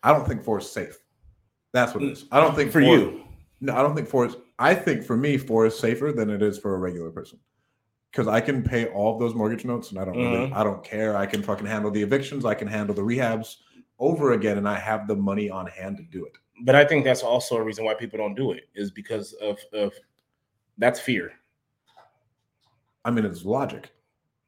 I 0.01 0.11
don't 0.11 0.27
think 0.27 0.41
four 0.43 0.57
is 0.57 0.67
safe. 0.71 0.97
That's 1.73 1.93
what 1.93 2.03
it 2.03 2.09
is. 2.13 2.25
I 2.31 2.39
don't 2.39 2.55
think 2.55 2.71
for 2.71 2.81
four- 2.81 2.97
you. 2.97 3.23
No, 3.61 3.75
I 3.75 3.83
don't 3.83 3.95
think 3.95 4.07
four 4.07 4.25
is. 4.25 4.35
I 4.57 4.73
think 4.73 5.03
for 5.03 5.15
me, 5.15 5.37
four 5.37 5.67
is 5.67 5.77
safer 5.77 6.11
than 6.11 6.31
it 6.31 6.41
is 6.41 6.57
for 6.57 6.73
a 6.73 6.79
regular 6.79 7.11
person. 7.11 7.37
Because 8.11 8.27
I 8.27 8.41
can 8.41 8.63
pay 8.63 8.87
all 8.87 9.13
of 9.13 9.19
those 9.19 9.35
mortgage 9.35 9.63
notes, 9.65 9.91
and 9.91 9.99
I 9.99 10.05
don't 10.05 10.15
really, 10.17 10.47
Mhm. 10.49 10.55
I 10.55 10.63
don't 10.63 10.83
care. 10.83 11.15
I 11.15 11.27
can 11.27 11.43
fucking 11.43 11.67
handle 11.67 11.91
the 11.91 12.01
evictions. 12.01 12.43
I 12.45 12.55
can 12.55 12.67
handle 12.67 12.95
the 12.95 13.03
rehabs 13.03 13.57
over 13.99 14.33
again, 14.33 14.57
and 14.57 14.67
I 14.67 14.77
have 14.77 15.07
the 15.07 15.15
money 15.15 15.49
on 15.49 15.67
hand 15.67 15.97
to 15.97 16.03
do 16.03 16.25
it. 16.25 16.33
But 16.63 16.75
I 16.75 16.85
think 16.85 17.03
that's 17.03 17.23
also 17.23 17.55
a 17.57 17.63
reason 17.63 17.85
why 17.85 17.93
people 17.93 18.17
don't 18.17 18.35
do 18.35 18.51
it 18.51 18.67
is 18.75 18.91
because 18.91 19.33
of 19.33 19.59
of 19.73 19.93
that's 20.77 20.99
fear. 20.99 21.33
I 23.05 23.11
mean, 23.11 23.25
it's 23.25 23.45
logic. 23.45 23.89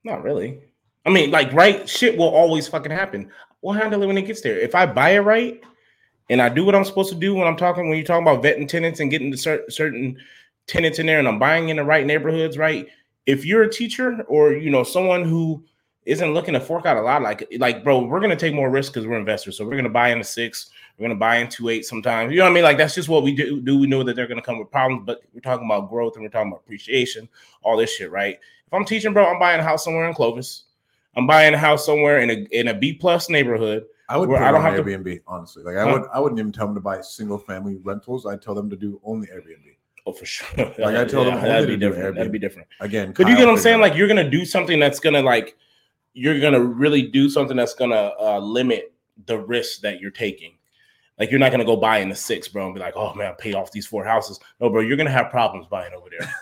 Not 0.04 0.24
really. 0.24 0.62
I 1.06 1.10
mean, 1.10 1.32
like, 1.32 1.52
right? 1.54 1.88
Shit 1.88 2.18
will 2.18 2.30
always 2.30 2.68
fucking 2.68 2.92
happen. 2.92 3.32
We'll 3.62 3.74
handle 3.74 4.04
it 4.04 4.08
when 4.08 4.18
it 4.18 4.24
gets 4.24 4.42
there. 4.42 4.60
If 4.60 4.76
I 4.76 4.86
buy 4.86 5.12
it 5.12 5.20
right 5.20 5.62
and 6.30 6.42
I 6.42 6.50
do 6.50 6.66
what 6.66 6.76
I'm 6.76 6.86
supposed 6.86 7.10
to 7.10 7.16
do 7.16 7.34
when 7.36 7.48
I'm 7.48 7.58
talking, 7.58 7.88
when 7.88 7.98
you're 7.98 8.06
talking 8.06 8.28
about 8.28 8.44
vetting 8.44 8.68
tenants 8.68 9.00
and 9.00 9.10
getting 9.10 9.32
the 9.32 9.38
cer- 9.38 9.70
certain 9.70 10.18
tenants 10.68 11.00
in 11.00 11.06
there 11.06 11.20
and 11.20 11.28
I'm 11.28 11.40
buying 11.40 11.70
in 11.70 11.78
the 11.78 11.84
right 11.84 12.06
neighborhoods, 12.06 12.58
right? 12.58 12.88
If 13.26 13.46
you're 13.46 13.64
a 13.64 13.72
teacher 13.72 14.24
or, 14.28 14.54
you 14.54 14.70
know, 14.70 14.84
someone 14.84 15.24
who 15.24 15.64
isn't 16.10 16.34
looking 16.34 16.54
to 16.54 16.60
fork 16.60 16.86
out 16.86 16.98
a 16.98 17.02
lot, 17.02 17.22
like, 17.22 17.48
like, 17.60 17.84
bro, 17.84 18.00
we're 18.04 18.20
going 18.20 18.30
to 18.32 18.36
take 18.36 18.54
more 18.54 18.70
risk 18.70 18.94
because 18.94 19.08
we're 19.08 19.18
investors. 19.20 19.58
So 19.58 19.64
we're 19.64 19.72
going 19.72 19.84
to 19.86 19.90
buy 19.90 20.10
in 20.10 20.20
a 20.20 20.24
six. 20.24 20.70
We're 20.98 21.04
going 21.08 21.18
to 21.18 21.20
buy 21.20 21.38
in 21.38 21.48
two 21.50 21.70
eight 21.70 21.86
sometimes. 21.86 22.32
You 22.32 22.40
know 22.40 22.46
what 22.46 22.52
I 22.52 22.54
mean? 22.54 22.64
Like, 22.64 22.78
that's 22.78 22.96
just 22.96 23.08
what 23.10 23.24
we 23.24 23.34
do. 23.34 23.62
Do 23.62 23.80
we 23.80 23.88
know 23.88 24.04
that 24.04 24.16
they're 24.16 24.28
going 24.28 24.40
to 24.40 24.46
come 24.46 24.60
with 24.60 24.70
problems? 24.72 25.04
But 25.06 25.22
we're 25.34 25.40
talking 25.42 25.66
about 25.66 25.90
growth 25.90 26.16
and 26.16 26.24
we're 26.24 26.30
talking 26.30 26.52
about 26.52 26.62
appreciation, 26.66 27.30
all 27.64 27.78
this 27.78 27.94
shit, 27.96 28.12
right? 28.12 28.36
If 28.68 28.74
I'm 28.74 28.86
teaching, 28.86 29.14
bro, 29.14 29.26
I'm 29.26 29.40
buying 29.40 29.60
a 29.60 29.64
house 29.64 29.84
somewhere 29.86 30.08
in 30.08 30.14
Clovis. 30.14 30.64
I'm 31.16 31.26
buying 31.26 31.54
a 31.54 31.58
house 31.58 31.86
somewhere 31.86 32.20
in 32.20 32.30
a 32.30 32.34
in 32.52 32.68
a 32.68 32.74
B 32.74 32.94
plus 32.94 33.30
neighborhood. 33.30 33.86
I 34.08 34.18
would 34.18 34.30
I 34.32 34.34
I 34.36 34.52
don't 34.52 34.54
don't 34.62 34.66
on 34.66 34.76
have 34.76 34.86
to- 34.86 34.92
Airbnb, 34.92 35.22
honestly. 35.28 35.64
Like 35.64 35.76
I 35.78 35.84
Huh? 35.90 35.94
would, 36.00 36.10
I 36.14 36.20
wouldn't 36.20 36.40
even 36.40 36.52
tell 36.52 36.66
them 36.68 36.76
to 36.76 36.82
buy 36.82 37.02
single 37.02 37.38
family 37.38 37.78
rentals. 37.84 38.26
I'd 38.26 38.42
tell 38.42 38.54
them 38.56 38.70
to 38.70 38.76
do 38.76 39.00
only 39.04 39.28
Airbnb. 39.28 39.76
Oh, 40.06 40.14
for 40.14 40.26
sure. 40.26 40.48
Like, 40.58 40.96
I 40.96 41.06
told 41.06 41.28
them 41.28 41.36
only 41.36 41.50
that'd 41.50 41.68
to 41.68 41.74
be 41.74 41.78
different. 41.78 42.16
That'd 42.16 42.32
be 42.32 42.40
different. 42.40 42.68
Again, 42.80 43.14
But 43.16 43.28
you 43.28 43.36
get 43.36 43.46
what 43.46 43.54
I'm 43.54 43.60
saying? 43.60 43.80
it 43.80 43.82
Like 43.82 43.96
you're 43.96 44.08
gonna 44.08 44.30
do 44.30 44.46
something 44.46 44.80
that's 44.80 45.00
gonna 45.00 45.22
like 45.22 45.58
you're 46.14 46.40
gonna 46.40 46.62
really 46.62 47.04
do 47.04 47.30
something 47.30 47.58
that's 47.58 47.74
gonna 47.74 48.12
uh, 48.20 48.40
limit 48.40 48.94
the 49.26 49.40
risk 49.40 49.82
that 49.82 50.00
you're 50.00 50.12
taking. 50.12 50.54
Like 51.18 51.32
you're 51.32 51.40
not 51.40 51.52
gonna 51.52 51.66
go 51.66 51.76
buy 51.76 52.00
in 52.00 52.10
the 52.10 52.16
six, 52.16 52.48
bro, 52.48 52.66
and 52.66 52.74
be 52.74 52.80
like, 52.80 52.96
oh 52.96 53.14
man, 53.14 53.34
pay 53.38 53.54
off 53.54 53.72
these 53.72 53.86
four 53.86 54.06
houses. 54.06 54.40
No, 54.60 54.70
bro, 54.70 54.82
you're 54.82 54.98
gonna 54.98 55.12
have 55.12 55.30
problems 55.30 55.68
buying 55.68 55.94
over 55.94 56.08
there. 56.10 56.34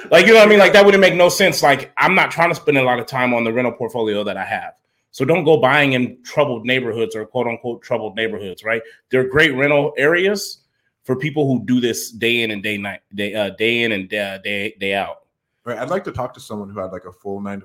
like 0.10 0.26
you 0.26 0.32
know 0.32 0.38
what 0.38 0.46
I 0.46 0.50
mean? 0.50 0.58
Like 0.58 0.72
that 0.72 0.84
wouldn't 0.84 1.00
make 1.00 1.14
no 1.14 1.28
sense. 1.28 1.62
Like 1.62 1.92
I'm 1.96 2.14
not 2.14 2.30
trying 2.30 2.50
to 2.50 2.54
spend 2.54 2.78
a 2.78 2.82
lot 2.82 2.98
of 2.98 3.06
time 3.06 3.34
on 3.34 3.44
the 3.44 3.52
rental 3.52 3.72
portfolio 3.72 4.24
that 4.24 4.36
I 4.36 4.44
have. 4.44 4.74
So 5.10 5.26
don't 5.26 5.44
go 5.44 5.58
buying 5.58 5.92
in 5.92 6.22
troubled 6.22 6.64
neighborhoods 6.64 7.14
or 7.14 7.26
quote 7.26 7.46
unquote 7.46 7.82
troubled 7.82 8.16
neighborhoods, 8.16 8.64
right? 8.64 8.82
They're 9.10 9.28
great 9.28 9.54
rental 9.54 9.92
areas 9.98 10.58
for 11.04 11.16
people 11.16 11.46
who 11.46 11.64
do 11.66 11.80
this 11.80 12.10
day 12.10 12.42
in 12.42 12.50
and 12.50 12.62
day 12.62 12.78
night, 12.78 13.00
day 13.14 13.34
uh, 13.34 13.50
day 13.50 13.82
in 13.82 13.92
and 13.92 14.12
uh, 14.14 14.38
day 14.38 14.74
day 14.80 14.94
out. 14.94 15.18
Right. 15.64 15.78
I'd 15.78 15.90
like 15.90 16.04
to 16.04 16.12
talk 16.12 16.34
to 16.34 16.40
someone 16.40 16.70
who 16.70 16.80
had 16.80 16.92
like 16.92 17.04
a 17.04 17.12
full 17.12 17.40
nine. 17.40 17.62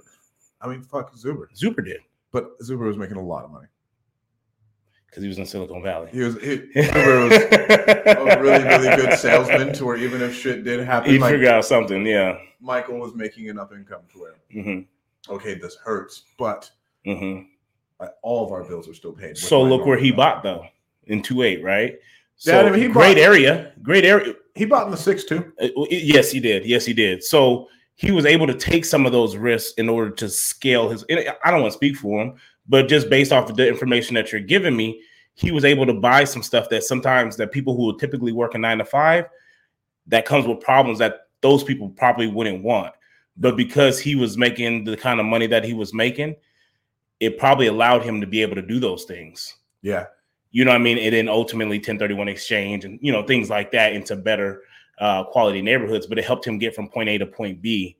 I 0.61 0.67
mean, 0.67 0.81
fuck 0.81 1.13
Zuber, 1.15 1.47
Zuber 1.55 1.83
did 1.85 1.99
but 2.31 2.59
Zuber 2.59 2.87
was 2.87 2.97
making 2.97 3.17
a 3.17 3.23
lot 3.23 3.45
of 3.45 3.51
money. 3.51 3.67
because 5.07 5.23
he 5.23 5.29
was 5.29 5.37
in 5.37 5.45
Silicon 5.45 5.81
Valley. 5.81 6.09
He 6.11 6.19
was 6.19 6.35
he, 6.35 6.57
Zuber 6.75 7.29
was 7.29 8.37
a 8.37 8.41
really 8.41 8.63
really 8.63 8.95
good 8.95 9.17
salesman 9.17 9.73
to 9.73 9.85
where 9.85 9.97
even 9.97 10.21
if 10.21 10.35
shit 10.35 10.63
did 10.63 10.79
happen, 10.85 11.11
He 11.11 11.19
like 11.19 11.33
figured 11.33 11.49
out 11.49 11.65
something, 11.65 12.05
yeah. 12.05 12.37
Michael 12.59 12.97
was 12.97 13.13
making 13.15 13.45
enough 13.47 13.71
income 13.71 14.01
to 14.13 14.19
where 14.19 14.35
hmm 14.51 14.79
okay, 15.29 15.55
this 15.55 15.75
hurts, 15.75 16.23
but 16.37 16.69
hmm 17.05 17.41
uh, 17.99 18.07
all 18.21 18.45
of 18.45 18.51
our 18.51 18.63
bills 18.63 18.87
are 18.87 18.93
still 18.93 19.13
paid. 19.13 19.37
So 19.37 19.63
look 19.63 19.85
where 19.85 19.97
he 19.97 20.11
bought 20.11 20.43
though 20.43 20.65
in 21.05 21.21
two 21.21 21.41
eight, 21.43 21.63
right? 21.63 21.97
So 22.35 22.51
Yeah, 22.51 22.67
I 22.67 22.71
mean, 22.71 22.79
he 22.81 22.87
great 22.87 23.15
bought- 23.15 23.23
area, 23.23 23.73
great 23.81 24.05
area. 24.05 24.35
He 24.53 24.65
bought 24.65 24.85
in 24.85 24.91
the 24.91 24.97
six 24.97 25.23
too. 25.23 25.51
Uh, 25.61 25.67
Yes, 25.89 26.29
he 26.31 26.39
did. 26.39 26.65
Yes, 26.65 26.85
he 26.85 26.93
did. 26.93 27.23
So 27.23 27.67
he 27.97 28.11
was 28.11 28.25
able 28.25 28.47
to 28.47 28.53
take 28.53 28.85
some 28.85 29.05
of 29.05 29.11
those 29.11 29.35
risks 29.35 29.73
in 29.73 29.89
order 29.89 30.11
to 30.11 30.29
scale 30.29 30.87
his. 30.87 31.03
and 31.09 31.19
I 31.43 31.51
don't 31.51 31.61
want 31.61 31.73
to 31.73 31.77
speak 31.77 31.97
for 31.97 32.21
him, 32.21 32.35
but 32.69 32.87
just 32.87 33.09
based 33.09 33.33
off 33.33 33.49
of 33.49 33.57
the 33.57 33.67
information 33.67 34.13
that 34.13 34.31
you're 34.31 34.39
giving 34.39 34.77
me, 34.77 35.01
he 35.33 35.51
was 35.51 35.65
able 35.65 35.85
to 35.87 35.93
buy 35.93 36.23
some 36.23 36.43
stuff 36.43 36.69
that 36.69 36.83
sometimes 36.83 37.35
that 37.37 37.51
people 37.51 37.75
who 37.75 37.87
would 37.87 37.99
typically 37.99 38.31
work 38.31 38.53
a 38.53 38.59
nine 38.59 38.77
to 38.77 38.85
five, 38.85 39.25
that 40.05 40.25
comes 40.25 40.47
with 40.47 40.61
problems 40.61 40.99
that 40.99 41.27
those 41.41 41.63
people 41.63 41.89
probably 41.89 42.27
wouldn't 42.27 42.63
want. 42.63 42.93
But 43.35 43.57
because 43.57 43.99
he 43.99 44.15
was 44.15 44.37
making 44.37 44.83
the 44.83 44.95
kind 44.95 45.19
of 45.19 45.25
money 45.25 45.47
that 45.47 45.63
he 45.63 45.73
was 45.73 45.93
making, 45.93 46.35
it 47.19 47.39
probably 47.39 47.65
allowed 47.65 48.03
him 48.03 48.21
to 48.21 48.27
be 48.27 48.43
able 48.43 48.55
to 48.55 48.61
do 48.61 48.79
those 48.79 49.05
things 49.05 49.55
Yeah, 49.81 50.05
you 50.51 50.65
know 50.65 50.71
what 50.71 50.81
I 50.81 50.83
mean? 50.83 50.99
And 50.99 51.13
then 51.13 51.29
ultimately 51.29 51.77
1031 51.77 52.27
exchange 52.27 52.85
and 52.85 52.99
you 53.01 53.11
know 53.11 53.23
things 53.23 53.49
like 53.49 53.71
that 53.71 53.93
into 53.93 54.15
better 54.15 54.61
uh, 54.99 55.23
quality 55.25 55.61
neighborhoods. 55.61 56.07
But 56.07 56.17
it 56.19 56.25
helped 56.25 56.45
him 56.45 56.57
get 56.57 56.73
from 56.75 56.87
point 56.89 57.09
A 57.09 57.17
to 57.17 57.25
point 57.25 57.61
B, 57.61 57.97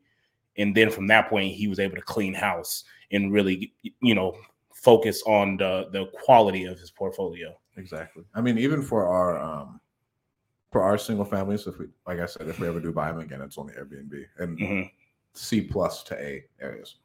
and 0.58 0.76
then 0.76 0.90
from 0.90 1.08
that 1.08 1.30
point 1.30 1.54
he 1.54 1.68
was 1.68 1.80
able 1.80 1.96
to 1.96 2.02
clean 2.02 2.34
house 2.34 2.84
and 3.12 3.32
really 3.32 3.74
you 4.02 4.16
know 4.16 4.38
focus 4.74 5.24
on 5.26 5.58
the 5.58 5.88
the 5.92 6.06
quality 6.08 6.66
of 6.66 6.80
his 6.80 6.92
portfolio. 6.92 7.56
exactly. 7.78 8.24
I 8.36 8.42
mean, 8.42 8.58
even 8.58 8.82
for 8.82 9.08
our 9.08 9.38
um 9.40 9.80
for 10.72 10.82
our 10.84 10.98
single 10.98 11.26
families, 11.26 11.66
if 11.68 11.78
we 11.80 11.86
like 12.06 12.20
I 12.20 12.26
said, 12.26 12.48
if 12.48 12.60
we 12.60 12.68
ever 12.68 12.80
do 12.80 12.92
buy 12.92 13.08
them 13.12 13.20
again, 13.20 13.42
it's 13.42 13.58
only 13.58 13.74
Airbnb 13.74 14.26
and 14.40 14.58
Mhm. 14.60 14.92
C 15.34 15.62
plus 15.62 16.04
to 16.04 16.16
A 16.20 16.44
areas. 16.62 16.96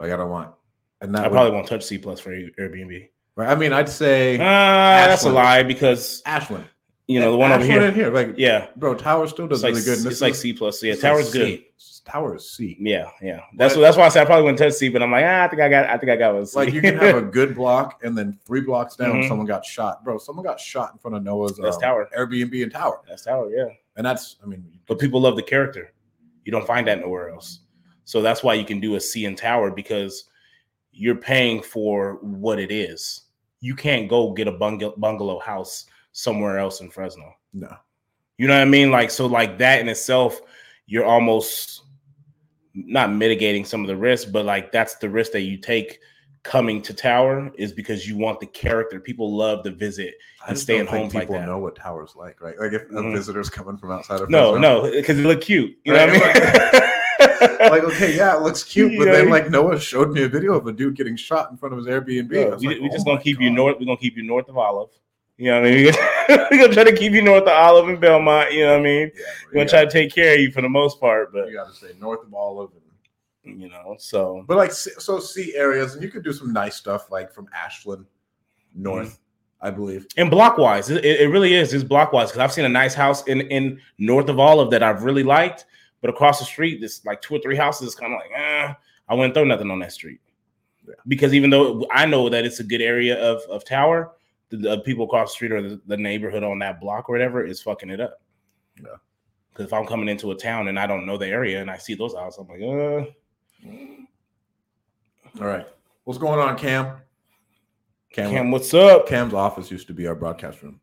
Like 0.00 0.12
I 0.12 0.16
don't 0.16 0.30
want, 0.30 0.52
and 1.00 1.14
that 1.14 1.24
I 1.24 1.28
would- 1.28 1.34
probably 1.34 1.52
won't 1.52 1.66
touch 1.68 1.84
C 1.84 1.98
plus 1.98 2.20
for 2.20 2.30
Airbnb. 2.30 3.08
right, 3.36 3.50
I 3.50 3.54
mean, 3.54 3.72
I'd 3.72 3.88
say 3.88 4.36
Uh, 4.36 4.38
that's 4.38 5.24
a 5.24 5.30
lie 5.30 5.62
because 5.62 6.22
Ashlan. 6.24 6.64
You 7.06 7.20
know 7.20 7.30
the 7.30 7.36
one 7.36 7.52
over 7.52 7.64
here. 7.64 7.90
here, 7.92 8.10
like 8.10 8.34
Yeah, 8.36 8.66
bro, 8.76 8.94
Tower 8.94 9.26
still 9.28 9.46
does 9.46 9.58
it's 9.58 9.64
like 9.64 9.72
really 9.74 9.84
good. 9.84 9.98
and 9.98 10.06
it's 10.06 10.14
this 10.16 10.20
like 10.20 10.34
C 10.34 10.52
plus. 10.52 10.82
Yeah, 10.82 10.92
it's 10.94 11.02
like 11.02 11.12
Tower's 11.12 11.32
good. 11.32 11.64
C. 11.78 12.02
Tower 12.04 12.36
is 12.36 12.48
C. 12.50 12.76
Yeah, 12.80 13.10
yeah. 13.20 13.40
That's 13.56 13.74
But- 13.74 13.80
that's 13.80 13.96
why 13.96 14.06
I 14.06 14.08
said 14.10 14.22
I 14.22 14.24
probably 14.26 14.44
wouldn't 14.44 14.58
touch 14.60 14.74
C, 14.74 14.88
but 14.88 15.02
I'm 15.02 15.10
like, 15.10 15.24
ah, 15.26 15.42
I 15.44 15.48
think 15.48 15.60
I 15.60 15.68
got, 15.68 15.86
I 15.86 15.96
think 15.98 16.10
I 16.10 16.16
got 16.16 16.34
one. 16.34 16.46
C. 16.46 16.56
Like 16.58 16.72
you 16.72 16.80
can 16.80 16.96
have 16.98 17.16
a 17.16 17.22
good 17.38 17.54
block, 17.56 18.00
and 18.04 18.16
then 18.16 18.38
three 18.46 18.60
blocks 18.60 18.94
down, 18.96 19.22
Mhm. 19.22 19.28
someone 19.28 19.46
got 19.46 19.64
shot. 19.64 20.04
Bro, 20.04 20.18
someone 20.18 20.44
got 20.44 20.60
shot 20.60 20.92
in 20.92 20.98
front 20.98 21.16
of 21.16 21.22
Noah's 21.24 21.56
That's 21.56 21.76
um, 21.76 21.82
Tower. 21.82 22.08
Airbnb 22.16 22.62
and 22.62 22.70
Tower, 22.72 23.00
that's 23.08 23.22
Tower. 23.24 23.50
Yeah. 23.50 23.66
and 23.96 24.04
that's, 24.06 24.36
I 24.42 24.46
mean, 24.46 24.64
but 24.86 24.98
people 25.00 25.20
love 25.20 25.36
the 25.36 25.42
character. 25.42 25.92
You 26.44 26.52
don't 26.52 26.66
find 26.66 26.86
that 26.86 27.00
nowhere 27.00 27.30
else. 27.30 27.60
So 28.04 28.22
that's 28.22 28.42
why 28.44 28.54
you 28.54 28.64
can 28.64 28.78
do 28.78 28.94
a 28.94 29.00
C 29.00 29.24
in 29.24 29.34
tower 29.34 29.70
because 29.72 30.24
you're 30.92 31.16
paying 31.16 31.60
for 31.60 32.18
what 32.22 32.60
it 32.60 32.70
is. 32.70 33.22
You 33.60 33.74
can't 33.74 34.08
go 34.08 34.32
get 34.32 34.46
a 34.46 34.52
bungalow 34.52 35.40
house 35.40 35.86
somewhere 36.16 36.58
else 36.58 36.80
in 36.80 36.88
Fresno. 36.88 37.30
no, 37.52 37.76
You 38.38 38.48
know 38.48 38.54
what 38.54 38.62
I 38.62 38.64
mean? 38.64 38.90
Like 38.90 39.10
so, 39.10 39.26
like 39.26 39.58
that 39.58 39.80
in 39.80 39.88
itself, 39.88 40.40
you're 40.86 41.04
almost 41.04 41.82
not 42.74 43.12
mitigating 43.12 43.66
some 43.66 43.82
of 43.82 43.86
the 43.86 43.96
risk, 43.96 44.32
but 44.32 44.46
like 44.46 44.72
that's 44.72 44.94
the 44.96 45.10
risk 45.10 45.32
that 45.32 45.42
you 45.42 45.58
take 45.58 45.98
coming 46.42 46.80
to 46.80 46.94
tower 46.94 47.50
is 47.58 47.70
because 47.70 48.08
you 48.08 48.16
want 48.16 48.40
the 48.40 48.46
character. 48.46 48.98
People 48.98 49.36
love 49.36 49.62
to 49.64 49.70
visit 49.72 50.14
and 50.48 50.58
stay 50.58 50.76
at 50.78 50.86
don't 50.86 50.86
think 50.86 51.02
homes 51.02 51.14
like 51.14 51.22
people 51.24 51.34
that. 51.34 51.46
know 51.46 51.58
what 51.58 51.76
Tower's 51.76 52.16
like, 52.16 52.40
right? 52.40 52.58
Like 52.58 52.72
if 52.72 52.82
a 52.84 52.94
Mhm. 52.94 53.12
visitor's 53.12 53.50
coming 53.50 53.76
from 53.76 53.90
outside 53.90 54.22
of 54.22 54.30
No, 54.30 54.52
Fresno, 54.52 54.84
no, 54.84 54.90
because 54.90 55.18
it 55.18 55.22
look 55.26 55.42
cute. 55.42 55.76
You 55.84 55.92
know 55.92 56.06
what 56.06 56.10
I 56.10 56.12
mean? 56.12 56.90
like 57.60 57.84
okay, 57.84 58.16
yeah, 58.16 58.36
it 58.36 58.42
looks 58.42 58.62
cute, 58.62 58.96
but 58.96 59.04
then 59.06 59.28
like 59.28 59.50
Noah 59.50 59.78
showed 59.78 60.12
me 60.12 60.22
a 60.22 60.28
video 60.28 60.54
of 60.54 60.66
a 60.66 60.72
dude 60.72 60.96
getting 60.96 61.16
shot 61.16 61.50
in 61.50 61.58
front 61.58 61.74
of 61.74 61.78
his 61.78 61.88
Airbnb. 61.88 62.30
We, 62.30 62.44
like, 62.46 62.60
we 62.62 62.88
oh 62.88 62.92
just 62.92 63.04
my 63.06 63.12
gonna 63.12 63.22
keep 63.22 63.38
you 63.38 63.50
north. 63.50 63.76
We're 63.78 63.84
gonna 63.86 63.98
keep 63.98 64.16
you 64.16 64.22
north 64.22 64.48
of 64.48 64.56
Olive. 64.56 64.90
You 65.38 65.50
know 65.50 65.60
what 65.60 65.68
I 65.68 65.74
mean? 65.74 65.92
We're 66.50 66.60
gonna 66.62 66.72
try 66.72 66.84
to 66.84 66.96
keep 66.96 67.12
you 67.12 67.22
north 67.22 67.42
of 67.42 67.48
Olive 67.48 67.88
and 67.88 68.00
Belmont. 68.00 68.52
You 68.52 68.64
know 68.64 68.72
what 68.72 68.80
I 68.80 68.82
mean? 68.84 69.10
Yeah, 69.14 69.22
We're 69.46 69.52
gonna 69.54 69.68
try 69.68 69.84
to 69.84 69.90
take 69.90 70.14
care 70.14 70.34
of 70.34 70.40
you 70.40 70.50
for 70.50 70.62
the 70.62 70.68
most 70.68 70.98
part, 70.98 71.32
but 71.32 71.48
you 71.48 71.54
got 71.54 71.68
to 71.68 71.74
stay 71.74 71.90
north 72.00 72.24
of 72.26 72.32
Olive. 72.32 72.70
And, 73.44 73.60
you 73.60 73.68
know, 73.68 73.96
so 73.98 74.44
but 74.48 74.56
like 74.56 74.72
so, 74.72 75.20
C 75.20 75.54
areas, 75.54 75.94
and 75.94 76.02
you 76.02 76.10
could 76.10 76.24
do 76.24 76.32
some 76.32 76.52
nice 76.52 76.74
stuff 76.76 77.10
like 77.10 77.32
from 77.32 77.46
Ashlan 77.56 78.04
north, 78.74 79.08
Mm-hmm. 79.08 79.66
I 79.66 79.70
believe. 79.70 80.06
and 80.18 80.30
blockwise, 80.30 80.90
it, 80.90 81.04
it 81.04 81.30
really 81.30 81.54
is. 81.54 81.72
It's 81.72 81.82
blockwise 81.84 82.28
because 82.28 82.40
I've 82.40 82.52
seen 82.52 82.64
a 82.66 82.68
nice 82.68 82.94
house 82.94 83.26
in 83.26 83.42
in 83.42 83.80
north 83.98 84.28
of 84.28 84.38
Olive 84.38 84.70
that 84.70 84.82
I've 84.82 85.02
really 85.04 85.22
liked, 85.22 85.64
but 86.00 86.10
across 86.10 86.38
the 86.38 86.44
street, 86.44 86.80
there's 86.80 87.04
like 87.06 87.20
two 87.22 87.34
or 87.34 87.38
three 87.40 87.56
houses. 87.56 87.86
It's 87.88 87.94
kind 87.94 88.12
of 88.12 88.20
like, 88.20 88.30
eh, 88.38 88.74
I 89.08 89.14
wouldn't 89.14 89.34
throw 89.34 89.44
nothing 89.44 89.70
on 89.70 89.78
that 89.80 89.92
street. 89.92 90.20
Yeah. 90.86 90.94
Because 91.08 91.32
even 91.34 91.50
though 91.50 91.86
I 91.90 92.04
know 92.06 92.28
that 92.28 92.44
it's 92.44 92.60
a 92.60 92.64
good 92.64 92.82
area 92.82 93.18
of 93.18 93.40
of 93.50 93.64
Tower, 93.64 94.12
the, 94.50 94.56
the 94.56 94.78
people 94.80 95.04
across 95.04 95.30
the 95.30 95.34
street 95.34 95.52
or 95.52 95.62
the, 95.62 95.80
the 95.86 95.96
neighborhood 95.96 96.42
on 96.42 96.58
that 96.60 96.80
block 96.80 97.08
or 97.08 97.12
whatever 97.12 97.44
is 97.44 97.60
fucking 97.62 97.90
it 97.90 98.00
up. 98.00 98.20
Yeah. 98.80 98.96
Because 99.50 99.66
if 99.66 99.72
I'm 99.72 99.86
coming 99.86 100.08
into 100.08 100.30
a 100.32 100.36
town 100.36 100.68
and 100.68 100.78
I 100.78 100.86
don't 100.86 101.06
know 101.06 101.16
the 101.16 101.26
area 101.26 101.60
and 101.60 101.70
I 101.70 101.78
see 101.78 101.94
those 101.94 102.14
houses, 102.14 102.38
I'm 102.40 102.48
like, 102.48 102.60
uh, 102.60 103.06
All 105.40 105.46
right, 105.46 105.66
what's 106.04 106.18
going 106.18 106.38
on, 106.38 106.56
Cam? 106.58 106.96
Cam, 108.12 108.30
Cam, 108.30 108.50
what's 108.50 108.72
up? 108.74 109.06
Cam's 109.06 109.34
office 109.34 109.70
used 109.70 109.86
to 109.88 109.94
be 109.94 110.06
our 110.06 110.14
broadcast 110.14 110.62
room. 110.62 110.80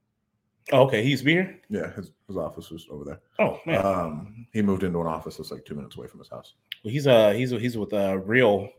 Oh, 0.71 0.83
okay, 0.83 1.03
he 1.03 1.09
used 1.09 1.21
to 1.21 1.25
be 1.25 1.33
here. 1.33 1.59
Yeah, 1.69 1.91
his, 1.93 2.11
his 2.27 2.37
office 2.37 2.69
was 2.69 2.87
over 2.89 3.03
there. 3.03 3.19
Oh 3.39 3.59
man, 3.65 3.85
Um, 3.85 4.47
he 4.53 4.61
moved 4.61 4.83
into 4.83 5.01
an 5.01 5.07
office 5.07 5.37
that's 5.37 5.51
like 5.51 5.65
two 5.65 5.75
minutes 5.75 5.97
away 5.97 6.07
from 6.07 6.19
his 6.19 6.29
house. 6.29 6.53
well, 6.83 6.91
he's 6.91 7.05
uh 7.07 7.31
he's 7.31 7.51
he's 7.51 7.77
with 7.77 7.91
uh 7.93 8.17
real 8.19 8.69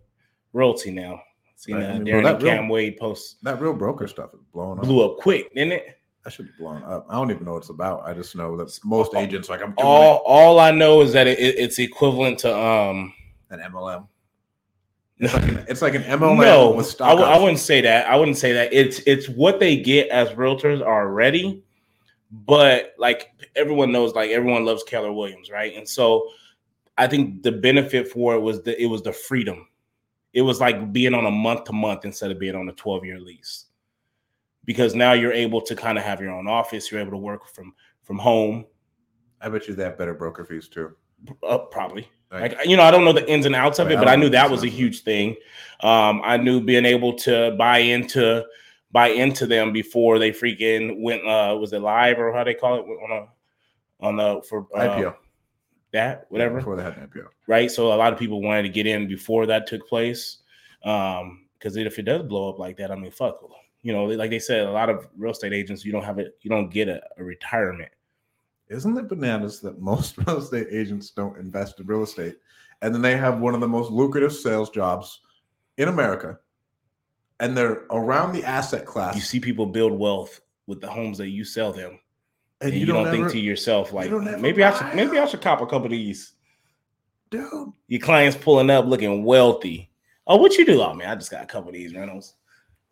royalty 0.53 0.91
now. 0.91 1.21
Seen 1.57 1.77
Right, 1.77 1.85
I 1.85 1.93
mean, 1.99 2.05
Darren 2.07 2.23
bro, 2.23 2.33
that 2.33 2.43
real- 2.43 2.53
Cam 2.57 2.69
Wade 2.69 2.97
post 2.99 3.37
That 3.43 3.61
real 3.61 3.73
broker 3.75 4.07
stuff 4.09 4.35
is 4.35 4.41
blowing 4.53 4.79
up. 4.79 4.85
blew 4.85 5.05
up 5.05 5.19
quick, 5.19 5.55
didn't 5.55 5.73
it? 5.73 5.99
That 6.25 6.33
should 6.33 6.47
be 6.47 6.53
blown 6.59 6.83
up. 6.85 7.07
I 7.09 7.15
don't 7.15 7.31
even 7.31 7.45
know 7.45 7.53
what 7.53 7.59
it's 7.59 7.69
about. 7.69 8.03
I 8.07 8.15
just 8.15 8.35
know 8.35 8.57
that 8.57 8.79
most 8.85 9.15
agents 9.15 9.49
like 9.51 9.63
I'm 9.63 9.75
All 9.79 10.23
all 10.27 10.59
I 10.59 10.71
know 10.71 11.03
is 11.03 11.13
that 11.13 11.27
it, 11.27 11.39
it- 11.39 11.57
it's 11.59 11.79
equivalent 11.79 12.39
to 12.41 12.57
um 12.57 13.13
an 13.51 13.61
MLM. 13.61 14.07
It's 15.19 15.33
like 15.33 15.43
an, 15.45 15.65
it's 15.69 15.83
like 15.83 15.95
an 15.95 16.03
MLM 16.03 16.37
no, 16.41 16.71
with 16.73 16.87
I 16.87 16.89
stock. 16.89 17.09
w- 17.11 17.25
I 17.27 17.29
options. 17.31 17.43
wouldn't 17.43 17.61
say 17.61 17.81
that. 17.83 18.07
I 18.09 18.17
wouldn't 18.17 18.37
say 18.39 18.53
that. 18.55 18.73
It's 18.73 18.99
it's 19.07 19.29
what 19.29 19.61
they 19.61 19.77
get 19.77 20.09
as 20.09 20.31
realtors 20.31 20.83
already, 20.83 21.63
but 22.33 22.95
like 22.99 23.29
everyone 23.55 23.93
knows, 23.93 24.15
like 24.15 24.31
everyone 24.31 24.65
loves 24.65 24.83
Keller 24.83 25.13
Williams, 25.13 25.51
right? 25.51 25.75
And 25.77 25.89
so 25.89 26.29
I 26.99 27.07
think 27.07 27.43
the 27.43 27.53
benefit 27.53 28.09
for 28.09 28.35
it 28.35 28.41
was 28.41 28.63
the 28.63 28.81
it 28.83 28.87
was 28.87 29.03
the 29.03 29.13
freedom. 29.13 29.69
It 30.35 30.43
was 30.43 30.61
like 30.61 30.93
being 30.93 31.15
on 31.15 31.25
a 31.25 31.31
month 31.31 31.65
to 31.65 31.73
month 31.73 32.05
instead 32.05 32.31
of 32.31 32.39
being 32.39 32.55
on 32.55 32.69
a 32.69 32.73
12 32.73 33.05
year 33.07 33.19
lease. 33.19 33.67
Because 34.67 34.95
now 34.95 35.13
you're 35.13 35.33
able 35.33 35.61
to 35.63 35.75
kind 35.77 35.97
of 35.97 36.05
have 36.05 36.21
your 36.21 36.33
own 36.33 36.47
office, 36.49 36.91
you're 36.91 37.01
able 37.01 37.13
to 37.13 37.17
work 37.19 37.49
from 37.49 37.73
from 38.03 38.19
home, 38.19 38.67
I 39.45 39.49
bet 39.51 39.69
you 39.69 39.75
they 39.75 39.85
have 39.85 39.99
better 39.99 40.15
broker 40.15 40.45
fees 40.45 40.69
too. 40.69 40.97
uh, 41.47 41.59
probably. 41.59 42.09
Like, 42.33 42.57
Like 42.57 42.67
you 42.67 42.77
know, 42.77 42.83
I 42.83 42.91
don't 42.91 43.05
know 43.05 43.13
the 43.13 43.31
ins 43.31 43.47
and 43.47 43.55
outs 43.55 43.79
of 43.79 43.91
it, 43.91 43.99
but 43.99 44.09
I 44.09 44.17
knew 44.17 44.31
that 44.31 44.51
was 44.51 44.63
a 44.63 44.65
and 44.65 44.71
outs 44.71 44.75
of 44.75 44.79
huge 44.79 45.03
thing. 45.03 45.37
Um, 45.81 46.23
I 46.25 46.37
knew 46.39 46.61
being 46.61 46.87
able 46.87 47.13
to 47.19 47.55
buy 47.59 47.79
into 47.79 48.45
buy 48.91 49.09
into 49.09 49.47
them 49.47 49.73
before 49.73 50.19
they 50.19 50.31
freaking 50.31 51.01
went. 51.01 51.27
Uh, 51.27 51.57
was 51.61 51.73
it 51.73 51.81
live 51.81 52.19
or 52.19 52.33
how 52.33 52.43
they 52.43 52.55
call 52.55 52.77
it 52.77 52.87
on 52.87 53.11
a 53.13 53.29
on 54.05 54.17
the 54.17 54.43
for 54.49 54.67
uh, 54.75 54.81
IPO, 54.81 55.15
that 55.95 56.27
whatever 56.29 56.57
before 56.57 56.77
they 56.77 56.83
had 56.83 56.97
an 56.97 57.09
IPO. 57.09 57.27
right? 57.47 57.71
So 57.71 57.93
a 57.93 57.95
lot 57.95 58.13
of 58.13 58.19
people 58.19 58.43
wanted 58.43 58.65
to 58.65 58.69
get 58.69 58.87
in 58.87 59.09
before 59.09 59.47
that 59.47 59.67
took 59.67 59.89
place. 59.89 60.39
Um, 60.85 61.47
because 61.57 61.77
if 61.77 61.99
it 61.99 62.03
does 62.03 62.23
blow 62.25 62.51
up 62.51 62.59
like 62.59 62.77
that, 62.77 62.91
I 62.91 62.95
mean, 62.95 63.11
fuck, 63.11 63.41
you 63.81 63.95
know, 63.95 64.05
like 64.05 64.29
they 64.29 64.39
said, 64.39 64.67
a 64.67 64.71
lot 64.71 64.91
of 64.91 65.09
real 65.17 65.33
estate 65.33 65.55
agents, 65.55 65.83
you 65.83 65.93
don't 65.93 66.05
have 66.05 66.19
it, 66.19 66.37
you 66.43 66.51
don't 66.51 66.69
get 66.69 66.89
a, 66.89 67.01
a 67.17 67.25
retirement. 67.25 67.91
Isn't 68.69 68.99
it 68.99 69.09
bananas 69.09 69.61
that 69.61 69.81
most 69.81 70.19
real 70.27 70.39
estate 70.39 70.67
agents 70.71 71.09
don't 71.11 71.39
invest 71.39 71.81
in 71.81 71.87
real 71.87 72.03
estate, 72.03 72.37
and 72.83 72.95
then 72.95 73.01
they 73.01 73.17
have 73.17 73.41
one 73.41 73.55
of 73.55 73.61
the 73.61 73.69
most 73.69 73.91
lucrative 73.91 74.35
sales 74.35 74.69
jobs 74.69 75.21
in 75.79 75.89
America, 75.89 76.39
and 77.41 77.57
they're 77.57 77.85
around 77.91 78.33
the 78.33 78.45
asset 78.45 78.85
class, 78.85 79.15
You 79.15 79.23
see 79.23 79.41
people 79.41 79.65
build 79.65 79.99
wealth 79.99 80.43
with 80.67 80.83
the 80.83 80.89
homes 80.89 81.17
that 81.17 81.31
you 81.31 81.45
sell 81.45 81.73
them, 81.73 81.99
and 82.65 82.73
and, 82.73 82.81
you, 82.81 82.87
you, 82.87 82.93
don't, 82.93 83.07
ever, 83.07 83.17
think 83.17 83.31
to 83.33 83.39
yourself 83.39 83.93
like, 83.93 84.11
don't 84.11 84.41
maybe 84.41 84.65
I 84.65 84.77
should, 84.77 84.97
maybe 84.97 85.19
I 85.19 85.27
should 85.27 85.43
cop 85.43 85.61
a 85.61 85.67
couple 85.67 85.85
of 85.87 85.91
these. 85.91 86.33
dude. 87.31 87.73
Your 87.89 88.01
clients 88.01 88.37
pulling 88.37 88.71
up 88.71 88.87
looking 88.87 89.23
wealthy. 89.23 89.91
Oh, 90.27 90.37
what 90.37 90.57
you 90.57 90.65
do? 90.65 90.81
Oh 90.81 90.95
man, 90.95 91.11
I 91.11 91.15
just 91.15 91.31
got 91.31 91.43
a 91.43 91.47
couple 91.47 91.69
of 91.69 91.75
these 91.75 91.95
rentals. 91.95 92.35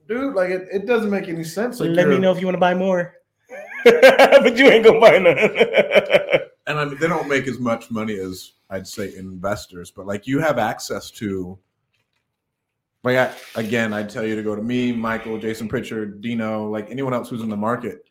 Dude, 0.07 0.35
like 0.35 0.51
it, 0.51 0.69
it 0.71 0.87
doesn't 0.87 1.11
make 1.11 1.29
any 1.29 1.45
sense. 1.45 1.81
Like 1.81 1.91
Let 1.91 2.09
me 2.09 2.19
know 2.19 2.33
if 2.33 2.41
you 2.41 2.47
want 2.47 2.57
to 2.57 2.61
buy 2.61 2.75
more. 2.75 3.15
but 3.85 4.57
you 4.57 4.67
ain't 4.67 4.85
gonna 4.85 5.01
buy 5.01 5.19
none. 5.19 5.39
and 6.67 6.79
I 6.79 6.85
mean, 6.85 6.99
they 6.99 7.09
don't 7.09 7.29
make 7.29 7.47
as 7.47 7.59
much 7.59 7.91
money 7.91 8.19
as 8.19 8.53
I'd 8.69 8.87
say 8.87 9.15
investors, 9.17 9.91
but 9.91 10.07
like 10.07 10.27
you 10.27 10.39
have 10.41 10.59
access 10.59 11.11
to. 11.13 11.59
Like 13.05 13.17
I, 13.17 13.35
again, 13.59 13.93
I'd 13.93 14.09
tell 14.09 14.25
you 14.25 14.37
to 14.37 14.45
go 14.45 14.55
to 14.55 14.63
me, 14.63 14.93
Michael, 14.93 15.37
Jason 15.37 15.69
Pritchard, 15.69 16.21
Dino, 16.21 16.69
like 16.69 16.89
anyone 16.89 17.13
else 17.13 17.31
who's 17.31 17.41
in 17.41 17.49
the 17.49 17.57
market. 17.57 18.05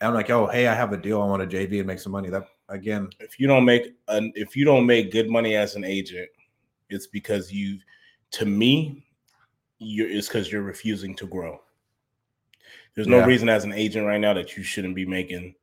I'm 0.00 0.14
like, 0.14 0.30
oh, 0.30 0.46
hey, 0.46 0.66
I 0.66 0.74
have 0.74 0.92
a 0.92 0.96
deal. 0.96 1.22
I 1.22 1.26
want 1.26 1.42
a 1.42 1.46
JV 1.46 1.78
and 1.78 1.86
make 1.86 2.00
some 2.00 2.12
money. 2.12 2.28
That 2.28 2.48
again, 2.68 3.08
if 3.20 3.40
you 3.40 3.46
don't 3.46 3.64
make 3.64 3.94
an 4.08 4.32
if 4.34 4.54
you 4.54 4.64
don't 4.64 4.86
make 4.86 5.10
good 5.10 5.30
money 5.30 5.54
as 5.56 5.74
an 5.74 5.84
agent, 5.84 6.28
it's 6.90 7.06
because 7.06 7.52
you 7.52 7.78
to 8.32 8.44
me, 8.44 9.06
you're 9.78 10.08
it's 10.08 10.28
because 10.28 10.52
you're 10.52 10.62
refusing 10.62 11.14
to 11.16 11.26
grow. 11.26 11.60
There's 12.94 13.08
no 13.08 13.18
Yeah. 13.18 13.26
reason 13.26 13.48
as 13.48 13.64
an 13.64 13.72
agent 13.72 14.06
right 14.06 14.20
now 14.20 14.34
that 14.34 14.56
you 14.56 14.62
shouldn't 14.62 14.94
be 14.94 15.06
making 15.06 15.54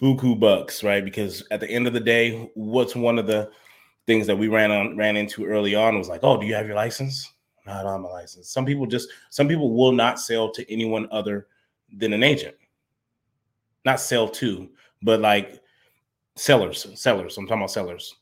buku 0.00 0.38
bucks, 0.38 0.82
right? 0.84 1.04
Because 1.04 1.42
at 1.50 1.60
the 1.60 1.70
end 1.70 1.86
of 1.86 1.92
the 1.92 2.00
day, 2.00 2.50
what's 2.54 2.94
one 2.94 3.18
of 3.18 3.26
the 3.26 3.50
things 4.06 4.26
that 4.26 4.36
we 4.36 4.48
ran 4.48 4.70
on 4.70 4.96
ran 4.96 5.16
into 5.16 5.44
early 5.44 5.74
on 5.74 5.98
was 5.98 6.08
like, 6.08 6.20
oh, 6.22 6.40
do 6.40 6.46
you 6.46 6.54
have 6.54 6.66
your 6.66 6.76
license? 6.76 7.32
No, 7.66 7.72
I 7.72 7.82
don't 7.82 7.92
have 7.92 8.00
my 8.00 8.08
license. 8.08 8.50
Some 8.50 8.64
people 8.64 8.86
just 8.86 9.08
some 9.30 9.48
people 9.48 9.74
will 9.74 9.92
not 9.92 10.20
sell 10.20 10.50
to 10.50 10.70
anyone 10.72 11.08
other 11.10 11.48
than 11.96 12.12
an 12.12 12.22
agent. 12.22 12.56
Not 13.84 14.00
sell 14.00 14.28
to, 14.28 14.68
but 15.02 15.20
like 15.20 15.60
sellers, 16.36 16.86
sellers. 17.00 17.36
I'm 17.36 17.46
talking 17.46 17.62
about 17.62 17.70
sellers. 17.70 18.14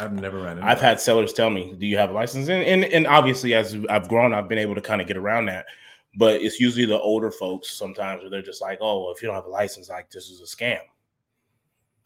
I've 0.00 0.12
never 0.12 0.40
ran. 0.42 0.60
I've 0.60 0.78
that. 0.80 0.84
had 0.84 1.00
sellers 1.00 1.32
tell 1.32 1.50
me, 1.50 1.74
"Do 1.76 1.86
you 1.86 1.98
have 1.98 2.10
a 2.10 2.12
license?" 2.12 2.48
And 2.48 2.62
and, 2.62 2.84
and 2.84 3.06
obviously, 3.06 3.54
as 3.54 3.76
I've 3.90 4.08
grown, 4.08 4.32
I've 4.32 4.48
been 4.48 4.58
able 4.58 4.74
to 4.76 4.80
kind 4.80 5.00
of 5.00 5.08
get 5.08 5.16
around 5.16 5.46
that. 5.46 5.66
But 6.16 6.40
it's 6.40 6.60
usually 6.60 6.86
the 6.86 6.98
older 6.98 7.30
folks 7.30 7.70
sometimes 7.70 8.22
where 8.22 8.30
they're 8.30 8.42
just 8.42 8.62
like, 8.62 8.78
"Oh, 8.80 9.04
well, 9.04 9.12
if 9.12 9.22
you 9.22 9.26
don't 9.26 9.34
have 9.34 9.46
a 9.46 9.50
license, 9.50 9.88
like 9.88 10.10
this 10.10 10.30
is 10.30 10.40
a 10.40 10.44
scam." 10.44 10.80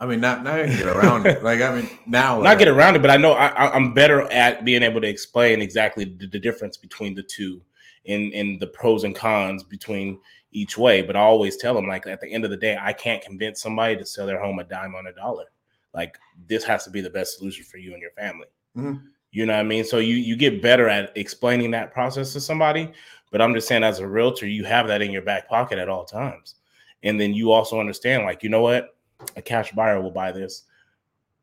I 0.00 0.06
mean, 0.06 0.20
not 0.20 0.42
now 0.42 0.56
you 0.56 0.64
can 0.64 0.76
get 0.78 0.86
around 0.88 1.26
it. 1.26 1.42
Like 1.44 1.60
I 1.60 1.76
mean, 1.76 1.88
now 2.06 2.40
Not 2.40 2.58
get 2.58 2.66
around 2.66 2.96
it, 2.96 3.02
but 3.02 3.10
I 3.10 3.16
know 3.16 3.34
I, 3.34 3.72
I'm 3.72 3.94
better 3.94 4.22
at 4.32 4.64
being 4.64 4.82
able 4.82 5.00
to 5.00 5.08
explain 5.08 5.62
exactly 5.62 6.04
the, 6.04 6.26
the 6.26 6.40
difference 6.40 6.76
between 6.76 7.14
the 7.14 7.22
two, 7.22 7.62
and 8.06 8.32
and 8.32 8.58
the 8.58 8.66
pros 8.68 9.04
and 9.04 9.14
cons 9.14 9.62
between 9.62 10.18
each 10.52 10.78
way. 10.78 11.02
But 11.02 11.16
I 11.16 11.20
always 11.20 11.56
tell 11.56 11.74
them, 11.74 11.86
like 11.88 12.06
at 12.06 12.20
the 12.20 12.32
end 12.32 12.44
of 12.44 12.50
the 12.50 12.56
day, 12.56 12.78
I 12.80 12.92
can't 12.92 13.22
convince 13.22 13.60
somebody 13.60 13.96
to 13.96 14.06
sell 14.06 14.26
their 14.26 14.40
home 14.40 14.58
a 14.58 14.64
dime 14.64 14.94
on 14.94 15.06
a 15.06 15.12
dollar. 15.12 15.46
Like 15.94 16.16
this 16.48 16.64
has 16.64 16.84
to 16.84 16.90
be 16.90 17.00
the 17.00 17.10
best 17.10 17.38
solution 17.38 17.64
for 17.64 17.78
you 17.78 17.92
and 17.92 18.00
your 18.00 18.12
family. 18.12 18.46
Mhm. 18.76 19.02
You 19.30 19.46
know 19.46 19.54
what 19.54 19.60
I 19.60 19.64
mean? 19.64 19.84
So 19.84 19.98
you 19.98 20.16
you 20.16 20.36
get 20.36 20.62
better 20.62 20.88
at 20.88 21.12
explaining 21.16 21.70
that 21.72 21.92
process 21.92 22.32
to 22.34 22.40
somebody. 22.40 22.92
But 23.30 23.40
I'm 23.40 23.54
just 23.54 23.66
saying, 23.66 23.82
as 23.82 23.98
a 23.98 24.06
realtor, 24.06 24.46
you 24.46 24.62
have 24.64 24.86
that 24.88 25.00
in 25.00 25.10
your 25.10 25.22
back 25.22 25.48
pocket 25.48 25.78
at 25.78 25.88
all 25.88 26.04
times, 26.04 26.56
and 27.02 27.18
then 27.18 27.32
you 27.32 27.50
also 27.50 27.80
understand, 27.80 28.24
like, 28.24 28.42
you 28.42 28.50
know 28.50 28.60
what, 28.60 28.94
a 29.36 29.42
cash 29.42 29.72
buyer 29.72 30.02
will 30.02 30.10
buy 30.10 30.32
this 30.32 30.64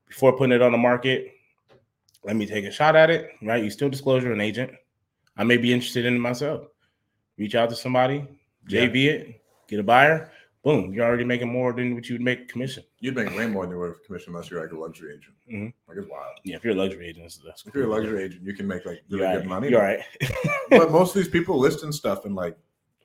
before 0.07 0.37
putting 0.37 0.53
it 0.53 0.61
on 0.61 0.71
the 0.71 0.77
market. 0.77 1.31
Let 2.23 2.35
me 2.35 2.45
take 2.45 2.65
a 2.65 2.71
shot 2.71 2.95
at 2.95 3.09
it. 3.09 3.31
Right? 3.41 3.63
You 3.63 3.71
still 3.71 3.89
disclose 3.89 4.23
you're 4.23 4.33
an 4.33 4.41
agent. 4.41 4.71
I 5.35 5.43
may 5.43 5.57
be 5.57 5.73
interested 5.73 6.05
in 6.05 6.15
it 6.15 6.19
myself. 6.19 6.67
Reach 7.37 7.55
out 7.55 7.69
to 7.71 7.75
somebody, 7.75 8.27
Yeah. 8.69 8.85
JV 8.87 9.05
it, 9.07 9.41
get 9.67 9.79
a 9.79 9.83
buyer. 9.83 10.31
Boom, 10.63 10.93
you're 10.93 11.05
already 11.05 11.23
making 11.23 11.49
more 11.49 11.71
than 11.71 11.95
what 11.95 12.09
you 12.09 12.15
would 12.15 12.21
make 12.21 12.49
commission. 12.49 12.83
you'd 12.99 13.15
make 13.15 13.33
way 13.35 13.47
more 13.47 13.63
than 13.63 13.71
you 13.75 13.79
would 13.79 13.89
with 13.91 14.05
commission 14.05 14.33
unless 14.33 14.51
you're 14.51 14.61
like 14.61 14.73
a 14.73 14.77
luxury 14.77 15.13
agent. 15.13 15.33
Mhm. 15.49 15.73
Like 15.87 15.97
it's 15.97 16.07
wild. 16.09 16.35
Yeah, 16.43 16.57
if 16.57 16.65
you're 16.65 16.73
a 16.73 16.77
luxury 16.77 17.07
agent, 17.07 17.23
that's, 17.23 17.37
that's 17.37 17.65
If 17.65 17.73
you're 17.73 17.85
a 17.85 17.87
luxury 17.87 18.23
agent, 18.23 18.43
you 18.43 18.53
can 18.53 18.67
make 18.67 18.85
like 18.85 19.01
really 19.09 19.23
you're 19.23 19.31
good 19.33 19.37
right. 19.39 19.45
money. 19.47 19.69
You're 19.69 19.81
right. 19.81 20.01
but 20.69 20.91
most 20.91 21.15
of 21.15 21.21
these 21.21 21.31
people 21.31 21.57
listing 21.57 21.93
stuff 21.93 22.25
in 22.25 22.35
like 22.35 22.57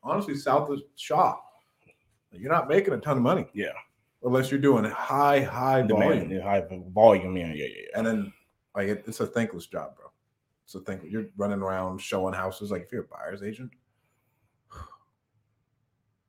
honestly 0.02 0.34
south 0.36 0.68
of 0.68 0.80
Shaw, 0.96 1.36
You're 2.32 2.50
not 2.50 2.68
making 2.68 2.92
a 2.92 2.98
ton 2.98 3.16
of 3.18 3.22
money. 3.22 3.46
Yeah. 3.54 3.72
Unless 4.24 4.50
you're 4.50 4.60
doing 4.60 4.84
high, 4.84 5.40
high 5.42 5.82
Demand, 5.82 6.02
volume. 6.02 6.30
yeah, 6.32 6.42
high 6.42 6.64
volume. 6.92 7.36
Yeah, 7.36 7.48
yeah, 7.48 7.54
yeah. 7.54 7.66
yeah. 7.66 7.98
And 7.98 8.06
then 8.06 8.32
like 8.74 8.88
it, 8.88 9.04
it's 9.06 9.20
a 9.20 9.26
thankless 9.26 9.66
job, 9.66 9.96
bro. 9.96 10.06
So 10.66 10.80
think. 10.80 11.02
You're 11.04 11.26
running 11.36 11.60
around 11.60 12.00
showing 12.00 12.34
houses. 12.34 12.70
Like 12.72 12.82
if 12.82 12.90
you're 12.92 13.02
a 13.02 13.06
buyer's 13.06 13.42
agent, 13.44 13.70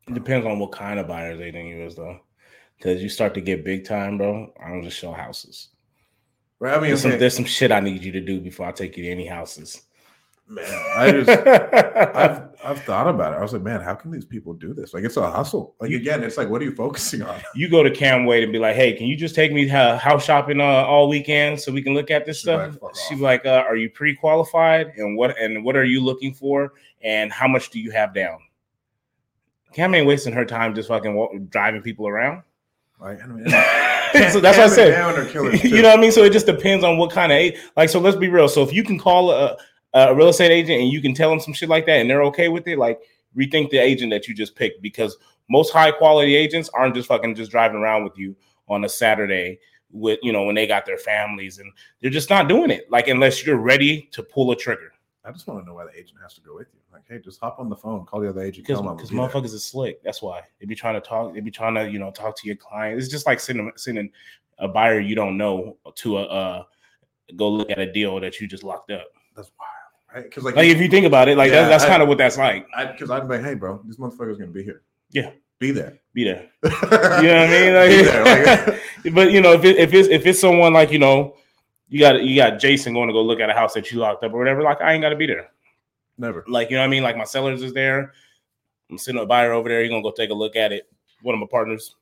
It 0.07 0.13
depends 0.13 0.45
on 0.45 0.59
what 0.59 0.71
kind 0.71 0.99
of 0.99 1.07
buyers 1.07 1.37
they 1.39 1.51
think 1.51 1.69
you 1.69 1.81
is 1.83 1.95
though. 1.95 2.19
Because 2.77 3.01
you 3.01 3.09
start 3.09 3.33
to 3.35 3.41
get 3.41 3.63
big 3.63 3.85
time, 3.85 4.17
bro. 4.17 4.53
I 4.63 4.69
don't 4.69 4.83
just 4.83 4.97
show 4.97 5.11
houses. 5.13 5.69
right? 6.59 6.73
I 6.73 6.79
mean, 6.79 6.89
There's 6.89 7.01
some, 7.01 7.17
there's 7.17 7.35
some 7.35 7.45
shit 7.45 7.71
I 7.71 7.79
need 7.79 8.03
you 8.03 8.11
to 8.11 8.21
do 8.21 8.39
before 8.41 8.67
I 8.67 8.71
take 8.71 8.97
you 8.97 9.03
to 9.03 9.09
any 9.09 9.25
houses. 9.25 9.81
man, 10.47 10.65
I 10.95 11.11
just 11.11 11.29
I've 12.15 12.43
I've 12.63 12.83
thought 12.83 13.07
about 13.07 13.33
it. 13.33 13.37
I 13.37 13.41
was 13.41 13.53
like, 13.53 13.61
man, 13.63 13.81
how 13.81 13.95
can 13.95 14.11
these 14.11 14.25
people 14.25 14.53
do 14.53 14.73
this? 14.73 14.93
Like 14.93 15.03
it's 15.05 15.17
a 15.17 15.31
hustle. 15.31 15.75
Like 15.79 15.91
again, 15.91 16.21
it's 16.23 16.37
like 16.37 16.49
what 16.49 16.61
are 16.61 16.65
you 16.65 16.75
focusing 16.75 17.21
on? 17.23 17.39
you 17.55 17.67
go 17.69 17.81
to 17.81 17.89
Cam 17.89 18.25
Wade 18.25 18.43
and 18.43 18.51
be 18.53 18.59
like, 18.59 18.75
"Hey, 18.75 18.93
can 18.93 19.07
you 19.07 19.15
just 19.15 19.33
take 19.33 19.51
me 19.53 19.67
uh, 19.71 19.97
house 19.97 20.25
shopping 20.25 20.59
uh, 20.61 20.63
all 20.63 21.07
weekend 21.09 21.59
so 21.59 21.71
we 21.71 21.81
can 21.81 21.93
look 21.95 22.11
at 22.11 22.25
this 22.25 22.37
She's 22.37 22.43
stuff?" 22.43 22.77
like, 22.81 22.95
She's 23.09 23.17
off." 23.19 23.23
like, 23.23 23.45
uh, 23.47 23.63
"Are 23.67 23.75
you 23.77 23.89
pre-qualified? 23.89 24.93
And 24.97 25.17
what 25.17 25.35
and 25.39 25.63
what 25.63 25.75
are 25.75 25.85
you 25.85 25.99
looking 26.03 26.33
for? 26.33 26.73
And 27.01 27.31
how 27.31 27.47
much 27.47 27.69
do 27.71 27.79
you 27.79 27.89
have 27.91 28.13
down?" 28.13 28.39
Cam 29.75 29.93
ain't 29.93 30.07
wasting 30.07 30.31
her 30.31 30.45
time 30.45 30.73
just 30.73 30.87
fucking 30.87 31.13
wa- 31.13 31.27
driving 31.49 31.81
people 31.81 32.07
around. 32.07 32.43
Right? 32.97 33.19
I 33.21 33.27
mean, 33.27 33.49
so 34.31 34.39
that's 34.39 34.57
what 34.57 34.59
I 34.59 34.67
said. 34.69 34.91
Down 34.91 35.17
or 35.17 35.25
killers 35.25 35.61
you 35.65 35.81
know 35.81 35.89
what 35.89 35.99
I 35.99 36.01
mean? 36.01 36.13
So 36.13 36.23
it 36.23 36.31
just 36.31 36.45
depends 36.45 36.85
on 36.85 36.97
what 36.97 37.11
kind 37.11 37.33
of 37.33 37.59
like. 37.75 37.89
So 37.89 37.99
let's 37.99 38.15
be 38.15 38.29
real. 38.29 38.47
So 38.47 38.63
if 38.63 38.71
you 38.71 38.85
can 38.85 38.97
call 38.97 39.31
a, 39.31 39.57
a 39.93 40.15
real 40.15 40.29
estate 40.29 40.51
agent 40.51 40.79
and 40.81 40.89
you 40.89 41.01
can 41.01 41.13
tell 41.13 41.29
them 41.29 41.41
some 41.41 41.53
shit 41.53 41.67
like 41.67 41.85
that 41.87 41.99
and 41.99 42.09
they're 42.09 42.23
okay 42.23 42.47
with 42.47 42.65
it, 42.69 42.77
like 42.77 43.01
rethink 43.37 43.69
the 43.69 43.77
agent 43.77 44.11
that 44.11 44.29
you 44.29 44.33
just 44.33 44.55
picked 44.55 44.81
because 44.81 45.17
most 45.49 45.73
high 45.73 45.91
quality 45.91 46.35
agents 46.35 46.69
aren't 46.73 46.95
just 46.95 47.09
fucking 47.09 47.35
just 47.35 47.51
driving 47.51 47.81
around 47.81 48.05
with 48.05 48.17
you 48.17 48.33
on 48.69 48.85
a 48.85 48.89
Saturday 48.89 49.59
with 49.91 50.19
you 50.23 50.31
know 50.31 50.43
when 50.43 50.55
they 50.55 50.67
got 50.67 50.85
their 50.85 50.97
families 50.97 51.59
and 51.59 51.69
they're 52.01 52.09
just 52.09 52.29
not 52.29 52.47
doing 52.47 52.71
it. 52.71 52.89
Like 52.89 53.09
unless 53.09 53.45
you're 53.45 53.57
ready 53.57 54.07
to 54.13 54.23
pull 54.23 54.51
a 54.51 54.55
trigger. 54.55 54.93
I 55.27 55.31
just 55.31 55.47
want 55.47 55.61
to 55.61 55.65
know 55.67 55.73
why 55.73 55.85
the 55.85 55.91
agent 55.97 56.19
has 56.21 56.33
to 56.35 56.41
go 56.41 56.55
with 56.55 56.67
you. 56.73 56.79
Like, 56.93 57.03
hey, 57.09 57.19
just 57.19 57.39
hop 57.39 57.59
on 57.59 57.69
the 57.69 57.75
phone, 57.75 58.05
call 58.05 58.19
the 58.19 58.29
other 58.29 58.41
agent, 58.41 58.65
because 58.67 58.75
tell 58.77 58.83
them 58.83 58.89
I'm 58.91 58.95
because 58.97 59.09
gonna 59.09 59.27
be 59.27 59.33
there. 59.33 59.41
motherfuckers 59.41 59.53
is 59.53 59.65
slick. 59.65 60.03
That's 60.03 60.21
why 60.21 60.41
they 60.59 60.65
be 60.65 60.75
trying 60.75 60.95
to 60.95 61.01
talk. 61.01 61.33
They 61.33 61.39
be 61.39 61.51
trying 61.51 61.75
to 61.75 61.89
you 61.89 61.99
know 61.99 62.11
talk 62.11 62.37
to 62.39 62.47
your 62.47 62.55
client. 62.57 62.99
It's 62.99 63.07
just 63.09 63.25
like 63.25 63.39
sending 63.39 63.71
sending 63.75 64.09
a 64.59 64.67
buyer 64.67 64.99
you 64.99 65.15
don't 65.15 65.37
know 65.37 65.77
to 65.95 66.17
a 66.19 66.23
uh, 66.23 66.63
go 67.35 67.49
look 67.49 67.69
at 67.71 67.79
a 67.79 67.91
deal 67.91 68.19
that 68.19 68.39
you 68.39 68.47
just 68.47 68.63
locked 68.63 68.91
up. 68.91 69.07
That's 69.35 69.51
wild, 69.59 70.15
right? 70.15 70.23
Because 70.29 70.43
like, 70.43 70.55
Like 70.55 70.67
if 70.69 70.79
you 70.79 70.87
think 70.87 71.05
about 71.05 71.27
it, 71.27 71.37
like 71.37 71.51
Yeah, 71.51 71.67
that's, 71.67 71.83
that's 71.83 71.89
kind 71.89 72.01
of 72.03 72.07
what 72.07 72.17
that's 72.17 72.37
like. 72.37 72.67
because 72.91 73.09
I'd 73.11 73.27
be 73.27 73.35
like, 73.35 73.43
hey, 73.43 73.55
bro, 73.55 73.81
this 73.85 73.97
motherfucker's 73.97 74.37
gonna 74.37 74.51
be 74.51 74.63
here. 74.63 74.83
Yeah. 75.11 75.31
be 75.59 75.71
there. 75.71 75.97
Be 76.13 76.23
there. 76.25 76.49
you 76.63 76.69
know 76.71 76.77
what 76.79 77.21
I 77.21 77.47
mean? 77.47 77.73
Like, 77.73 77.89
be 77.89 78.01
there. 78.03 78.67
Like, 78.67 78.81
but 79.15 79.31
you 79.31 79.41
know, 79.41 79.53
if 79.53 79.63
it, 79.65 79.77
if 79.77 79.93
it's 79.93 80.07
if 80.09 80.25
it's 80.25 80.39
someone 80.39 80.71
like 80.73 80.91
you 80.91 80.99
know, 80.99 81.35
you 81.89 81.99
got 81.99 82.21
you 82.23 82.35
got 82.35 82.59
Jason 82.59 82.93
going 82.93 83.07
to 83.07 83.13
go 83.13 83.21
look 83.23 83.39
at 83.39 83.49
a 83.49 83.53
house 83.53 83.73
that 83.73 83.91
you 83.91 83.99
locked 83.99 84.23
up 84.23 84.33
or 84.33 84.37
whatever. 84.39 84.61
Like 84.61 84.81
I 84.81 84.93
ain't 84.93 85.01
got 85.01 85.09
to 85.09 85.15
be 85.15 85.27
there. 85.27 85.49
never. 86.17 86.43
Like 86.47 86.69
you 86.69 86.75
know 86.77 86.81
what 86.81 86.87
I 86.87 86.89
mean? 86.89 87.03
Like 87.03 87.17
my 87.17 87.23
sellers 87.25 87.61
is 87.61 87.73
there. 87.73 88.13
I'm 88.89 88.97
sitting 88.97 89.21
a 89.21 89.25
buyer 89.25 89.51
over 89.53 89.69
there. 89.69 89.81
You're 89.81 89.89
gonna 89.89 90.03
go 90.03 90.11
take 90.11 90.29
a 90.29 90.33
look 90.33 90.55
at 90.55 90.71
it. 90.71 90.87
One 91.21 91.33
of 91.35 91.41
my 91.41 91.47
partners. 91.49 91.95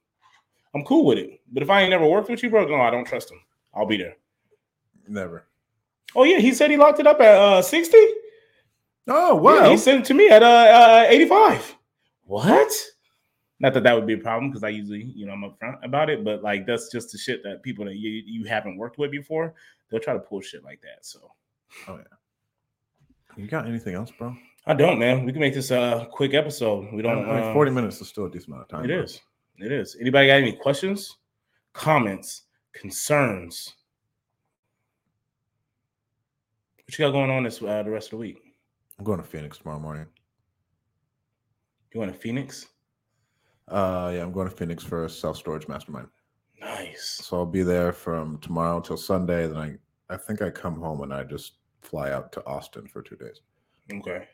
I'm 0.75 0.83
cool 0.83 1.05
with 1.05 1.17
it. 1.19 1.39
But 1.51 1.63
if 1.63 1.69
I 1.69 1.81
ain't 1.81 1.91
never 1.91 2.05
worked 2.07 2.29
with 2.29 2.41
you, 2.43 2.49
bro, 2.49 2.65
no, 2.67 2.81
I 2.81 2.89
don't 2.89 3.05
trust 3.05 3.31
him. 3.31 3.39
I'll 3.75 3.85
be 3.85 3.97
there. 3.97 4.15
Never. 5.07 5.47
Oh 6.15 6.23
yeah, 6.23 6.39
he 6.39 6.53
said 6.53 6.71
he 6.71 6.77
locked 6.77 6.99
it 6.99 7.07
up 7.07 7.19
at 7.21 7.35
uh 7.35 7.61
60. 7.61 7.97
Oh 9.07 9.35
Yeah, 9.51 9.63
wow. 9.63 9.69
he 9.69 9.77
sent 9.77 9.99
it 10.01 10.05
to 10.05 10.13
me 10.13 10.29
at 10.29 10.43
uh, 10.43 10.45
uh 10.45 11.05
85. 11.09 11.75
What? 12.25 12.71
Not 13.59 13.73
that 13.75 13.83
that 13.83 13.93
would 13.93 14.07
be 14.07 14.13
a 14.13 14.17
problem 14.17 14.49
because 14.49 14.63
I 14.63 14.69
usually, 14.69 15.03
you 15.15 15.25
know, 15.25 15.33
I'm 15.33 15.43
upfront 15.43 15.83
about 15.83 16.09
it, 16.09 16.23
but 16.23 16.43
like 16.43 16.65
that's 16.65 16.91
just 16.91 17.11
the 17.11 17.17
shit 17.17 17.43
that 17.43 17.63
people 17.63 17.85
that 17.85 17.95
you 17.95 18.23
you 18.25 18.45
haven't 18.45 18.77
worked 18.77 18.97
with 18.97 19.11
before, 19.11 19.53
they'll 19.89 19.99
try 19.99 20.13
to 20.13 20.19
pull 20.19 20.41
shit 20.41 20.63
like 20.63 20.81
that. 20.81 21.05
So 21.05 21.31
oh 21.87 21.97
yeah. 21.97 23.37
you 23.37 23.47
got 23.47 23.67
anything 23.67 23.95
else, 23.95 24.11
bro? 24.11 24.35
I 24.65 24.73
don't, 24.73 24.97
man. 24.97 25.25
We 25.25 25.31
can 25.31 25.41
make 25.41 25.53
this 25.53 25.71
a 25.71 26.07
quick 26.11 26.33
episode. 26.33 26.93
We 26.93 27.01
don't. 27.01 27.29
I 27.29 27.35
mean, 27.35 27.43
uh, 27.43 27.53
Forty 27.53 27.71
minutes 27.71 28.01
is 28.01 28.07
still 28.07 28.25
a 28.25 28.29
decent 28.29 28.49
amount 28.49 28.63
of 28.63 28.69
time. 28.69 28.85
It 28.85 28.87
bro. 28.87 29.03
is. 29.03 29.21
It 29.59 29.71
is. 29.71 29.95
Anybody 29.99 30.27
got 30.27 30.35
any 30.35 30.53
questions, 30.53 31.17
comments, 31.73 32.43
concerns? 32.73 33.73
What 36.85 36.97
you 36.97 37.05
got 37.05 37.11
going 37.11 37.29
on 37.29 37.43
this 37.43 37.61
uh, 37.61 37.83
the 37.83 37.91
rest 37.91 38.07
of 38.07 38.11
the 38.11 38.17
week? 38.17 38.41
I'm 38.97 39.05
going 39.05 39.19
to 39.19 39.25
Phoenix 39.25 39.57
tomorrow 39.57 39.79
morning. 39.79 40.05
You 41.93 41.99
want 41.99 42.11
to 42.11 42.17
Phoenix? 42.17 42.67
Uh, 43.67 44.11
yeah, 44.13 44.21
I'm 44.21 44.31
going 44.31 44.49
to 44.49 44.55
Phoenix 44.55 44.83
for 44.83 45.05
a 45.05 45.09
self 45.09 45.37
storage 45.37 45.67
mastermind. 45.67 46.07
Nice. 46.59 47.19
So 47.23 47.37
I'll 47.37 47.45
be 47.45 47.63
there 47.63 47.91
from 47.91 48.37
tomorrow 48.39 48.79
till 48.79 48.97
Sunday. 48.97 49.47
Then 49.47 49.57
I, 49.57 50.13
I 50.13 50.17
think 50.17 50.41
I 50.41 50.49
come 50.49 50.75
home 50.79 51.01
and 51.01 51.13
I 51.13 51.23
just 51.23 51.53
fly 51.81 52.11
out 52.11 52.31
to 52.33 52.45
Austin 52.45 52.87
for 52.87 53.01
two 53.01 53.15
days, 53.17 53.41
Okay. 53.93 54.25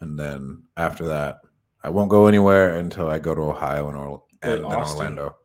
and 0.00 0.18
then 0.18 0.62
after 0.76 1.06
that, 1.06 1.38
I 1.82 1.88
won't 1.88 2.10
go 2.10 2.26
anywhere 2.26 2.76
until 2.76 3.08
I 3.08 3.18
go 3.18 3.34
to 3.34 3.40
Ohio 3.42 3.88
and, 3.88 3.96
or- 3.96 4.22
and? 4.42 4.64
Orlando. 4.64 5.36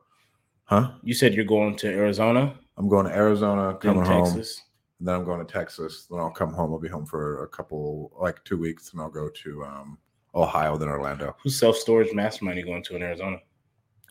Huh? 0.66 0.91
You 1.03 1.14
said 1.14 1.34
you're 1.34 1.45
going 1.45 1.76
to 1.78 1.88
Arizona, 1.88 2.53
I'm 2.78 2.88
going 2.89 3.05
to 3.05 3.14
Arizona, 3.16 3.76
coming 3.76 4.03
home, 4.05 4.26
Texas. 4.26 4.62
and 4.99 5.07
then 5.07 5.16
I'm 5.16 5.24
going 5.26 5.45
to 5.45 5.51
Texas. 5.51 6.07
Then 6.09 6.20
I'll 6.20 6.30
come 6.32 6.51
home. 6.53 6.72
I'll 6.74 6.80
be 6.80 6.88
home 6.89 7.05
for 7.05 7.43
a 7.43 7.47
couple, 7.49 8.12
like 8.20 8.43
two 8.45 8.57
weeks, 8.57 8.91
and 8.93 9.01
I'll 9.01 9.09
go 9.09 9.30
to 9.30 9.64
um, 9.64 9.97
Ohio, 10.34 10.77
than 10.77 10.89
Orlando. 10.89 11.36
Who's 11.43 11.59
self 11.59 11.75
storage 11.77 12.13
mastermind 12.13 12.57
you 12.57 12.65
going 12.65 12.84
to 12.84 12.95
in 12.95 13.03
Arizona? 13.03 13.38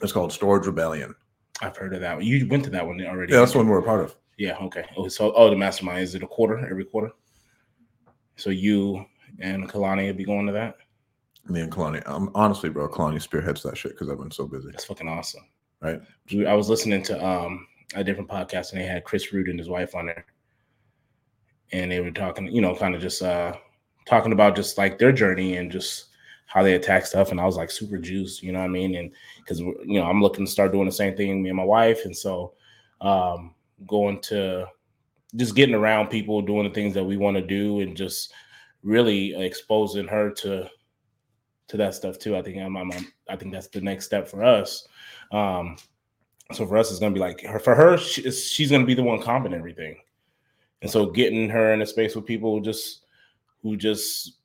It's 0.03 0.13
called 0.13 0.33
Storage 0.33 0.67
Rebellion. 0.67 1.15
I've 1.61 1.77
heard 1.77 1.95
of 1.95 2.01
that 2.01 2.17
one. 2.17 2.25
You 2.25 2.47
went 2.49 2.65
to 2.65 2.71
that 2.71 2.87
one 2.87 3.01
already. 3.05 3.33
Yeah, 3.33 3.41
that's 3.41 3.55
one 3.55 3.69
we're 3.69 3.81
a 3.81 3.83
part 3.83 4.03
of. 4.03 4.17
Yeah. 4.39 4.57
Okay. 4.63 4.85
Oh, 4.97 5.09
so 5.09 5.33
oh, 5.35 5.51
the 5.51 5.57
mastermind 5.57 6.03
is 6.03 6.15
it 6.15 6.23
a 6.23 6.27
quarter 6.27 6.59
every 6.59 6.85
quarter? 6.85 7.11
So 8.37 8.51
you 8.51 9.05
and 9.39 9.69
Kalani 9.69 10.07
will 10.07 10.15
be 10.15 10.25
going 10.25 10.47
to 10.47 10.53
that. 10.53 10.77
Me 11.47 11.61
and 11.61 11.71
Kalani. 11.71 12.07
Um, 12.09 12.31
honestly, 12.35 12.71
bro, 12.71 12.89
Kalani 12.89 13.21
spearheads 13.21 13.63
that 13.63 13.77
shit 13.77 13.93
because 13.93 14.09
I've 14.09 14.19
been 14.19 14.31
so 14.31 14.47
busy. 14.47 14.71
That's 14.71 14.85
fucking 14.85 15.09
awesome. 15.09 15.43
Right. 15.83 16.01
I 16.47 16.55
was 16.55 16.69
listening 16.69 17.03
to 17.05 17.25
um 17.25 17.67
a 17.95 18.05
different 18.05 18.31
podcast 18.31 18.73
and 18.73 18.81
they 18.81 18.87
had 18.87 19.05
Chris 19.05 19.33
Root 19.33 19.49
and 19.49 19.59
his 19.59 19.69
wife 19.69 19.95
on 19.95 20.07
there, 20.07 20.25
and 21.73 21.91
they 21.91 22.01
were 22.01 22.11
talking, 22.11 22.47
you 22.49 22.61
know, 22.61 22.75
kind 22.75 22.95
of 22.95 23.03
just 23.03 23.23
uh 23.23 23.55
talking 24.07 24.33
about 24.33 24.57
just 24.57 24.79
like 24.79 24.99
their 24.99 25.13
journey 25.13 25.57
and 25.57 25.71
just 25.71 26.07
how 26.51 26.65
they 26.65 26.75
attack 26.75 27.07
stuff. 27.07 27.31
And 27.31 27.41
I 27.41 27.47
was 27.47 27.57
like 27.57 27.71
super 27.71 27.97
juiced, 27.97 28.43
you 28.43 28.51
know 28.53 28.59
what 28.59 28.65
I 28.65 28.69
mean? 28.69 28.97
And 28.97 29.13
because 29.39 29.61
you 29.61 29.85
know 29.87 30.05
I'm 30.05 30.21
looking 30.21 30.45
to 30.45 30.51
start 30.51 30.73
doing 30.73 30.87
the 30.87 30.93
same 30.93 31.17
thing, 31.17 31.43
me 31.43 31.49
and 31.49 31.57
my 31.57 31.65
wife, 31.65 32.05
and 32.05 32.17
so 32.17 32.53
um 33.01 33.55
going 33.87 34.21
to 34.21 34.67
just 35.37 35.55
getting 35.55 35.75
around 35.77 36.09
people 36.09 36.43
doing 36.43 36.65
the 36.65 36.75
things 36.75 36.93
that 36.93 37.05
we 37.05 37.17
want 37.17 37.37
to 37.37 37.43
do 37.43 37.81
and 37.81 37.97
just 37.97 38.33
really 38.83 39.41
exposing 39.41 40.09
her 40.09 40.31
to 40.31 40.69
to 41.69 41.77
that 41.77 41.95
stuff 41.95 42.19
too. 42.19 42.37
I 42.37 42.43
think 42.43 42.59
I'm, 42.59 42.77
I'm, 42.77 42.91
I'm- 42.91 43.13
I 43.29 43.37
think 43.37 43.53
that's 43.53 43.69
the 43.69 43.81
next 43.81 44.07
step 44.07 44.27
for 44.27 44.43
us. 44.43 44.89
Um, 45.31 45.77
so 46.53 46.67
for 46.67 46.77
us, 46.77 46.91
it's 46.91 46.99
gonna 46.99 47.15
be 47.15 47.21
like 47.21 47.43
her. 47.43 47.61
For 47.61 47.77
her, 47.77 47.97
she, 47.97 48.29
she's 48.33 48.73
gonna 48.73 48.85
be 48.85 48.95
the 48.95 49.05
one 49.05 49.21
comping 49.21 49.55
everything, 49.55 49.97
and 50.83 50.91
so 50.91 51.07
getting 51.07 51.49
her 51.49 51.73
in 51.73 51.81
a 51.83 51.87
space 51.87 52.17
with 52.17 52.27
people 52.27 52.61
just 52.61 53.05
who 53.63 53.77
just 53.77 54.40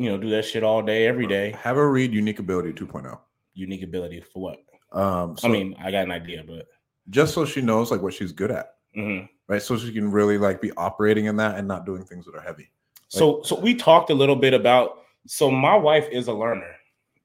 you 0.00 0.08
know 0.08 0.16
do 0.16 0.30
that 0.30 0.46
shit 0.46 0.62
all 0.62 0.80
day, 0.80 1.06
every 1.06 1.26
day. 1.26 1.54
Have 1.60 1.76
her 1.76 1.90
read 1.90 2.14
Unique 2.14 2.38
Ability 2.38 2.72
2.0. 2.72 3.18
Unique 3.52 3.82
ability 3.82 4.22
for 4.32 4.42
what? 4.42 4.58
Um, 4.92 5.36
so 5.36 5.46
I 5.46 5.50
mean, 5.52 5.76
I 5.78 5.90
got 5.90 6.04
an 6.04 6.10
idea, 6.10 6.42
but 6.46 6.66
just 7.10 7.34
so 7.34 7.44
she 7.44 7.60
knows 7.60 7.90
like 7.90 8.00
what 8.00 8.14
she's 8.14 8.32
good 8.32 8.50
at, 8.50 8.76
mhm. 8.96 9.28
right? 9.46 9.60
So 9.60 9.76
she 9.76 9.92
can 9.92 10.10
really 10.10 10.38
like 10.38 10.62
be 10.62 10.72
operating 10.72 11.26
in 11.26 11.36
that 11.36 11.58
and 11.58 11.68
not 11.68 11.84
doing 11.84 12.04
things 12.04 12.24
that 12.24 12.34
are 12.34 12.40
heavy. 12.40 12.70
So 13.08 13.42
so 13.42 13.60
we 13.60 13.74
talked 13.74 14.08
a 14.08 14.14
little 14.14 14.36
bit 14.36 14.54
about 14.54 15.00
so 15.26 15.50
my 15.50 15.76
wife 15.76 16.08
is 16.10 16.28
a 16.28 16.32
learner. 16.32 16.76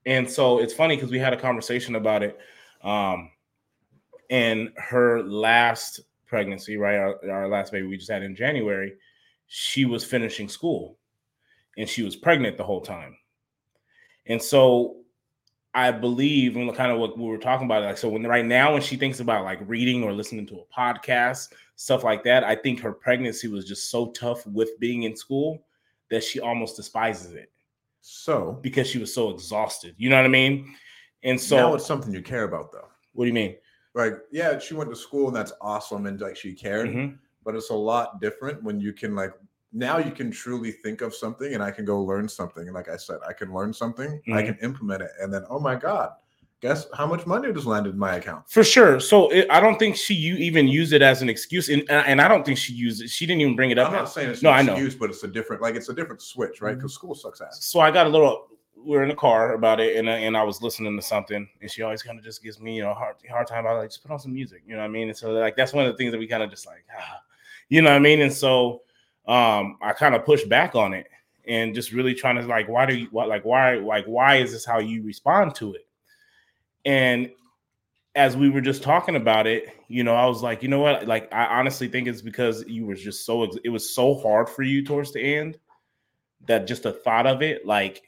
And 0.06 0.30
so 0.30 0.60
it's 0.60 0.74
funny 0.74 0.98
because 0.98 1.12
we 1.12 1.18
had 1.18 1.32
a 1.32 1.38
conversation 1.38 1.96
about 1.96 2.24
it. 2.24 2.38
Um 2.82 3.32
and 4.30 4.72
her 4.76 5.24
last 5.24 6.02
pregnancy, 6.26 6.76
right? 6.76 6.98
Our, 6.98 7.32
our 7.32 7.48
last 7.48 7.72
baby 7.72 7.88
we 7.88 7.96
just 7.96 8.12
had 8.12 8.22
in 8.22 8.36
January, 8.36 8.96
she 9.48 9.86
was 9.86 10.04
finishing 10.04 10.50
school 10.50 10.98
and 11.78 11.88
she 11.90 12.04
was 12.04 12.16
pregnant 12.16 12.58
the 12.58 12.64
whole 12.64 12.82
time. 12.82 13.18
And 14.28 14.42
so 14.42 14.98
I 15.74 15.92
believe 15.92 16.56
and 16.56 16.74
kind 16.76 16.92
of 16.92 17.00
what 17.00 17.18
we 17.18 17.26
were 17.26 17.38
talking 17.38 17.66
about, 17.66 17.84
like 17.84 17.98
so 17.98 18.10
when 18.10 18.24
right 18.26 18.46
now 18.46 18.74
when 18.74 18.82
she 18.82 18.96
thinks 18.96 19.20
about 19.20 19.44
like 19.44 19.60
reading 19.68 20.04
or 20.04 20.14
listening 20.14 20.48
to 20.48 20.62
a 20.62 20.74
podcast, 20.74 21.50
stuff 21.76 22.04
like 22.04 22.24
that, 22.24 22.44
I 22.44 22.56
think 22.56 22.80
her 22.80 22.94
pregnancy 22.94 23.48
was 23.50 23.66
just 23.66 23.90
so 23.90 24.12
tough 24.12 24.46
with 24.48 24.80
being 24.80 25.04
in 25.04 25.16
school 25.16 25.66
that 26.10 26.24
she 26.24 26.40
almost 26.40 26.76
despises 26.78 27.34
it 27.34 27.52
So, 28.02 28.60
because 28.62 28.88
she 28.88 29.00
was 29.00 29.14
so 29.14 29.32
exhausted. 29.32 29.96
You 29.98 30.10
know 30.10 30.16
what 30.18 30.26
I 30.26 30.30
mean? 30.30 30.76
And 31.24 31.40
so, 31.42 31.58
now 31.58 31.74
it's 31.76 31.86
something 31.86 32.14
you 32.14 32.22
care 32.22 32.44
about 32.44 32.72
though. 32.72 32.88
what 33.14 33.26
do 33.26 33.28
you 33.28 33.34
mean? 33.34 33.56
Like, 33.94 34.14
yeah, 34.32 34.60
she 34.60 34.74
went 34.76 34.90
to 34.92 34.96
school 34.96 35.28
and 35.28 35.36
that's 35.36 35.54
awesome 35.62 36.06
and 36.06 36.20
like 36.22 36.36
she 36.38 36.54
cared, 36.54 36.90
Mhm. 36.90 37.18
but 37.44 37.56
it's 37.56 37.70
a 37.70 37.76
lot 37.76 38.22
different 38.22 38.62
when 38.64 38.80
you 38.80 38.94
can 38.94 39.16
like 39.16 39.34
now 39.76 39.98
you 39.98 40.12
can 40.12 40.32
truly 40.32 40.72
think 40.72 41.02
of 41.02 41.14
something 41.14 41.54
and 41.54 41.62
I 41.62 41.70
can 41.70 41.84
go 41.86 42.02
learn 42.02 42.30
something. 42.30 42.64
And 42.64 42.74
like 42.74 42.88
I 42.90 42.96
said, 42.96 43.18
I 43.28 43.34
can 43.34 43.54
learn 43.54 43.74
something, 43.74 44.22
I 44.28 44.42
Mhm. 44.42 44.46
can 44.46 44.58
implement 44.62 45.02
it, 45.04 45.12
and 45.22 45.32
then 45.34 45.44
oh 45.50 45.60
my 45.60 45.76
god, 45.76 46.14
guess 46.62 46.88
how 46.94 47.06
much 47.06 47.28
money 47.28 47.52
just 47.52 47.68
landed 47.68 47.94
in 47.94 48.00
my 48.00 48.16
account? 48.16 48.50
For 48.50 48.64
sure. 48.64 49.00
So 49.02 49.30
it, 49.30 49.46
I 49.52 49.60
don't 49.60 49.78
think 49.78 49.98
she 49.98 50.14
you 50.14 50.36
even 50.38 50.68
used 50.70 50.94
it 50.94 51.02
as 51.02 51.22
an 51.22 51.28
excuse, 51.30 51.68
and 51.70 51.84
and 51.92 52.22
I 52.22 52.28
don't 52.30 52.46
think 52.46 52.58
she 52.58 52.72
used 52.74 53.04
it. 53.04 53.10
She 53.10 53.26
didn't 53.26 53.42
even 53.42 53.56
bring 53.58 53.72
it 53.72 53.78
up. 53.78 53.90
I'm 53.90 53.94
not 53.94 54.10
saying 54.10 54.30
it's 54.30 54.42
No, 54.42 54.50
an 54.52 54.56
I 54.56 54.62
know. 54.62 54.74
excuse, 54.74 54.96
but 54.96 55.10
it's 55.10 55.24
a 55.24 55.28
different 55.28 55.62
like 55.62 55.76
it's 55.76 55.90
a 55.90 55.94
different 55.94 56.22
switch, 56.22 56.62
right? 56.62 56.76
Because 56.76 56.94
school 56.94 57.14
sucks 57.14 57.42
ass. 57.42 57.66
So 57.66 57.82
I 57.82 57.92
got 57.92 58.08
a 58.08 58.10
little. 58.10 58.48
We 58.78 58.96
are 58.98 59.04
in 59.04 59.10
the 59.10 59.16
car 59.16 59.56
about 59.56 59.80
it, 59.80 59.98
and 59.98 60.08
I- 60.10 60.20
and 60.20 60.38
I 60.38 60.44
was 60.44 60.62
listening 60.62 60.96
to 60.96 61.02
something, 61.02 61.50
and 61.60 61.70
she 61.72 61.82
always 61.82 62.04
kind 62.04 62.18
of 62.20 62.24
just 62.24 62.42
gives 62.44 62.60
me 62.62 62.78
you 62.78 62.84
know 62.84 62.92
a 62.92 62.94
hard 62.94 63.16
hard 63.30 63.48
time. 63.48 63.68
I 63.68 63.72
like 63.72 63.90
just 63.90 64.04
put 64.04 64.12
on 64.12 64.20
some 64.20 64.34
music, 64.34 64.62
you 64.66 64.74
know 64.76 64.80
what 64.82 64.86
I 64.86 64.90
mean? 64.90 65.10
And 65.10 65.18
so 65.18 65.32
like 65.34 65.56
that's 65.58 65.74
one 65.74 65.86
of 65.86 65.92
the 65.92 65.98
things 65.98 66.12
that 66.14 66.20
we 66.20 66.28
kind 66.28 66.44
of 66.44 66.50
just 66.50 66.66
like, 66.66 66.86
ah, 66.98 67.20
you 67.70 67.82
know 67.82 67.90
what 67.90 67.96
I 67.98 68.00
mean? 68.00 68.22
And 68.22 68.32
so 68.32 68.84
um 69.28 69.78
I 69.82 69.94
kind 69.94 70.16
of 70.16 70.26
pushed 70.26 70.50
back 70.50 70.76
on 70.76 70.94
it 70.94 71.08
and 71.48 71.76
just 71.76 71.92
really 71.92 72.14
trying 72.14 72.36
to 72.36 72.44
like, 72.44 72.68
why 72.68 72.86
do 72.86 72.96
you 72.96 73.08
what 73.12 73.28
like 73.28 73.46
why 73.46 73.76
like 73.76 74.06
why 74.06 74.36
is 74.36 74.52
this 74.52 74.66
how 74.66 74.80
you 74.80 75.04
respond 75.04 75.56
to 75.56 75.74
it? 75.74 75.88
And 76.86 77.30
as 78.16 78.38
we 78.38 78.50
were 78.50 78.62
just 78.62 78.82
talking 78.82 79.18
about 79.18 79.46
it, 79.46 79.70
you 79.90 80.04
know, 80.04 80.16
I 80.16 80.26
was 80.26 80.42
like, 80.42 80.64
you 80.64 80.70
know 80.70 80.80
what? 80.80 81.06
Like, 81.06 81.32
I 81.34 81.46
honestly 81.60 81.90
think 81.90 82.08
it's 82.08 82.22
because 82.22 82.64
you 82.66 82.86
were 82.86 82.96
just 82.96 83.26
so 83.26 83.44
ex- 83.44 83.58
it 83.64 83.70
was 83.70 83.94
so 83.94 84.16
hard 84.16 84.48
for 84.50 84.64
you 84.64 84.84
towards 84.84 85.12
the 85.12 85.22
end 85.22 85.58
that 86.48 86.66
just 86.66 86.84
the 86.84 86.94
thought 86.94 87.28
of 87.28 87.42
it, 87.42 87.66
like, 87.66 88.04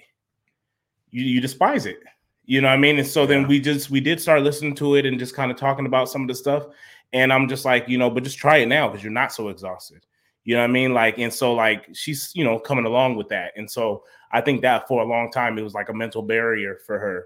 you 1.09 1.23
you 1.23 1.41
despise 1.41 1.85
it. 1.85 1.99
You 2.45 2.61
know 2.61 2.69
what 2.69 2.75
I 2.75 2.77
mean? 2.77 2.97
And 2.97 3.07
so 3.07 3.25
then 3.25 3.47
we 3.47 3.59
just 3.59 3.89
we 3.89 3.99
did 3.99 4.21
start 4.21 4.41
listening 4.43 4.75
to 4.75 4.95
it 4.95 5.05
and 5.05 5.19
just 5.19 5.35
kind 5.35 5.51
of 5.51 5.57
talking 5.57 5.85
about 5.85 6.09
some 6.09 6.21
of 6.21 6.27
the 6.29 6.35
stuff. 6.35 6.65
And 7.11 7.31
I'm 7.33 7.49
just 7.49 7.65
like, 7.65 7.89
you 7.89 7.97
know, 7.97 8.09
but 8.09 8.23
just 8.23 8.37
try 8.37 8.57
it 8.57 8.67
now 8.67 8.87
because 8.87 9.03
you're 9.03 9.11
not 9.11 9.33
so 9.33 9.49
exhausted. 9.49 10.05
You 10.47 10.55
know 10.55 10.61
what 10.61 10.69
I 10.69 10.71
mean? 10.71 10.93
Like, 10.93 11.17
and 11.19 11.33
so 11.33 11.53
like 11.53 11.89
she's 11.91 12.31
you 12.33 12.45
know 12.45 12.57
coming 12.57 12.85
along 12.85 13.17
with 13.17 13.27
that. 13.27 13.51
And 13.57 13.69
so 13.69 14.05
I 14.31 14.39
think 14.39 14.61
that 14.61 14.87
for 14.87 15.01
a 15.01 15.05
long 15.05 15.29
time 15.29 15.57
it 15.57 15.61
was 15.61 15.73
like 15.73 15.89
a 15.89 15.93
mental 15.93 16.21
barrier 16.21 16.77
for 16.85 16.97
her 16.97 17.25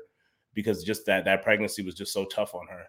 because 0.56 0.84
just 0.84 1.06
that 1.06 1.24
that 1.26 1.44
pregnancy 1.44 1.84
was 1.84 1.94
just 1.94 2.14
so 2.14 2.26
tough 2.26 2.56
on 2.56 2.66
her 2.66 2.86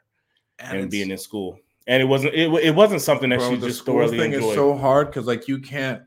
and, 0.58 0.78
it's- 0.78 0.90
being 0.90 1.10
in 1.10 1.18
school. 1.18 1.58
And 1.86 2.00
it 2.00 2.06
wasn't 2.06 2.32
it, 2.32 2.50
it 2.64 2.74
wasn't 2.74 3.02
something 3.02 3.28
that 3.28 3.40
Bro, 3.40 3.50
she 3.50 3.60
just 3.60 3.80
school 3.80 3.96
thoroughly 3.96 4.16
thing 4.16 4.32
enjoyed. 4.32 4.48
is 4.50 4.54
so 4.54 4.74
hard 4.74 5.08
because 5.08 5.26
like 5.26 5.48
you 5.48 5.58
can't 5.58 6.00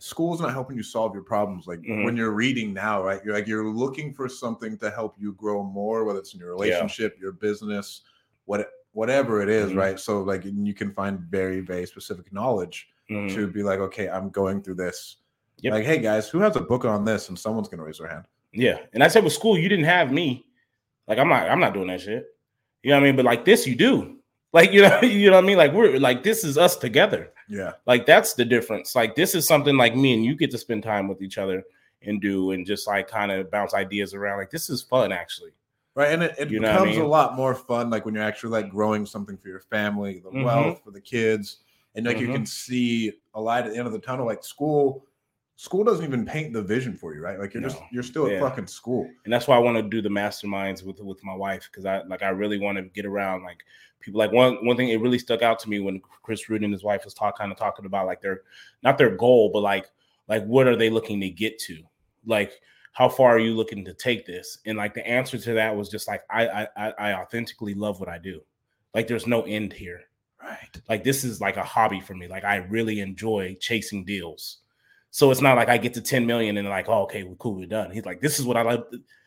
school's 0.00 0.40
not 0.40 0.50
helping 0.52 0.76
you 0.76 0.82
solve 0.82 1.14
your 1.14 1.22
problems. 1.22 1.68
Like 1.68 1.82
Mhm. 1.82 2.02
when 2.04 2.16
you're 2.16 2.32
reading 2.32 2.72
now, 2.74 3.04
right? 3.04 3.20
You're 3.24 3.34
like 3.34 3.46
you're 3.46 3.68
looking 3.68 4.12
for 4.12 4.28
something 4.28 4.76
to 4.78 4.90
help 4.90 5.14
you 5.20 5.34
grow 5.34 5.62
more, 5.62 6.02
whether 6.04 6.18
it's 6.18 6.34
in 6.34 6.40
your 6.40 6.50
relationship, 6.50 7.16
your 7.20 7.30
business, 7.30 8.00
what 8.46 8.68
whatever 8.90 9.40
it 9.40 9.48
is, 9.48 9.70
Mhm. 9.70 9.76
right? 9.76 10.00
So 10.00 10.22
like 10.22 10.42
you 10.44 10.74
can 10.74 10.92
find 10.94 11.20
very 11.20 11.60
very 11.60 11.86
specific 11.86 12.32
knowledge 12.32 12.88
Mhm. 13.10 13.34
to 13.34 13.46
be 13.48 13.62
like, 13.62 13.78
okay, 13.80 14.08
I'm 14.08 14.30
going 14.30 14.62
through 14.62 14.76
this. 14.76 15.16
Yep. 15.58 15.72
Like, 15.72 15.84
hey 15.84 15.98
guys, 15.98 16.28
who 16.28 16.38
has 16.40 16.56
a 16.56 16.60
book 16.60 16.84
on 16.84 17.04
this? 17.04 17.28
And 17.28 17.38
someone's 17.38 17.68
gonna 17.68 17.84
raise 17.84 17.98
their 17.98 18.08
hand. 18.08 18.24
Yeah. 18.52 18.78
And 18.92 19.02
I 19.02 19.08
said 19.08 19.24
with 19.24 19.32
school, 19.32 19.58
you 19.58 19.68
didn't 19.68 19.84
have 19.86 20.12
me. 20.12 20.46
Like 21.08 21.18
I'm 21.18 21.28
not, 21.28 21.48
I'm 21.48 21.60
not 21.60 21.74
doing 21.74 21.88
that 21.88 22.00
shit. 22.00 22.26
You 22.82 22.90
know 22.90 22.96
what 22.96 23.02
I 23.02 23.06
mean? 23.06 23.16
But 23.16 23.24
like 23.24 23.44
this, 23.44 23.66
you 23.66 23.74
do. 23.76 24.16
Like, 24.52 24.72
you 24.72 24.82
know, 24.88 25.00
you 25.02 25.30
know 25.30 25.36
what 25.36 25.44
I 25.44 25.46
mean? 25.46 25.56
Like 25.56 25.72
we're 25.72 25.98
like 25.98 26.22
this 26.22 26.44
is 26.44 26.58
us 26.58 26.76
together. 26.76 27.30
Yeah. 27.48 27.72
Like 27.86 28.06
that's 28.06 28.34
the 28.34 28.44
difference. 28.44 28.94
Like 28.94 29.14
this 29.14 29.34
is 29.34 29.46
something 29.46 29.76
like 29.76 29.94
me 29.96 30.14
and 30.14 30.24
you 30.24 30.34
get 30.34 30.50
to 30.52 30.58
spend 30.58 30.82
time 30.82 31.08
with 31.08 31.22
each 31.22 31.38
other 31.38 31.62
and 32.02 32.20
do 32.20 32.50
and 32.52 32.66
just 32.66 32.86
like 32.86 33.08
kind 33.08 33.30
of 33.30 33.50
bounce 33.50 33.74
ideas 33.74 34.14
around. 34.14 34.38
Like 34.38 34.50
this 34.50 34.68
is 34.70 34.82
fun 34.82 35.12
actually. 35.12 35.50
Right. 35.94 36.12
And 36.12 36.22
it, 36.22 36.34
it 36.38 36.50
what 36.60 36.64
I 36.70 36.84
mean? 36.84 37.00
a 37.00 37.06
lot 37.06 37.36
more 37.36 37.54
fun 37.54 37.90
like 37.90 38.04
when 38.06 38.14
you're 38.14 38.24
actually 38.24 38.50
like 38.50 38.70
growing 38.70 39.04
something 39.06 39.36
for 39.36 39.48
your 39.48 39.60
family, 39.60 40.20
the 40.24 40.30
Mhm. 40.30 40.44
wealth 40.44 40.80
for 40.84 40.90
the 40.90 41.00
kids, 41.00 41.58
and 41.94 42.06
like 42.06 42.18
you 42.18 42.28
Mhm. 42.28 42.32
can 42.34 42.46
see 42.46 43.12
a 43.34 43.40
light 43.40 43.64
at 43.66 43.72
the 43.72 43.78
end 43.78 43.86
of 43.86 43.92
the 43.92 43.98
tunnel. 43.98 44.26
Like 44.26 44.42
school, 44.44 45.06
school 45.56 45.84
doesn't 45.84 46.04
even 46.04 46.24
paint 46.24 46.52
the 46.52 46.62
vision 46.62 46.96
for 46.96 47.14
you, 47.14 47.20
right? 47.20 47.38
Like 47.38 47.54
you're 47.54 47.62
just 47.62 47.82
you're 47.92 48.02
still 48.02 48.26
at 48.26 48.40
fucking 48.40 48.66
school. 48.66 49.08
and 49.24 49.32
that's 49.32 49.46
why 49.46 49.56
I 49.56 49.60
want 49.60 49.76
to 49.76 49.82
do 49.82 50.00
the 50.02 50.08
masterminds 50.08 50.82
with 50.82 51.00
with 51.00 51.22
my 51.24 51.34
wife 51.34 51.68
because 51.70 51.84
I 51.84 52.02
like 52.04 52.22
I 52.22 52.30
really 52.30 52.58
want 52.58 52.78
to 52.78 52.82
get 52.84 53.04
around 53.06 53.42
like 53.44 53.62
people 54.00 54.18
like 54.18 54.32
one 54.32 54.64
one 54.66 54.76
thing 54.76 54.88
it 54.88 55.00
really 55.00 55.18
stuck 55.18 55.42
out 55.42 55.58
to 55.60 55.68
me 55.70 55.78
when 55.80 56.00
Chris 56.22 56.48
Root 56.48 56.64
and 56.64 56.72
his 56.72 56.82
wife 56.82 57.04
was 57.04 57.14
talk 57.14 57.38
kind 57.38 57.52
of 57.52 57.58
talking 57.58 57.86
about 57.86 58.06
like 58.06 58.20
their 58.20 58.42
not 58.82 58.98
their 58.98 59.14
goal 59.16 59.50
but 59.52 59.60
like 59.60 59.86
like 60.28 60.44
what 60.44 60.66
are 60.66 60.76
they 60.76 60.90
looking 60.90 61.20
to 61.20 61.28
get 61.30 61.58
to 61.60 61.78
like 62.26 62.60
how 62.92 63.08
far 63.08 63.30
are 63.36 63.38
you 63.38 63.54
looking 63.54 63.84
to 63.84 63.94
take 63.94 64.26
this 64.26 64.58
and 64.66 64.76
like 64.76 64.92
the 64.94 65.06
answer 65.06 65.38
to 65.38 65.52
that 65.54 65.74
was 65.76 65.88
just 65.88 66.08
like 66.08 66.22
I 66.30 66.46
I 66.48 66.68
I 66.76 66.90
I 66.98 67.14
authentically 67.22 67.74
love 67.74 68.00
what 68.00 68.08
I 68.08 68.18
do 68.18 68.40
like 68.94 69.06
there's 69.06 69.26
no 69.28 69.42
end 69.42 69.72
here 69.72 70.00
Right. 70.42 70.80
like 70.88 71.04
this 71.04 71.22
is 71.22 71.40
like 71.40 71.56
a 71.56 71.62
hobby 71.62 72.00
for 72.00 72.14
me. 72.14 72.26
Like 72.26 72.44
I 72.44 72.56
really 72.56 73.00
enjoy 73.00 73.56
chasing 73.60 74.04
deals. 74.04 74.58
So 75.10 75.30
it's 75.30 75.40
not 75.40 75.56
like 75.56 75.68
I 75.68 75.76
get 75.76 75.94
to 75.94 76.00
10 76.00 76.26
million 76.26 76.56
and 76.56 76.68
like, 76.68 76.88
oh, 76.88 77.02
okay, 77.02 77.22
we're 77.22 77.34
cool, 77.36 77.54
we're 77.54 77.66
done. 77.66 77.90
He's 77.90 78.06
like, 78.06 78.20
this 78.20 78.40
is 78.40 78.46
what 78.46 78.56
I 78.56 78.62
like. 78.62 78.82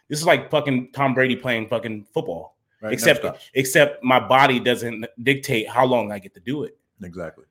This 0.10 0.20
is 0.20 0.26
like 0.26 0.52
fucking 0.52 0.92
Tom 0.92 1.14
Brady 1.14 1.36
playing 1.36 1.68
fucking 1.68 2.08
football. 2.14 2.58
Right. 2.82 2.92
Except 2.92 3.26
except 3.54 4.04
my 4.04 4.20
body 4.20 4.60
doesn't 4.60 5.06
dictate 5.24 5.70
how 5.70 5.86
long 5.86 6.12
I 6.12 6.20
get 6.20 6.34
to 6.34 6.40
do 6.40 6.64
it. 6.64 6.78
exactly. 7.02 7.46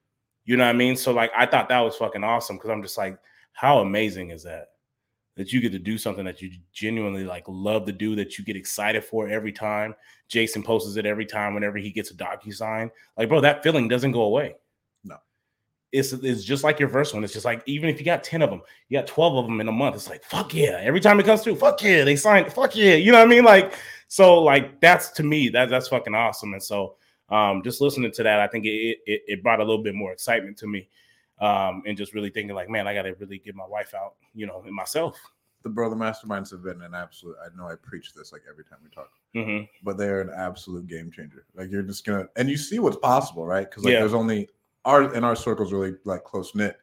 You 0.45 0.57
know 0.59 0.65
what 0.65 0.71
I 0.71 0.79
mean? 0.79 0.97
So 0.97 1.12
like 1.12 1.33
I 1.37 1.47
thought 1.47 1.69
that 1.71 1.81
was 1.81 1.97
fucking 1.97 2.23
awesome 2.23 2.57
because 2.57 2.71
I'm 2.71 2.83
just 2.83 2.99
like, 2.99 3.19
how 3.53 3.79
amazing 3.79 4.31
is 4.31 4.43
that? 4.43 4.74
That 5.37 5.53
you 5.53 5.61
get 5.61 5.72
to 5.72 5.80
do 5.80 5.99
something 5.99 6.24
that 6.26 6.41
you 6.41 6.53
genuinely 6.72 7.24
like 7.24 7.45
love 7.49 7.87
to 7.87 7.93
do, 7.93 8.14
that 8.14 8.39
you 8.39 8.45
get 8.45 8.55
excited 8.55 9.05
for 9.05 9.28
every 9.28 9.51
time. 9.51 9.95
Jason 10.28 10.62
posts 10.62 10.97
it 10.97 11.07
every 11.07 11.26
time 11.26 11.55
whenever 11.55 11.76
he 11.78 11.91
gets 11.91 12.11
a 12.11 12.14
DocuSign. 12.14 12.91
Like, 13.16 13.28
bro, 13.28 13.41
that 13.41 13.62
feeling 13.62 13.89
doesn't 13.89 14.12
go 14.12 14.22
away. 14.22 14.55
No. 15.03 15.16
It's 15.93 16.12
it's 16.12 16.45
just 16.45 16.62
like 16.62 16.78
your 16.78 16.89
first 16.89 17.14
one. 17.14 17.24
It's 17.24 17.32
just 17.32 17.45
like 17.45 17.62
even 17.66 17.89
if 17.89 17.99
you 17.99 18.05
got 18.05 18.22
10 18.22 18.43
of 18.43 18.51
them, 18.51 18.62
you 18.89 18.99
got 18.99 19.09
12 19.09 19.37
of 19.37 19.47
them 19.47 19.61
in 19.61 19.68
a 19.68 19.72
month. 19.72 19.97
It's 19.97 20.09
like, 20.09 20.22
fuck 20.22 20.55
yeah. 20.55 20.78
Every 20.80 21.01
time 21.01 21.18
it 21.18 21.26
comes 21.26 21.43
through, 21.43 21.57
fuck 21.57 21.82
yeah, 21.82 22.05
they 22.05 22.16
signed, 22.16 22.53
fuck 22.53 22.76
yeah. 22.76 22.95
You 22.95 23.11
know 23.11 23.18
what 23.18 23.26
I 23.26 23.30
mean? 23.30 23.45
Like, 23.45 23.74
so 24.09 24.41
like 24.43 24.80
that's 24.80 25.11
to 25.12 25.24
me, 25.24 25.49
that 25.49 25.68
that's 25.68 25.89
fucking 25.89 26.14
awesome. 26.14 26.53
And 26.53 26.62
so 26.62 26.95
um 27.30 27.62
just 27.64 27.80
listening 27.80 28.12
to 28.12 28.22
that, 28.22 28.39
I 28.39 28.47
think 28.47 28.66
it 28.66 28.99
it, 29.07 29.22
it 29.26 29.43
brought 29.43 29.59
a 29.61 29.64
little 29.64 29.82
bit 29.82 29.95
more 29.97 30.12
excitement 30.12 30.57
to 30.59 30.68
me. 30.68 30.89
Um, 31.41 31.82
and 31.87 31.97
just 31.97 32.14
really 32.14 32.30
thinking 32.30 32.55
like, 32.55 32.70
man, 32.70 32.87
I 32.87 32.95
gotta 32.95 33.14
really 33.14 33.39
get 33.39 33.55
my 33.55 33.66
wife 33.66 33.93
out, 33.95 34.16
you 34.35 34.47
know, 34.47 34.62
and 34.62 34.72
myself. 34.74 35.20
The 35.62 35.68
brother 35.70 35.97
masterminds 35.97 36.51
have 36.53 36.62
been 36.62 36.82
an 36.82 36.95
absolute. 36.95 37.37
I 37.45 37.55
know 37.57 37.66
I 37.68 37.74
preach 37.76 38.12
this 38.14 38.32
like 38.32 38.43
every 38.49 38.64
time 38.64 38.78
we 38.85 38.91
talk, 38.91 39.11
hmm 39.35 39.64
but 39.82 39.99
they're 39.99 40.20
an 40.20 40.30
absolute 40.37 40.87
game 40.87 41.11
changer. 41.11 41.47
Like 41.55 41.70
you're 41.70 41.82
just 41.82 42.05
gonna 42.07 42.28
and 42.37 42.49
you 42.51 42.57
see 42.57 42.78
what's 42.78 42.99
possible, 42.99 43.47
right? 43.47 43.68
Because 43.68 43.85
like 43.85 43.97
Yeah. 43.97 43.99
there's 43.99 44.14
only 44.14 44.49
our 44.85 45.14
in 45.14 45.24
our 45.24 45.37
circles 45.37 45.72
really 45.72 45.97
like 46.05 46.24
close 46.24 46.55
knit, 46.55 46.78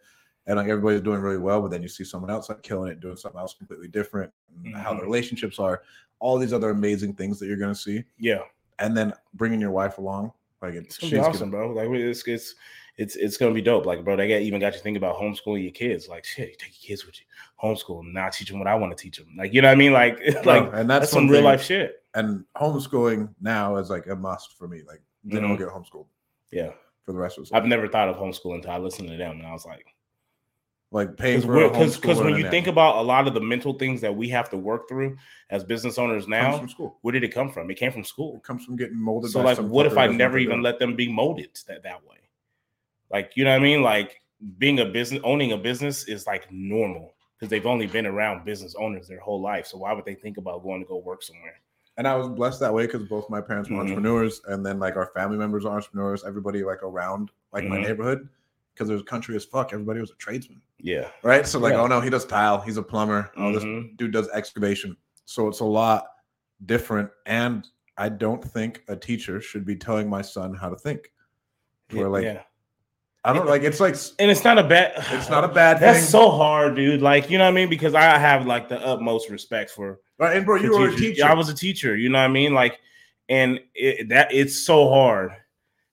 and 0.47 0.57
like 0.57 0.67
everybody's 0.67 1.01
doing 1.01 1.21
really 1.21 1.37
well. 1.37 1.61
But 1.61 1.71
then 1.71 1.81
you 1.83 1.89
see 1.89 2.03
someone 2.03 2.31
else 2.31 2.49
like 2.49 2.63
killing 2.63 2.91
it, 2.91 2.99
doing 2.99 3.17
something 3.17 3.39
else 3.39 3.53
completely 3.53 3.87
different, 3.87 4.33
and 4.55 4.75
how 4.75 4.93
the 4.93 5.01
Mhm. 5.01 5.05
relationships 5.05 5.59
are, 5.59 5.83
all 6.19 6.37
these 6.39 6.53
other 6.53 6.71
amazing 6.71 7.15
things 7.15 7.39
that 7.39 7.47
you're 7.47 7.57
gonna 7.57 7.75
see, 7.75 8.03
Yeah. 8.17 8.43
and 8.79 8.97
then 8.97 9.13
bringing 9.35 9.61
your 9.61 9.71
wife 9.71 9.97
along, 9.99 10.33
like 10.61 10.75
It's 10.87 10.97
it's 10.97 10.97
gonna 10.97 11.17
awesome, 11.17 11.49
bro. 11.51 11.71
Like 11.71 11.89
it's 11.89 12.27
it's 12.27 12.55
it's 13.01 13.15
it's 13.15 13.35
gonna 13.35 13.53
be 13.53 13.61
dope. 13.61 13.85
Like, 13.85 14.03
bro, 14.03 14.15
they 14.15 14.27
got 14.27 14.41
even 14.41 14.61
got 14.61 14.73
you 14.73 14.79
thinking 14.79 14.97
about 14.97 15.17
homeschooling 15.17 15.63
your 15.63 15.71
kids. 15.71 16.07
Like, 16.07 16.23
shit, 16.23 16.49
you 16.49 16.55
take 16.55 16.83
your 16.83 16.89
kids 16.89 17.05
with 17.05 17.19
you, 17.19 17.25
homeschool, 17.61 18.01
and 18.01 18.13
now 18.13 18.29
teach 18.29 18.49
them 18.49 18.59
what 18.59 18.67
I 18.67 18.75
want 18.75 18.95
to 18.95 19.01
teach 19.01 19.17
them. 19.17 19.33
Like, 19.35 19.53
you 19.53 19.61
know 19.61 19.69
what 19.69 19.73
I 19.73 19.75
mean? 19.75 19.91
Like, 19.91 20.19
like 20.45 20.69
and 20.73 20.89
that's, 20.89 21.01
that's, 21.05 21.11
some 21.11 21.27
real 21.27 21.41
life 21.41 21.63
shit. 21.63 22.03
And 22.13 22.45
homeschooling 22.55 23.33
now 23.41 23.77
is 23.77 23.89
like 23.89 24.05
a 24.07 24.15
must 24.15 24.57
for 24.57 24.67
me. 24.67 24.81
Like 24.87 25.01
they 25.23 25.37
Mhm. 25.37 25.41
don't 25.41 25.57
get 25.57 25.69
homeschooled 25.69 26.05
Yeah, 26.51 26.71
for 27.03 27.13
the 27.13 27.17
rest 27.19 27.39
of 27.39 27.43
us. 27.43 27.51
I've 27.51 27.65
never 27.65 27.87
thought 27.87 28.07
of 28.07 28.17
homeschooling 28.17 28.55
until 28.55 28.71
I 28.71 28.77
listened 28.77 29.09
to 29.09 29.17
them, 29.17 29.39
and 29.39 29.47
I 29.47 29.51
was 29.51 29.65
like, 29.65 29.87
like 30.91 31.17
paying 31.17 31.41
for 31.41 31.63
a 31.63 31.69
because 31.69 32.19
when 32.19 32.35
you 32.35 32.49
think 32.51 32.67
about 32.67 32.97
a 32.97 33.01
lot 33.01 33.27
of 33.27 33.33
the 33.33 33.39
mental 33.41 33.73
things 33.73 34.01
that 34.01 34.15
we 34.15 34.29
have 34.29 34.49
to 34.51 34.57
work 34.57 34.87
through 34.87 35.17
as 35.49 35.63
business 35.63 35.97
owners 35.97 36.27
now, 36.27 36.57
from 36.57 36.69
school. 36.69 36.99
where 37.01 37.13
did 37.13 37.23
it 37.23 37.33
come 37.33 37.49
from? 37.49 37.71
It 37.71 37.75
came 37.75 37.91
from 37.91 38.03
school. 38.03 38.35
It 38.35 38.43
comes 38.43 38.65
from 38.65 38.75
getting 38.75 39.01
molded. 39.01 39.31
So 39.31 39.41
like, 39.41 39.57
what 39.57 39.87
if 39.87 39.97
I 39.97 40.05
never 40.07 40.37
even 40.37 40.61
let 40.61 40.77
them 40.77 40.95
be 40.95 41.11
molded 41.11 41.57
that 41.67 41.81
that 41.83 42.05
way? 42.05 42.17
Like, 43.11 43.31
you 43.35 43.43
know 43.43 43.51
what 43.51 43.59
I 43.59 43.63
mean? 43.63 43.81
Like 43.83 44.21
being 44.57 44.79
a 44.79 44.85
business 44.85 45.21
owning 45.23 45.51
a 45.51 45.57
business 45.57 46.07
is 46.07 46.25
like 46.25 46.51
normal 46.51 47.13
because 47.37 47.49
they've 47.49 47.65
only 47.65 47.87
been 47.87 48.05
around 48.05 48.45
business 48.45 48.75
owners 48.75 49.07
their 49.07 49.19
whole 49.19 49.41
life. 49.41 49.65
So 49.67 49.77
why 49.77 49.93
would 49.93 50.05
they 50.05 50.15
think 50.15 50.37
about 50.37 50.63
going 50.63 50.81
to 50.81 50.87
go 50.87 50.97
work 50.97 51.23
somewhere? 51.23 51.55
and 51.97 52.07
I 52.07 52.15
was 52.15 52.29
blessed 52.29 52.61
that 52.61 52.73
way 52.73 52.85
because 52.87 53.03
both 53.03 53.29
my 53.29 53.41
parents 53.41 53.69
were 53.69 53.75
Mhm. 53.75 53.81
entrepreneurs, 53.81 54.41
and 54.47 54.65
then 54.65 54.79
like 54.79 54.95
our 54.95 55.07
family 55.07 55.37
members 55.37 55.65
are 55.65 55.75
entrepreneurs. 55.75 56.23
Everybody 56.23 56.63
like 56.63 56.81
around 56.83 57.31
like 57.51 57.65
my 57.65 57.77
Mhm. 57.77 57.83
neighborhood, 57.83 58.29
because 58.73 58.89
it 58.89 58.93
was 58.93 59.03
country 59.03 59.35
as 59.35 59.43
fuck. 59.43 59.73
Everybody 59.73 59.99
was 59.99 60.09
a 60.09 60.15
tradesman, 60.15 60.61
Yeah. 60.79 61.09
right? 61.21 61.45
So 61.45 61.59
like, 61.59 61.73
Yeah. 61.73 61.81
oh 61.81 61.87
no, 61.87 61.99
he 61.99 62.09
does 62.09 62.25
tile. 62.25 62.61
He's 62.61 62.77
a 62.77 62.81
plumber. 62.81 63.29
Oh, 63.35 63.51
this 63.51 63.65
Mhm. 63.65 63.97
dude 63.97 64.13
does 64.13 64.29
excavation. 64.29 64.95
So 65.25 65.49
it's 65.49 65.59
a 65.59 65.65
lot 65.65 66.07
different. 66.65 67.11
And 67.25 67.67
I 67.97 68.07
don't 68.07 68.41
think 68.43 68.83
a 68.87 68.95
teacher 68.95 69.41
should 69.41 69.65
be 69.65 69.75
telling 69.75 70.09
my 70.09 70.21
son 70.21 70.53
how 70.55 70.69
to 70.69 70.77
think. 70.77 71.11
Where 71.91 72.07
like 72.09 72.23
yeah. 72.23 72.43
I 73.23 73.33
don't 73.33 73.47
like 73.47 73.61
it's 73.61 73.79
like 73.79 73.95
And 74.19 74.31
it's 74.31 74.43
not 74.43 74.57
a 74.57 74.63
bad 74.63 74.93
it's 75.11 75.29
not 75.29 75.43
a 75.43 75.47
bad 75.47 75.79
that's 75.79 75.99
thing. 75.99 76.07
so 76.07 76.31
hard, 76.31 76.75
dude. 76.75 77.01
Like, 77.01 77.29
you 77.29 77.37
know 77.37 77.45
what 77.45 77.51
I 77.51 77.53
mean? 77.53 77.69
Because 77.69 77.93
I 77.93 78.17
have 78.17 78.45
like 78.45 78.69
the 78.69 78.79
utmost 78.85 79.29
respect 79.29 79.71
for 79.71 79.99
right, 80.17 80.37
and 80.37 80.45
bro, 80.45 80.57
you 80.57 80.77
were 80.77 80.89
a 80.89 80.95
teacher. 80.95 81.25
I 81.25 81.33
was 81.33 81.49
a 81.49 81.55
teacher, 81.55 81.95
you 81.95 82.09
know 82.09 82.19
what 82.19 82.25
I 82.25 82.29
mean? 82.29 82.53
Like, 82.53 82.79
and 83.29 83.59
it, 83.75 84.09
that 84.09 84.33
it's 84.33 84.57
so 84.57 84.89
hard 84.89 85.31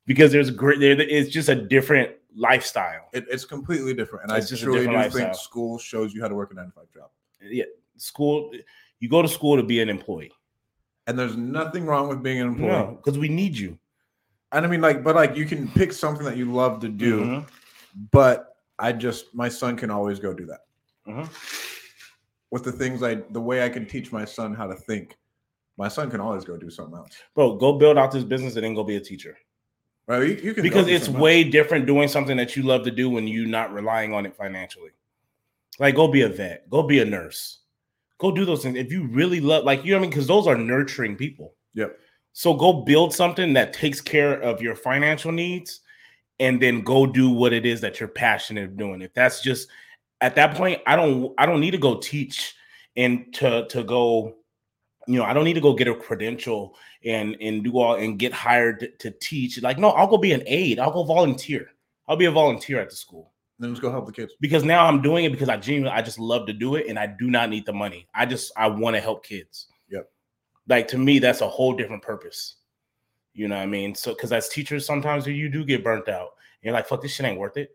because 0.07 0.33
there's 0.33 0.51
great 0.51 0.81
there 0.81 0.99
it's 1.01 1.31
just 1.31 1.49
a 1.49 1.55
different 1.55 2.11
lifestyle. 2.35 3.09
It, 3.13 3.27
it's 3.31 3.45
completely 3.45 3.95
different, 3.95 4.31
and 4.31 4.39
It's 4.39 4.53
I 4.53 4.57
truly 4.57 4.87
do 4.87 4.93
different 4.93 5.13
think 5.13 5.35
school 5.35 5.79
shows 5.79 6.15
you 6.15 6.23
how 6.23 6.29
to 6.29 6.35
work 6.35 6.51
a 6.53 6.55
nine 6.55 6.67
to 6.67 6.73
five 6.73 6.91
job. 6.93 7.11
Yeah, 7.43 7.65
school 7.99 8.53
you 9.01 9.09
go 9.09 9.23
to 9.23 9.29
school 9.29 9.57
to 9.57 9.63
be 9.63 9.81
an 9.81 9.89
employee. 9.89 10.33
And 11.07 11.19
there's 11.19 11.37
nothing 11.37 11.87
wrong 11.87 12.09
with 12.09 12.23
being 12.23 12.41
an 12.41 12.49
employee. 12.49 12.69
No, 12.69 12.99
because 13.03 13.19
we 13.19 13.29
need 13.29 13.57
you. 13.57 13.79
And 14.53 14.65
I 14.65 14.69
mean, 14.69 14.81
like, 14.81 15.05
but 15.05 15.15
like, 15.15 15.37
you 15.37 15.45
can 15.47 15.69
pick 15.69 15.93
something 15.93 16.25
that 16.25 16.37
you 16.37 16.53
love 16.53 16.81
to 16.81 16.89
do. 16.89 17.25
Mhm. 17.25 17.49
But 18.11 18.57
I 18.79 18.93
just, 18.93 19.35
my 19.35 19.49
son 19.49 19.77
can 19.77 19.91
always 19.91 20.19
go 20.19 20.33
do 20.33 20.47
that. 20.47 20.61
Mhm. 21.07 21.29
With 22.51 22.65
the 22.65 22.73
things 22.73 23.03
I, 23.03 23.17
the 23.17 23.41
way 23.41 23.63
I 23.65 23.69
can 23.69 23.87
teach 23.87 24.11
my 24.13 24.25
son 24.25 24.55
how 24.55 24.67
to 24.67 24.75
think, 24.75 25.17
my 25.77 25.89
son 25.89 26.11
can 26.11 26.21
always 26.21 26.45
go 26.45 26.57
do 26.57 26.71
something 26.71 26.97
else. 26.97 27.11
Bro, 27.35 27.57
go 27.57 27.79
build 27.79 27.99
out 27.99 28.11
this 28.11 28.25
business 28.25 28.57
and 28.57 28.65
then 28.65 28.75
go 28.75 28.85
be 28.85 28.97
a 28.97 29.01
teacher. 29.01 29.37
Right? 30.07 30.23
You, 30.23 30.35
you 30.37 30.55
can 30.55 30.63
because 30.63 30.89
it's 30.89 31.09
way 31.09 31.45
different 31.45 31.87
doing 31.87 32.09
something 32.09 32.37
that 32.39 32.57
you 32.57 32.63
love 32.63 32.85
to 32.85 32.91
do 32.91 33.11
when 33.11 33.29
you're 33.29 33.47
not 33.47 33.73
relying 33.75 34.15
on 34.15 34.25
it 34.25 34.35
financially. 34.35 34.91
Like, 35.79 35.95
go 35.95 36.09
be 36.09 36.23
a 36.23 36.29
vet, 36.29 36.69
go 36.71 36.83
be 36.83 37.01
a 37.01 37.05
nurse, 37.05 37.59
go 38.17 38.33
do 38.33 38.47
those 38.47 38.63
things. 38.63 38.77
If 38.77 38.91
you 38.91 39.07
really 39.07 39.41
love, 39.41 39.65
like, 39.65 39.85
you 39.85 39.93
know 39.93 39.99
what 39.99 40.01
I 40.01 40.03
mean? 40.03 40.11
Because 40.11 40.27
those 40.27 40.47
are 40.47 40.57
nurturing 40.57 41.17
people. 41.17 41.55
Yep. 41.75 41.99
So 42.33 42.55
go 42.55 42.73
build 42.73 43.13
something 43.15 43.53
that 43.55 43.73
takes 43.73 44.01
care 44.01 44.35
of 44.41 44.63
your 44.63 44.77
financial 44.77 45.33
needs 45.33 45.81
and 46.39 46.63
then 46.63 46.83
go 46.83 47.05
do 47.07 47.31
what 47.31 47.53
it 47.53 47.67
is 47.67 47.81
that 47.81 47.99
you're 47.99 48.09
passionate 48.09 48.65
of 48.65 48.77
doing. 48.77 49.03
If 49.03 49.13
that's 49.15 49.43
just 49.43 49.69
at 50.21 50.35
that 50.37 50.55
point, 50.57 50.81
I 50.87 50.95
don't 50.97 51.35
I 51.39 51.47
don't 51.47 51.61
need 51.61 51.73
to 51.73 51.79
go 51.79 51.97
teach 51.99 52.55
and 52.97 53.33
to 53.35 53.67
to 53.69 53.83
go, 53.83 54.37
you 55.07 55.19
know, 55.19 55.25
I 55.25 55.33
don't 55.33 55.45
need 55.45 55.55
to 55.55 55.61
go 55.61 55.75
get 55.75 55.89
a 55.89 55.95
credential 55.95 56.77
and 57.05 57.37
and 57.41 57.65
do 57.65 57.79
all 57.79 57.95
and 57.95 58.19
get 58.19 58.33
hired 58.33 58.81
to, 58.81 58.89
to 58.99 59.11
teach. 59.21 59.61
Like, 59.63 59.79
no, 59.79 59.91
I'll 59.91 60.07
go 60.07 60.19
be 60.19 60.33
an 60.33 60.43
aide. 60.47 60.79
I'll 60.79 60.93
go 60.93 61.03
volunteer. 61.05 61.71
I'll 62.07 62.17
be 62.17 62.27
a 62.27 62.31
volunteer 62.31 62.81
at 62.81 62.89
the 62.89 62.97
school 62.97 63.33
Then 63.59 63.71
just 63.71 63.83
go 63.83 63.91
help 63.91 64.07
the 64.07 64.13
kids. 64.13 64.33
because 64.41 64.65
now 64.65 64.87
I'm 64.87 65.03
doing 65.03 65.25
it 65.25 65.31
because 65.33 65.49
I 65.49 65.57
genuinely 65.57 65.91
I 65.97 66.03
just 66.03 66.19
love 66.19 66.47
to 66.47 66.53
do 66.53 66.77
it 66.77 66.87
and 66.89 66.99
I 66.99 67.07
do 67.07 67.31
not 67.31 67.51
need 67.51 67.67
the 67.67 67.73
money. 67.73 68.07
I 68.15 68.27
just 68.27 68.53
I 68.57 68.69
want 68.69 68.97
to 68.97 69.01
help 69.01 69.25
kids. 69.25 69.67
Like 70.69 70.89
to 70.89 70.99
me, 70.99 71.19
that's 71.19 71.41
a 71.41 71.49
whole 71.49 71.73
different 71.73 72.03
purpose. 72.03 72.57
You 73.35 73.49
know 73.49 73.57
what 73.57 73.63
I 73.63 73.67
mean? 73.67 73.95
So 73.95 74.15
because 74.15 74.33
as 74.33 74.49
teachers, 74.49 74.85
sometimes 74.85 75.27
you 75.27 75.49
do 75.49 75.65
get 75.65 75.85
burnt 75.85 76.09
out. 76.09 76.31
You're 76.63 76.75
like, 76.75 76.87
fuck, 76.87 77.03
this 77.03 77.13
shit 77.13 77.25
ain't 77.27 77.39
worth 77.39 77.57
it. 77.57 77.71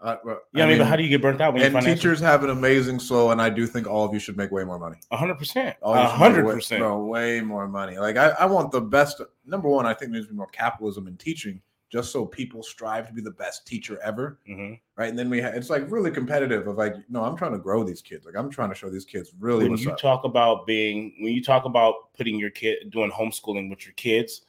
Uh, 0.00 0.16
well, 0.24 0.40
Yeah, 0.52 0.64
I, 0.64 0.68
mean, 0.68 0.78
but 0.78 0.88
how 0.88 0.96
do 0.96 1.04
you 1.04 1.08
get 1.08 1.22
burnt 1.22 1.40
out 1.40 1.54
when 1.54 1.62
and 1.62 1.86
teachers 1.86 2.18
have 2.18 2.42
an 2.42 2.50
amazing 2.50 2.98
soul, 2.98 3.30
and 3.30 3.40
I 3.40 3.48
do 3.48 3.68
think 3.68 3.86
all 3.86 4.04
of 4.04 4.12
you 4.12 4.18
should 4.18 4.36
make 4.36 4.50
way 4.50 4.64
more 4.64 4.78
money. 4.78 4.96
hundred 5.12 5.36
percent, 5.36 5.76
All 5.80 5.94
you 5.94 6.02
should 6.02 6.10
hundred 6.10 6.44
percent, 6.46 6.82
way 7.04 7.40
more 7.40 7.68
money. 7.68 7.98
Like 7.98 8.16
I, 8.16 8.30
I 8.30 8.46
want 8.46 8.72
the 8.72 8.80
best. 8.80 9.20
Number 9.46 9.68
one, 9.68 9.86
I 9.86 9.94
think 9.94 10.10
there 10.10 10.18
needs 10.18 10.26
to 10.26 10.32
be 10.32 10.36
more 10.36 10.48
capitalism 10.48 11.06
in 11.06 11.16
teaching, 11.18 11.60
just 11.92 12.10
so 12.10 12.24
people 12.24 12.62
strive 12.62 13.06
to 13.06 13.12
be 13.12 13.20
the 13.20 13.30
best 13.32 13.66
teacher 13.66 14.00
ever, 14.02 14.38
Mhm. 14.48 14.80
right? 14.96 15.10
And 15.10 15.18
then 15.18 15.28
we, 15.28 15.42
ha- 15.42 15.52
it's 15.52 15.68
like 15.68 15.90
really 15.90 16.10
competitive. 16.10 16.66
Of 16.66 16.78
like, 16.78 16.94
no, 17.10 17.22
I'm 17.22 17.36
trying 17.36 17.52
to 17.52 17.58
grow 17.58 17.84
these 17.84 18.00
kids. 18.00 18.24
Like 18.24 18.34
I'm 18.34 18.48
trying 18.50 18.70
to 18.70 18.74
show 18.74 18.88
these 18.88 19.04
kids 19.04 19.32
really 19.38 19.68
When 19.68 19.78
you 19.78 19.90
up. 19.90 19.98
talk 19.98 20.24
about 20.24 20.66
being, 20.66 21.14
when 21.20 21.34
you 21.34 21.42
talk 21.42 21.66
about 21.66 22.14
putting 22.16 22.38
your 22.38 22.48
kid 22.50 22.90
doing 22.90 23.10
homeschooling 23.10 23.68
with 23.68 23.84
your 23.84 23.92
kids, 23.94 24.46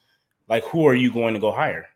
like 0.48 0.64
who 0.64 0.86
are 0.88 0.96
you 0.96 1.12
going 1.12 1.34
to 1.34 1.40
go 1.40 1.52
hire? 1.52 1.88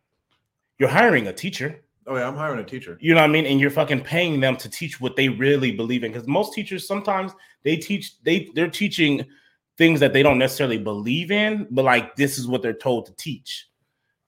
You're 0.80 0.90
hiring 0.90 1.28
a 1.28 1.34
teacher. 1.34 1.82
oh 2.08 2.16
yeah, 2.18 2.28
I'm 2.28 2.36
hiring 2.36 2.60
a 2.60 2.64
teacher. 2.64 2.98
You 3.02 3.16
know 3.16 3.22
what 3.22 3.30
I 3.30 3.34
mean? 3.34 3.46
And 3.46 3.60
you're 3.60 3.70
fucking 3.72 4.02
paying 4.02 4.40
them 4.42 4.58
to 4.58 4.70
teach 4.70 5.00
what 5.02 5.16
they 5.16 5.28
really 5.30 5.72
believe 5.72 6.04
in. 6.04 6.12
Because 6.12 6.28
most 6.28 6.54
teachers 6.54 6.86
sometimes 6.88 7.32
they 7.64 7.76
teach 7.78 8.22
they 8.24 8.50
they're 8.54 8.70
teaching 8.70 9.26
things 9.78 10.00
that 10.02 10.12
they 10.14 10.24
don't 10.24 10.38
necessarily 10.40 10.78
believe 10.78 11.32
in, 11.32 11.68
but 11.72 11.84
like 11.86 12.16
this 12.18 12.38
is 12.38 12.48
what 12.48 12.62
they're 12.62 12.74
told 12.74 13.06
to 13.08 13.14
teach. 13.16 13.68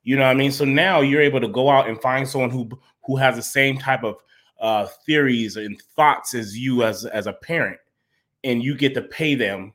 You 0.10 0.16
know 0.16 0.24
what 0.24 0.32
I 0.32 0.34
mean? 0.34 0.52
So 0.52 0.66
now 0.66 1.02
you're 1.02 1.22
able 1.22 1.40
to 1.40 1.48
go 1.48 1.70
out 1.70 1.88
and 1.88 2.02
find 2.02 2.28
someone 2.28 2.50
who 2.50 2.68
who 3.06 3.16
has 3.18 3.36
the 3.36 3.44
same 3.44 3.78
type 3.78 4.04
of 4.04 4.16
uh, 4.60 4.88
theories 5.06 5.56
and 5.56 5.80
thoughts 5.96 6.34
as 6.34 6.58
you 6.58 6.84
as 6.84 7.06
as 7.06 7.28
a 7.28 7.34
parent, 7.34 7.78
and 8.44 8.64
you 8.64 8.76
get 8.76 8.96
to 8.96 9.04
pay 9.04 9.36
them 9.36 9.72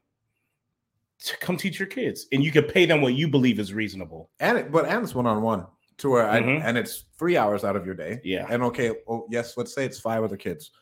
to 1.21 1.37
come 1.39 1.57
teach 1.57 1.79
your 1.79 1.87
kids, 1.87 2.27
and 2.33 2.43
you 2.43 2.51
can 2.51 2.65
pay 2.65 2.85
them 2.85 3.01
what 3.01 3.15
you 3.15 3.29
believe 3.29 3.61
is 3.61 3.73
reasonable. 3.73 4.29
and 4.41 4.59
it, 4.59 4.73
but 4.73 4.87
and 4.87 5.05
it's 5.05 5.15
one 5.15 5.27
on 5.27 5.41
one 5.41 5.67
to 5.99 6.11
where 6.11 6.29
I 6.29 6.41
Mhm. 6.41 6.65
and 6.65 6.77
it's 6.77 7.05
three 7.17 7.37
hours 7.37 7.63
out 7.63 7.77
of 7.77 7.87
your 7.87 7.95
day. 7.95 8.21
Yeah. 8.25 8.47
And 8.51 8.61
okay, 8.65 8.91
oh 9.09 9.29
yes, 9.31 9.57
let's 9.57 9.73
say 9.73 9.85
it's 9.85 10.01
five 10.01 10.25
other 10.25 10.37
kids, 10.37 10.73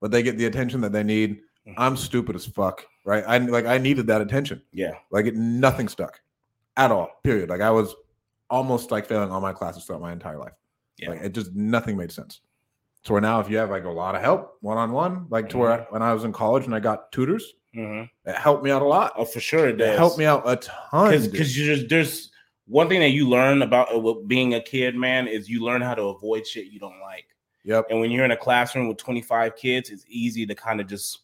but 0.00 0.10
they 0.10 0.24
get 0.24 0.36
the 0.38 0.46
attention 0.46 0.80
that 0.80 0.90
they 0.92 1.04
need. 1.04 1.40
Mhm. 1.68 1.74
I'm 1.78 1.96
stupid 1.96 2.34
as 2.34 2.46
fuck, 2.46 2.84
right? 3.04 3.22
I 3.28 3.38
like 3.38 3.66
I 3.66 3.78
needed 3.78 4.08
that 4.08 4.20
attention. 4.20 4.60
Yeah, 4.72 4.94
Like 5.12 5.26
it, 5.26 5.36
nothing 5.36 5.86
stuck 5.86 6.20
at 6.76 6.90
all. 6.90 7.10
Period. 7.22 7.48
Like 7.48 7.60
I 7.60 7.70
was 7.70 7.94
almost 8.50 8.90
like 8.90 9.06
failing 9.06 9.30
all 9.30 9.40
my 9.40 9.52
classes 9.52 9.84
throughout 9.84 10.00
my 10.02 10.12
entire 10.12 10.38
life. 10.38 10.52
Yeah. 10.98 11.10
Like 11.10 11.20
it 11.22 11.32
just 11.32 11.54
nothing 11.54 11.96
made 11.96 12.10
sense. 12.12 12.40
So 13.04 13.12
where 13.14 13.20
now, 13.20 13.40
if 13.40 13.48
you 13.48 13.56
have 13.58 13.70
like 13.70 13.84
a 13.84 13.90
lot 13.90 14.14
of 14.16 14.22
help 14.22 14.54
one 14.60 14.76
on 14.76 14.92
one, 14.92 15.26
like 15.30 15.48
to 15.50 15.58
where 15.58 15.86
when 15.90 16.02
I 16.02 16.12
was 16.12 16.24
in 16.24 16.32
college 16.32 16.64
and 16.66 16.74
I 16.74 16.80
got 16.80 17.12
tutors, 17.12 17.54
hmm 17.74 18.02
it 18.24 18.34
helped 18.34 18.64
me 18.64 18.70
out 18.70 18.82
a 18.82 18.84
lot. 18.86 19.12
oh 19.16 19.24
for 19.24 19.40
sure 19.40 19.68
it 19.68 19.80
It 19.80 19.96
helped 19.98 20.18
me 20.18 20.24
out 20.24 20.42
a 20.46 20.56
ton. 20.56 21.10
because 21.30 21.54
there's 21.54 21.86
there's 21.88 22.30
one 22.66 22.88
thing 22.88 23.00
that 23.00 23.10
you 23.10 23.28
learn 23.28 23.62
about 23.62 23.94
uh, 23.94 24.14
being 24.26 24.54
a 24.54 24.60
kid, 24.60 24.94
man, 24.96 25.26
is 25.28 25.48
you 25.48 25.62
learn 25.64 25.80
how 25.80 25.94
to 25.94 26.02
avoid 26.04 26.46
shit 26.46 26.66
you 26.66 26.78
don't 26.80 27.00
like. 27.00 27.26
Yep. 27.64 27.86
And 27.90 28.00
when 28.00 28.10
you're 28.10 28.24
in 28.24 28.30
a 28.30 28.36
classroom 28.36 28.88
with 28.88 28.96
25 28.98 29.56
kids, 29.56 29.88
it's 29.90 30.04
easy 30.08 30.44
to 30.46 30.54
kind 30.54 30.80
of 30.80 30.86
just 30.86 31.20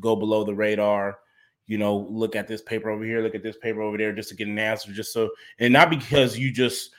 go 0.00 0.14
below 0.16 0.44
the 0.44 0.54
radar. 0.54 1.18
You 1.66 1.78
know, 1.78 2.06
look 2.10 2.36
at 2.36 2.46
this 2.46 2.60
paper 2.62 2.90
over 2.90 3.04
here, 3.04 3.22
look 3.22 3.34
at 3.34 3.42
this 3.42 3.56
paper 3.56 3.80
over 3.80 3.96
there, 3.96 4.12
just 4.12 4.28
to 4.30 4.34
get 4.36 4.48
an 4.48 4.58
answer. 4.58 4.92
Just 4.92 5.12
so, 5.12 5.30
and 5.58 5.72
not 5.72 5.90
because 5.90 6.38
you 6.38 6.50
just 6.52 6.90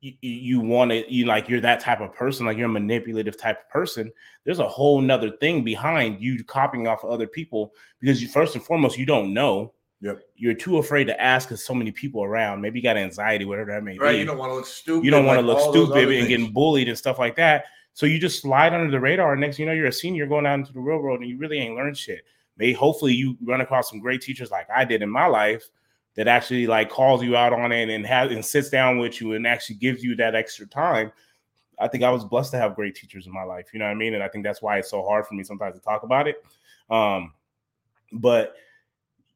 you, 0.00 0.14
you 0.20 0.60
want 0.60 0.92
it, 0.92 1.08
you 1.08 1.26
like 1.26 1.48
you're 1.48 1.60
that 1.60 1.80
type 1.80 2.00
of 2.00 2.12
person, 2.12 2.46
like 2.46 2.56
you're 2.56 2.66
a 2.66 2.72
manipulative 2.72 3.36
type 3.36 3.60
of 3.60 3.68
person. 3.68 4.12
There's 4.44 4.60
a 4.60 4.68
whole 4.68 5.00
nother 5.00 5.32
thing 5.38 5.64
behind 5.64 6.22
you 6.22 6.42
copying 6.44 6.86
off 6.86 7.02
of 7.02 7.10
other 7.10 7.26
people 7.26 7.72
because 8.00 8.22
you 8.22 8.28
first 8.28 8.54
and 8.54 8.64
foremost 8.64 8.98
you 8.98 9.06
don't 9.06 9.34
know 9.34 9.72
Yep. 10.00 10.22
you're 10.36 10.54
too 10.54 10.78
afraid 10.78 11.04
to 11.08 11.20
ask 11.20 11.48
because 11.48 11.64
so 11.64 11.74
many 11.74 11.90
people 11.90 12.22
around. 12.22 12.60
Maybe 12.60 12.78
you 12.78 12.84
got 12.84 12.96
anxiety, 12.96 13.44
whatever 13.44 13.72
that 13.72 13.82
may 13.82 13.92
Right. 13.92 13.98
be. 13.98 14.04
Right. 14.04 14.18
You 14.20 14.24
don't 14.26 14.38
want 14.38 14.50
to 14.50 14.54
look 14.54 14.66
stupid. 14.66 15.04
You 15.04 15.10
don't 15.10 15.26
want 15.26 15.40
to 15.40 15.46
like 15.46 15.56
look 15.56 15.74
stupid 15.74 16.08
and 16.16 16.28
getting 16.28 16.52
bullied 16.52 16.88
and 16.88 16.96
stuff 16.96 17.18
like 17.18 17.34
that. 17.34 17.64
So 17.94 18.06
you 18.06 18.20
just 18.20 18.40
slide 18.40 18.72
under 18.72 18.92
the 18.92 19.00
radar. 19.00 19.32
And 19.32 19.40
next, 19.40 19.56
thing 19.56 19.64
you 19.66 19.70
know, 19.72 19.76
you're 19.76 19.88
a 19.88 19.92
senior 19.92 20.26
going 20.26 20.46
out 20.46 20.60
into 20.60 20.72
the 20.72 20.78
real 20.78 20.98
world, 20.98 21.18
and 21.20 21.28
you 21.28 21.36
really 21.36 21.58
ain't 21.58 21.74
learned 21.74 21.98
shit. 21.98 22.24
May 22.58 22.72
hopefully 22.72 23.14
you 23.14 23.36
run 23.42 23.60
across 23.60 23.88
some 23.88 24.00
great 24.00 24.20
teachers 24.20 24.50
like 24.50 24.68
I 24.74 24.84
did 24.84 25.02
in 25.02 25.08
my 25.08 25.26
life 25.26 25.68
that 26.16 26.26
actually 26.26 26.66
like 26.66 26.90
calls 26.90 27.22
you 27.22 27.36
out 27.36 27.52
on 27.52 27.70
it 27.70 27.88
and 27.88 28.04
has 28.04 28.32
and 28.32 28.44
sits 28.44 28.68
down 28.68 28.98
with 28.98 29.20
you 29.20 29.34
and 29.34 29.46
actually 29.46 29.76
gives 29.76 30.02
you 30.02 30.16
that 30.16 30.34
extra 30.34 30.66
time. 30.66 31.12
I 31.78 31.86
think 31.86 32.02
I 32.02 32.10
was 32.10 32.24
blessed 32.24 32.50
to 32.52 32.58
have 32.58 32.74
great 32.74 32.96
teachers 32.96 33.26
in 33.26 33.32
my 33.32 33.44
life. 33.44 33.66
You 33.72 33.78
know 33.78 33.84
what 33.84 33.92
I 33.92 33.94
mean? 33.94 34.14
And 34.14 34.22
I 34.22 34.28
think 34.28 34.44
that's 34.44 34.60
why 34.60 34.78
it's 34.78 34.90
so 34.90 35.04
hard 35.04 35.26
for 35.26 35.34
me 35.34 35.44
sometimes 35.44 35.76
to 35.76 35.80
talk 35.80 36.02
about 36.02 36.26
it. 36.26 36.44
Um, 36.90 37.32
but 38.12 38.56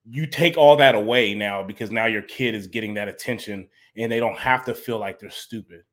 you 0.05 0.27
take 0.27 0.57
all 0.57 0.75
that 0.77 0.97
away 0.97 1.35
now 1.35 1.63
because 1.63 1.93
now 1.93 2.07
your 2.07 2.23
kid 2.23 2.57
is 2.57 2.67
getting 2.67 2.95
that 2.95 3.07
attention 3.07 3.69
and 3.97 4.11
they 4.11 4.19
don't 4.19 4.39
have 4.39 4.65
to 4.65 4.75
feel 4.75 4.99
like 4.99 5.21
they're 5.21 5.31
stupid 5.31 5.85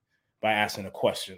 by 0.41 0.53
asking 0.53 0.87
a 0.87 0.91
question 0.91 1.37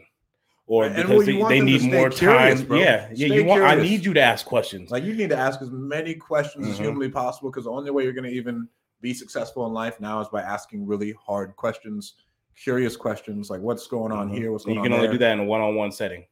or 0.71 0.85
And 0.85 0.95
because 0.95 1.09
well, 1.27 1.49
they, 1.49 1.59
they 1.59 1.65
need 1.65 1.81
more 1.91 2.09
curious, 2.09 2.59
time. 2.59 2.67
bro. 2.69 2.77
Yeah, 2.79 3.09
yeah. 3.13 3.27
Stay 3.27 3.35
You 3.35 3.43
want 3.43 3.61
I 3.63 3.75
need 3.75 4.05
you 4.05 4.13
to 4.13 4.21
ask 4.21 4.45
questions. 4.45 4.89
Like 4.89 5.03
you 5.03 5.13
need 5.13 5.29
to 5.31 5.35
ask 5.37 5.61
as 5.61 5.69
many 5.69 6.13
questions 6.15 6.65
as 6.65 6.75
Mhm. 6.79 6.83
humanly 6.83 7.09
possible 7.09 7.49
because 7.51 7.65
the 7.65 7.71
only 7.71 7.91
way 7.91 8.03
you're 8.05 8.13
going 8.13 8.29
to 8.29 8.35
even 8.41 8.69
be 9.01 9.13
successful 9.13 9.65
in 9.67 9.73
life 9.73 9.99
now 9.99 10.21
is 10.21 10.29
by 10.29 10.41
asking 10.41 10.85
really 10.85 11.13
hard 11.27 11.57
questions, 11.57 12.13
curious 12.55 12.95
questions, 12.95 13.49
like 13.49 13.59
what's 13.59 13.85
going 13.87 14.13
on 14.13 14.29
Mhm. 14.29 14.33
here, 14.37 14.51
what's 14.53 14.63
going 14.63 14.77
you 14.77 14.83
can 14.83 14.93
on 14.93 14.99
only 14.99 15.07
there. 15.07 15.13
do 15.17 15.19
that 15.25 15.33
in 15.33 15.39
a 15.41 15.43
one-on-one 15.43 15.91
setting. 15.91 16.23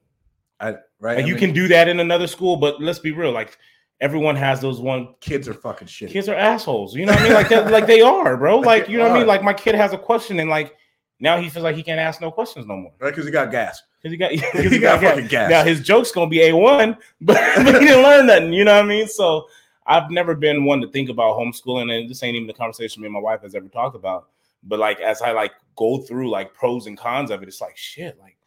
I, 0.61 0.69
right? 1.01 1.17
Like 1.17 1.25
I 1.25 1.27
you 1.27 1.33
mean, 1.33 1.39
can 1.39 1.53
do 1.53 1.67
that 1.67 1.89
in 1.89 1.99
another 1.99 2.27
school, 2.27 2.55
but 2.55 2.81
let's 2.81 2.99
be 2.99 3.11
real. 3.11 3.31
Like 3.33 3.57
everyone 3.99 4.37
has 4.37 4.61
those 4.61 4.79
one 4.79 5.15
kids 5.19 5.49
are 5.49 5.53
fucking 5.53 5.89
shit. 5.89 6.11
kids 6.11 6.29
are 6.29 6.35
assholes. 6.35 6.95
You 6.95 7.05
know 7.07 7.11
what 7.11 7.21
I 7.21 7.23
mean? 7.25 7.33
Like 7.33 7.49
that, 7.49 7.71
like 7.73 7.87
they 7.87 7.99
are, 7.99 8.37
bro. 8.37 8.59
Like 8.59 8.65
Like 8.83 8.89
you 8.89 8.99
know 8.99 9.03
what 9.09 9.11
I 9.17 9.19
mean? 9.19 9.27
Like 9.27 9.43
my 9.43 9.53
kid 9.53 9.75
has 9.75 9.91
a 9.91 9.97
question 9.97 10.39
and 10.39 10.49
like 10.49 10.75
now 11.19 11.39
he 11.39 11.49
feels 11.49 11.63
like 11.63 11.75
he 11.75 11.83
can't 11.83 11.99
ask 11.99 12.21
no 12.21 12.31
questions 12.31 12.65
no 12.65 12.75
more. 12.75 12.93
Right? 12.99 13.09
Because 13.11 13.25
he 13.25 13.31
got 13.31 13.51
gas. 13.51 13.83
Because 14.01 14.11
he 14.11 14.17
got, 14.17 14.31
He, 14.31 14.69
he 14.69 14.79
got, 14.79 15.01
got, 15.01 15.11
fucking 15.11 15.27
gas. 15.27 15.49
Now 15.49 15.63
his 15.63 15.81
joke's 15.81 16.11
gonna 16.11 16.29
be 16.29 16.43
a 16.43 16.55
one, 16.55 16.97
but, 17.21 17.37
but 17.57 17.81
he 17.81 17.87
didn't 17.87 18.03
learn 18.03 18.27
nothing. 18.27 18.53
You 18.53 18.63
know 18.63 18.75
what 18.75 18.85
I 18.85 18.87
mean? 18.87 19.07
So 19.07 19.47
I've 19.85 20.09
never 20.09 20.35
been 20.35 20.65
one 20.65 20.81
to 20.81 20.87
think 20.89 21.09
about 21.09 21.37
homeschooling, 21.37 21.91
and 21.91 22.09
this 22.09 22.23
ain't 22.23 22.35
even 22.35 22.47
the 22.47 22.53
conversation 22.53 23.01
me 23.01 23.07
and 23.07 23.13
my 23.13 23.19
wife 23.19 23.41
has 23.41 23.55
ever 23.55 23.67
talked 23.67 23.95
about. 23.95 24.29
But 24.63 24.79
like 24.79 24.99
as 24.99 25.21
I 25.21 25.31
like 25.31 25.53
go 25.75 25.99
through 25.99 26.29
like 26.29 26.53
pros 26.53 26.87
and 26.87 26.97
cons 26.97 27.31
of 27.31 27.41
it, 27.41 27.47
it's 27.47 27.61
like 27.61 27.77
shit. 27.77 28.17
Like 28.19 28.37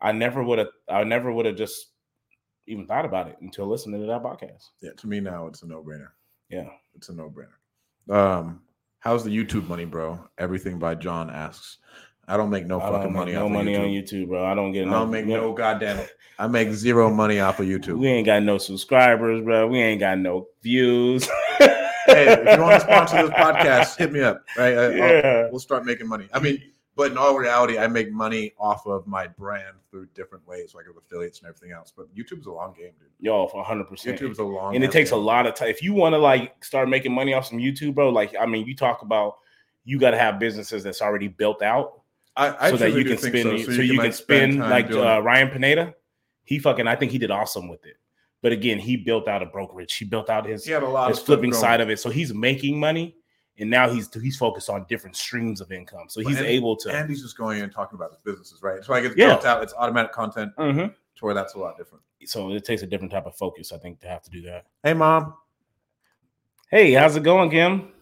I 0.00 0.12
never 0.12 0.42
would 0.42 0.58
have, 0.58 0.68
I 0.88 1.04
never 1.04 1.32
would 1.32 1.46
have 1.46 1.56
just 1.56 1.88
even 2.66 2.86
thought 2.86 3.04
about 3.04 3.28
it 3.28 3.36
until 3.40 3.66
listening 3.66 4.00
to 4.00 4.06
that 4.06 4.22
podcast. 4.22 4.70
yeah, 4.80 4.92
to 4.96 5.06
me 5.06 5.20
now 5.20 5.46
it's 5.46 5.62
a 5.62 5.66
no 5.66 5.82
brainer. 5.82 6.10
Yeah. 6.48 6.68
It's 6.94 7.08
a 7.08 7.14
no 7.14 7.30
brainer. 7.30 8.14
Um, 8.14 8.62
how's 9.02 9.24
the 9.24 9.30
YouTube 9.30 9.68
money, 9.68 9.84
bro? 9.84 10.18
Everything 10.38 10.78
by 10.78 10.94
John 10.94 11.28
asks. 11.30 11.78
I 12.26 12.36
don't 12.36 12.50
make 12.50 12.66
no 12.66 12.80
I 12.80 12.84
fucking 12.88 13.02
don't 13.02 13.12
money 13.12 13.32
no 13.32 13.46
off 13.46 13.50
money 13.52 13.74
of 13.74 13.82
on 13.82 13.88
YouTube. 13.88 14.12
YouTube, 14.24 14.28
bro. 14.28 14.46
I 14.46 14.54
don't 14.54 14.72
get 14.72 14.86
I 14.86 14.90
don't 14.92 15.10
make 15.10 15.26
no 15.26 15.52
goddamn. 15.52 16.06
I 16.38 16.46
make 16.46 16.72
zero 16.72 17.10
money 17.10 17.40
off 17.40 17.60
of 17.60 17.66
YouTube. 17.66 17.98
We 17.98 18.08
ain't 18.08 18.26
got 18.26 18.42
no 18.42 18.58
subscribers, 18.58 19.42
bro. 19.44 19.66
We 19.68 19.78
ain't 19.80 20.00
got 20.00 20.18
no 20.18 20.46
views. 20.62 21.24
hey, 21.58 21.68
if 22.06 22.56
you 22.56 22.62
want 22.62 22.74
to 22.74 22.80
sponsor 22.86 23.22
this 23.26 23.30
podcast, 23.30 23.98
hit 23.98 24.12
me 24.12 24.20
up. 24.22 24.42
Right? 24.56 24.72
I- 24.76 24.84
I'll- 24.84 24.92
yeah. 24.96 25.48
we'll 25.50 25.60
start 25.60 25.84
making 25.84 26.08
money. 26.08 26.28
I 26.32 26.40
mean, 26.40 26.62
but 26.94 27.10
in 27.10 27.18
all 27.18 27.36
reality, 27.36 27.78
I 27.78 27.86
make 27.86 28.12
money 28.12 28.52
off 28.58 28.86
of 28.86 29.06
my 29.06 29.26
brand 29.26 29.76
through 29.90 30.08
different 30.14 30.46
ways, 30.46 30.74
like 30.74 30.86
with 30.86 31.04
affiliates 31.04 31.40
and 31.40 31.48
everything 31.48 31.72
else. 31.72 31.92
But 31.96 32.14
YouTube's 32.14 32.46
a 32.46 32.52
long 32.52 32.74
game, 32.74 32.92
dude. 32.98 33.08
Yo, 33.18 33.46
for 33.48 33.64
100%. 33.64 33.86
YouTube's 33.88 34.38
a 34.38 34.44
long, 34.44 34.74
and 34.74 34.84
it 34.84 34.92
takes 34.92 35.10
a 35.10 35.16
lot 35.16 35.46
of 35.46 35.54
time. 35.54 35.68
If 35.68 35.82
you 35.82 35.94
want 35.94 36.14
to 36.14 36.18
like 36.18 36.64
start 36.64 36.88
making 36.88 37.12
money 37.12 37.32
off 37.34 37.46
some 37.46 37.58
YouTube, 37.58 37.94
bro, 37.94 38.10
like 38.10 38.34
I 38.38 38.46
mean, 38.46 38.66
you 38.66 38.76
talk 38.76 39.02
about 39.02 39.36
you 39.84 39.98
got 39.98 40.12
to 40.12 40.18
have 40.18 40.38
businesses 40.38 40.82
that's 40.82 41.02
already 41.02 41.28
built 41.28 41.62
out 41.62 42.02
I, 42.36 42.66
I 42.66 42.70
so 42.70 42.76
that 42.78 42.92
you 42.92 43.04
can 43.04 43.18
spend, 43.18 43.60
so, 43.60 43.72
so, 43.72 43.82
you 43.82 43.98
can, 43.98 44.12
spend 44.12 44.58
like 44.58 44.90
uh, 44.90 45.20
Ryan 45.22 45.48
Pineda. 45.48 45.94
He 46.44 46.58
fucking, 46.58 46.86
I 46.86 46.96
think 46.96 47.12
he 47.12 47.18
did 47.18 47.30
awesome 47.30 47.68
with 47.68 47.84
it. 47.84 47.96
But 48.42 48.52
again, 48.52 48.78
he 48.78 48.96
built 48.96 49.28
out 49.28 49.42
a 49.42 49.46
brokerage. 49.46 49.94
He 49.94 50.04
built 50.04 50.28
out 50.28 50.46
his 50.46 50.64
he 50.64 50.72
had 50.72 50.82
a 50.82 50.88
lot 50.88 51.10
his 51.10 51.20
flipping 51.20 51.52
side 51.52 51.80
of 51.80 51.90
it. 51.90 52.00
So 52.00 52.10
he's 52.10 52.34
making 52.34 52.80
money, 52.80 53.16
and 53.62 53.70
now 53.70 53.88
he's 53.88 54.12
he's 54.20 54.36
focused 54.36 54.68
on 54.68 54.84
different 54.88 55.16
streams 55.16 55.60
of 55.62 55.72
income. 55.72 56.04
So 56.08 56.20
he's 56.20 56.36
And- 56.36 56.46
able 56.46 56.76
to. 56.76 56.90
and 56.94 57.08
he's 57.08 57.22
just 57.22 57.36
going 57.38 57.58
in 57.58 57.64
and 57.64 57.72
talking 57.72 57.96
about 57.96 58.10
his 58.10 58.18
businesses, 58.24 58.62
right? 58.62 58.84
So 58.84 58.92
like 58.92 59.04
it's 59.04 59.16
Yeah. 59.16 59.40
out, 59.44 59.62
it's 59.62 59.72
automatic 59.74 60.12
content 60.12 60.52
Mhm. 60.58 60.94
to 61.16 61.24
where 61.24 61.32
that's 61.34 61.54
a 61.54 61.58
lot 61.58 61.78
different. 61.78 62.04
So 62.26 62.52
it 62.52 62.64
takes 62.64 62.82
a 62.82 62.86
different 62.86 63.10
type 63.12 63.26
of 63.26 63.34
focus, 63.34 63.72
I 63.72 63.78
think, 63.78 64.00
to 64.00 64.08
have 64.08 64.22
to 64.22 64.30
do 64.30 64.42
that. 64.42 64.66
Hey, 64.82 64.94
mom. 64.94 65.34
Hey, 66.70 66.92
how's 66.92 67.16
it 67.16 67.22
going, 67.22 67.50
Kim? 67.50 67.92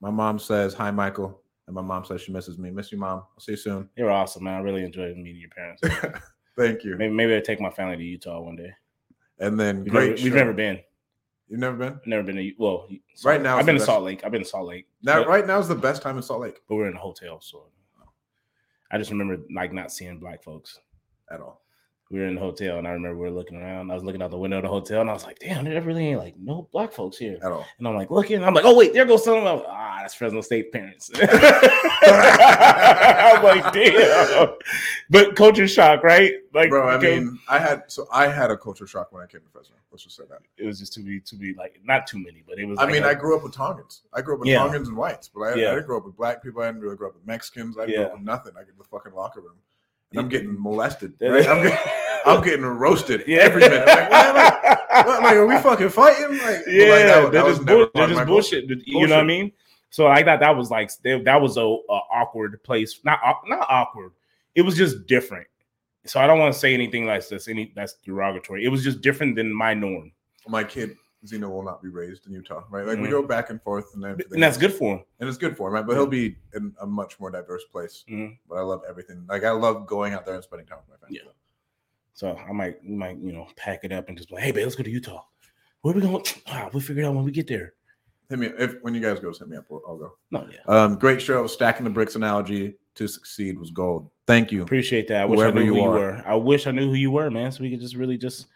My 0.00 0.10
mom 0.10 0.38
says 0.38 0.74
hi, 0.74 0.90
Michael, 0.90 1.40
and 1.66 1.74
my 1.74 1.82
mom 1.82 2.04
says 2.04 2.20
she 2.20 2.32
misses 2.32 2.58
me. 2.58 2.70
Miss 2.70 2.92
you, 2.92 2.98
mom. 2.98 3.18
I'll 3.34 3.40
see 3.40 3.52
you 3.52 3.56
soon. 3.56 3.88
You're 3.96 4.10
awesome, 4.10 4.44
man. 4.44 4.54
I 4.54 4.58
really 4.60 4.84
enjoyed 4.84 5.16
meeting 5.16 5.40
your 5.40 5.50
parents. 5.50 5.82
Thank 6.56 6.84
you. 6.84 6.96
Maybe 6.96 7.12
maybe 7.14 7.34
I'll 7.34 7.40
take 7.42 7.60
my 7.60 7.70
family 7.70 7.96
to 7.96 8.02
Utah 8.02 8.40
one 8.40 8.56
day. 8.56 8.72
And 9.38 9.58
then 9.58 9.84
We've, 9.84 9.92
great. 9.92 10.10
never, 10.10 10.22
we've 10.22 10.34
never 10.34 10.52
been. 10.52 10.80
You've 11.48 11.60
never 11.60 11.76
been. 11.76 11.94
I've 11.94 12.06
never 12.06 12.22
been 12.22 12.36
to 12.36 12.52
well. 12.58 12.88
Right 13.24 13.40
now 13.40 13.56
I've 13.58 13.66
been 13.66 13.78
to 13.78 13.84
Salt 13.84 14.04
Lake. 14.04 14.22
I've 14.24 14.32
been 14.32 14.42
to 14.42 14.48
Salt 14.48 14.66
Lake. 14.66 14.86
Now, 15.02 15.20
but, 15.20 15.28
right 15.28 15.46
now 15.46 15.58
is 15.58 15.68
the 15.68 15.74
best 15.74 16.02
time 16.02 16.16
in 16.16 16.22
Salt 16.22 16.40
Lake 16.40 16.60
but 16.68 16.74
we're 16.76 16.88
in 16.88 16.94
a 16.94 17.00
hotel, 17.00 17.40
so 17.40 17.64
I 18.90 18.98
just 18.98 19.10
remember 19.10 19.38
like 19.54 19.72
not 19.72 19.92
seeing 19.92 20.18
black 20.18 20.42
folks. 20.42 20.78
at 21.30 21.40
all. 21.40 21.62
We 22.10 22.18
were 22.20 22.26
in 22.26 22.36
the 22.36 22.40
hotel, 22.40 22.78
and 22.78 22.88
I 22.88 22.92
remember 22.92 23.18
we 23.18 23.24
were 23.28 23.34
looking 23.36 23.58
around. 23.60 23.90
I 23.90 23.94
was 23.94 24.02
looking 24.02 24.22
out 24.22 24.30
the 24.30 24.38
window 24.38 24.56
of 24.58 24.62
the 24.62 24.68
hotel, 24.68 25.02
and 25.02 25.10
I 25.10 25.12
was 25.12 25.24
like, 25.24 25.38
"Damn, 25.40 25.64
there 25.66 25.80
really 25.82 26.06
ain't 26.08 26.18
like 26.20 26.36
no 26.38 26.66
black 26.72 26.92
folks 26.92 27.18
here." 27.18 27.38
At 27.42 27.52
all. 27.52 27.66
And 27.78 27.86
I'm 27.86 27.94
like 27.94 28.10
looking, 28.10 28.42
I'm 28.42 28.54
like, 28.54 28.64
"Oh 28.64 28.74
wait, 28.76 28.92
there 28.94 29.04
goes 29.04 29.24
some." 29.24 29.38
of 29.38 29.44
them." 29.60 29.66
Ah, 29.68 29.98
that's 30.00 30.14
Fresno 30.14 30.40
State 30.40 30.72
parents. 30.72 31.10
I 32.12 33.32
was 33.34 33.62
like, 33.62 33.72
"Damn," 33.72 34.54
but 35.10 35.36
culture 35.36 35.68
shock, 35.68 36.02
right? 36.02 36.32
Like, 36.54 36.70
Bro, 36.70 36.88
I 36.88 36.94
okay, 36.94 37.20
mean, 37.20 37.38
I 37.48 37.58
had 37.58 37.82
so 37.88 38.06
I 38.12 38.28
had 38.28 38.50
a 38.50 38.56
culture 38.56 38.86
shock 38.86 39.12
when 39.12 39.22
I 39.22 39.26
came 39.26 39.42
to 39.42 39.48
Fresno. 39.50 39.76
Let's 39.90 40.04
just 40.04 40.16
say 40.16 40.24
that. 40.28 40.40
it 40.58 40.66
was 40.66 40.78
just 40.78 40.92
to 40.94 41.00
be 41.00 41.20
to 41.20 41.36
be 41.36 41.54
like 41.54 41.80
not 41.84 42.06
too 42.06 42.18
many, 42.18 42.42
but 42.46 42.58
it 42.58 42.66
was. 42.66 42.78
I 42.78 42.84
like 42.84 42.92
mean, 42.92 43.04
a- 43.04 43.08
I 43.08 43.14
grew 43.14 43.36
up 43.36 43.42
with 43.42 43.52
Tongans. 43.54 44.02
I 44.12 44.20
grew 44.22 44.34
up 44.34 44.40
with 44.40 44.48
Yeah. 44.48 44.58
Tongans 44.58 44.88
and 44.88 44.96
whites, 44.96 45.28
but 45.28 45.40
I, 45.42 45.54
Yeah. 45.54 45.68
I 45.72 45.74
didn't 45.74 45.86
grow 45.86 45.98
up 45.98 46.04
with 46.06 46.16
black 46.16 46.42
people. 46.42 46.62
I 46.62 46.66
didn't 46.66 46.80
really 46.82 46.96
grow 46.96 47.08
up 47.08 47.14
with 47.14 47.26
Mexicans. 47.26 47.76
I 47.78 47.86
grew 47.86 47.94
Yeah. 47.94 48.00
up 48.02 48.12
with 48.14 48.22
nothing. 48.22 48.52
I 48.56 48.60
get 48.60 48.70
in 48.70 48.78
the 48.78 48.84
fucking 48.84 49.12
locker 49.14 49.40
room, 49.40 49.56
and 50.10 50.20
I'm 50.20 50.28
getting 50.28 50.60
molested. 50.60 51.14
Right? 51.20 51.46
I'm, 51.46 51.62
getting, 51.62 51.78
I'm 52.26 52.42
getting 52.42 52.64
roasted 52.64 53.24
Yeah. 53.26 53.38
every 53.38 53.60
minute. 53.62 53.86
Like, 53.86 54.10
what 54.10 54.26
am 54.26 54.36
I- 54.36 54.54
what, 55.06 55.22
like, 55.22 55.34
are 55.36 55.46
we 55.46 55.56
fucking 55.58 55.90
fighting? 55.90 56.38
Like, 56.38 56.60
yeah, 56.66 56.84
like, 56.88 57.04
that, 57.06 57.06
they're 57.06 57.30
that 57.30 57.44
was 57.44 57.56
just, 57.58 57.66
bull- 57.66 57.88
they're 57.94 58.06
just 58.08 58.18
my 58.18 58.24
bullshit. 58.24 58.64
You 58.86 59.06
know 59.06 59.14
what 59.16 59.22
I 59.22 59.26
mean? 59.26 59.52
So 59.90 60.06
I 60.08 60.24
thought 60.24 60.40
that 60.40 60.56
was 60.56 60.70
like 60.70 60.90
they- 61.02 61.22
that 61.22 61.40
was 61.40 61.56
a, 61.56 61.60
a 61.62 61.64
awkward 62.12 62.62
place. 62.64 63.00
Not 63.04 63.20
not 63.46 63.66
awkward. 63.70 64.12
It 64.54 64.62
was 64.62 64.76
just 64.76 65.06
different. 65.06 65.46
So 66.04 66.20
I 66.20 66.26
don't 66.26 66.38
want 66.38 66.52
to 66.52 66.58
say 66.58 66.74
anything 66.74 67.06
like 67.06 67.26
this. 67.28 67.48
Any 67.48 67.72
that's 67.76 67.94
derogatory. 68.04 68.64
It 68.64 68.68
was 68.68 68.82
just 68.82 69.00
different 69.02 69.36
than 69.36 69.52
my 69.52 69.72
norm. 69.74 70.10
My 70.48 70.64
kid 70.64 70.96
Zeno 71.26 71.48
will 71.48 71.64
not 71.64 71.82
be 71.82 71.88
raised 71.88 72.26
in 72.26 72.32
Utah, 72.32 72.62
right? 72.70 72.86
Like 72.86 72.98
we 72.98 73.08
Mhm. 73.08 73.10
go 73.10 73.22
back 73.22 73.50
and 73.50 73.60
forth, 73.62 73.92
and 73.94 74.04
everything. 74.04 74.34
and 74.34 74.42
that's 74.42 74.56
good 74.56 74.72
for 74.72 74.96
him. 74.98 75.04
and 75.18 75.28
it's 75.28 75.38
good 75.38 75.56
for 75.56 75.68
him, 75.68 75.74
right? 75.74 75.86
But 75.86 75.94
he'll 75.96 76.06
be 76.06 76.36
in 76.54 76.74
a 76.80 76.86
much 76.86 77.18
more 77.18 77.30
diverse 77.30 77.64
place. 77.64 78.04
Mhm. 78.08 78.38
But 78.48 78.56
I 78.58 78.60
love 78.62 78.82
everything. 78.88 79.24
Like 79.28 79.42
I 79.44 79.50
love 79.50 79.86
going 79.86 80.12
out 80.14 80.24
there 80.26 80.34
and 80.36 80.44
spending 80.44 80.66
time 80.66 80.78
with 80.88 81.00
my 81.00 81.06
family. 81.06 81.20
Yeah. 81.24 81.32
So 82.14 82.36
I 82.36 82.52
might 82.52 82.84
might 82.84 83.18
you 83.18 83.32
know 83.32 83.48
pack 83.56 83.80
it 83.84 83.92
up 83.92 84.08
and 84.08 84.16
just 84.16 84.28
be 84.28 84.36
like, 84.36 84.44
hey, 84.44 84.52
babe, 84.52 84.64
let's 84.64 84.76
go 84.76 84.84
to 84.84 84.90
Utah. 84.90 85.24
Where 85.82 85.94
we 85.94 86.00
going? 86.00 86.24
Ah, 86.46 86.70
we'll 86.72 86.80
figure 86.82 87.02
it 87.02 87.06
out 87.06 87.14
when 87.14 87.24
we 87.24 87.30
get 87.32 87.46
there. 87.48 87.74
Hit 88.28 88.38
me 88.38 88.46
if 88.58 88.80
when 88.82 88.94
you 88.94 89.00
guys 89.00 89.18
go, 89.20 89.32
hit 89.32 89.48
me 89.48 89.56
up. 89.56 89.64
I'll, 89.70 89.82
I'll 89.88 89.96
go. 89.96 90.18
No, 90.30 90.46
yeah. 90.52 90.58
Um, 90.66 90.96
great 90.98 91.20
show. 91.22 91.46
Stacking 91.46 91.84
the 91.84 91.90
bricks 91.90 92.14
analogy 92.14 92.76
to 92.94 93.08
succeed 93.08 93.58
was 93.58 93.70
gold. 93.70 94.10
Thank 94.26 94.52
you. 94.52 94.62
Appreciate 94.62 95.08
that. 95.08 95.22
I 95.22 95.24
wish 95.24 95.38
Whoever 95.38 95.58
I 95.58 95.62
knew 95.62 95.66
you 95.66 95.74
who 95.74 95.80
you 95.80 95.86
are. 95.86 95.98
were. 95.98 96.22
I 96.26 96.34
wish 96.34 96.66
I 96.66 96.70
knew 96.72 96.86
who 96.88 96.94
you 96.94 97.10
were, 97.10 97.30
man. 97.30 97.50
So 97.52 97.62
we 97.62 97.70
could 97.70 97.80
just 97.80 97.94
really 97.96 98.18
just 98.18 98.46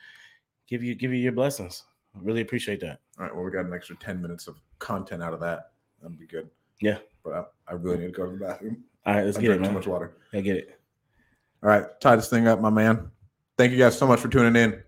give 0.69 0.83
you 0.85 0.95
give 0.95 1.13
you 1.13 1.19
your 1.19 1.33
blessings. 1.33 1.85
I 2.15 2.19
really 2.23 2.41
appreciate 2.41 2.81
that. 2.81 3.01
All 3.19 3.25
right. 3.25 3.35
Well, 3.35 3.45
we 3.45 3.51
got 3.51 3.65
an 3.65 3.73
extra 3.73 3.97
ten 3.97 4.21
minutes 4.21 4.49
of 4.49 4.57
content 4.79 5.23
out 5.23 5.33
of 5.33 5.41
that. 5.41 5.71
That'd 6.03 6.19
be 6.19 6.27
good. 6.27 6.51
Yeah. 6.81 6.99
But 7.25 7.33
I, 7.35 7.45
I 7.69 7.75
really 7.75 7.99
need 7.99 8.07
to 8.07 8.13
go 8.13 8.27
to 8.27 8.33
the 8.33 8.45
bathroom. 8.45 8.85
All 9.07 9.15
right, 9.15 9.25
let's 9.25 9.39
I 9.39 9.41
get 9.41 9.51
it, 9.53 9.59
drank 9.59 9.71
too 9.71 9.75
much 9.79 9.87
water. 9.87 10.13
I 10.33 10.41
get 10.41 10.57
it. 10.57 10.81
All 11.63 11.69
right. 11.69 11.85
Tie 12.01 12.17
this 12.17 12.29
thing 12.29 12.49
up, 12.49 12.61
my 12.61 12.71
man. 12.71 13.11
Thank 13.57 13.73
you 13.73 13.79
guys 13.79 13.97
so 13.97 14.07
much 14.07 14.21
for 14.21 14.29
tuning 14.29 14.57
in. 14.61 14.83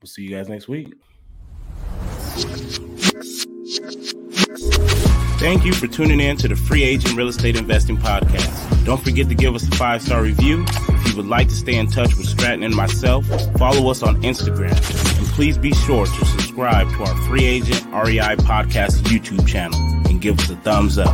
We'll 0.00 0.06
see 0.06 0.22
you 0.22 0.30
guys 0.30 0.48
next 0.48 0.68
week. 0.68 0.94
Thank 5.38 5.64
you 5.64 5.72
for 5.72 5.86
tuning 5.86 6.20
in 6.20 6.36
to 6.38 6.48
the 6.48 6.56
Free 6.56 6.82
Agent 6.82 7.16
Real 7.16 7.28
Estate 7.28 7.56
Investing 7.56 7.96
Podcast. 7.96 8.84
Don't 8.84 9.02
forget 9.02 9.28
to 9.28 9.34
give 9.34 9.54
us 9.54 9.66
a 9.66 9.70
five 9.72 10.02
star 10.02 10.22
review. 10.22 10.64
Would 11.18 11.26
like 11.26 11.48
to 11.48 11.54
stay 11.54 11.76
in 11.76 11.88
touch 11.88 12.14
with 12.14 12.26
Stratton 12.26 12.62
and 12.62 12.72
myself, 12.76 13.26
follow 13.58 13.90
us 13.90 14.04
on 14.04 14.22
Instagram. 14.22 14.70
And 15.18 15.26
please 15.30 15.58
be 15.58 15.72
sure 15.72 16.06
to 16.06 16.24
subscribe 16.24 16.88
to 16.90 17.02
our 17.02 17.16
Free 17.26 17.44
Agent 17.44 17.84
REI 17.86 18.36
Podcast 18.36 19.02
YouTube 19.02 19.44
channel 19.44 19.80
and 20.08 20.20
give 20.20 20.38
us 20.38 20.48
a 20.48 20.54
thumbs 20.54 20.96
up. 20.96 21.12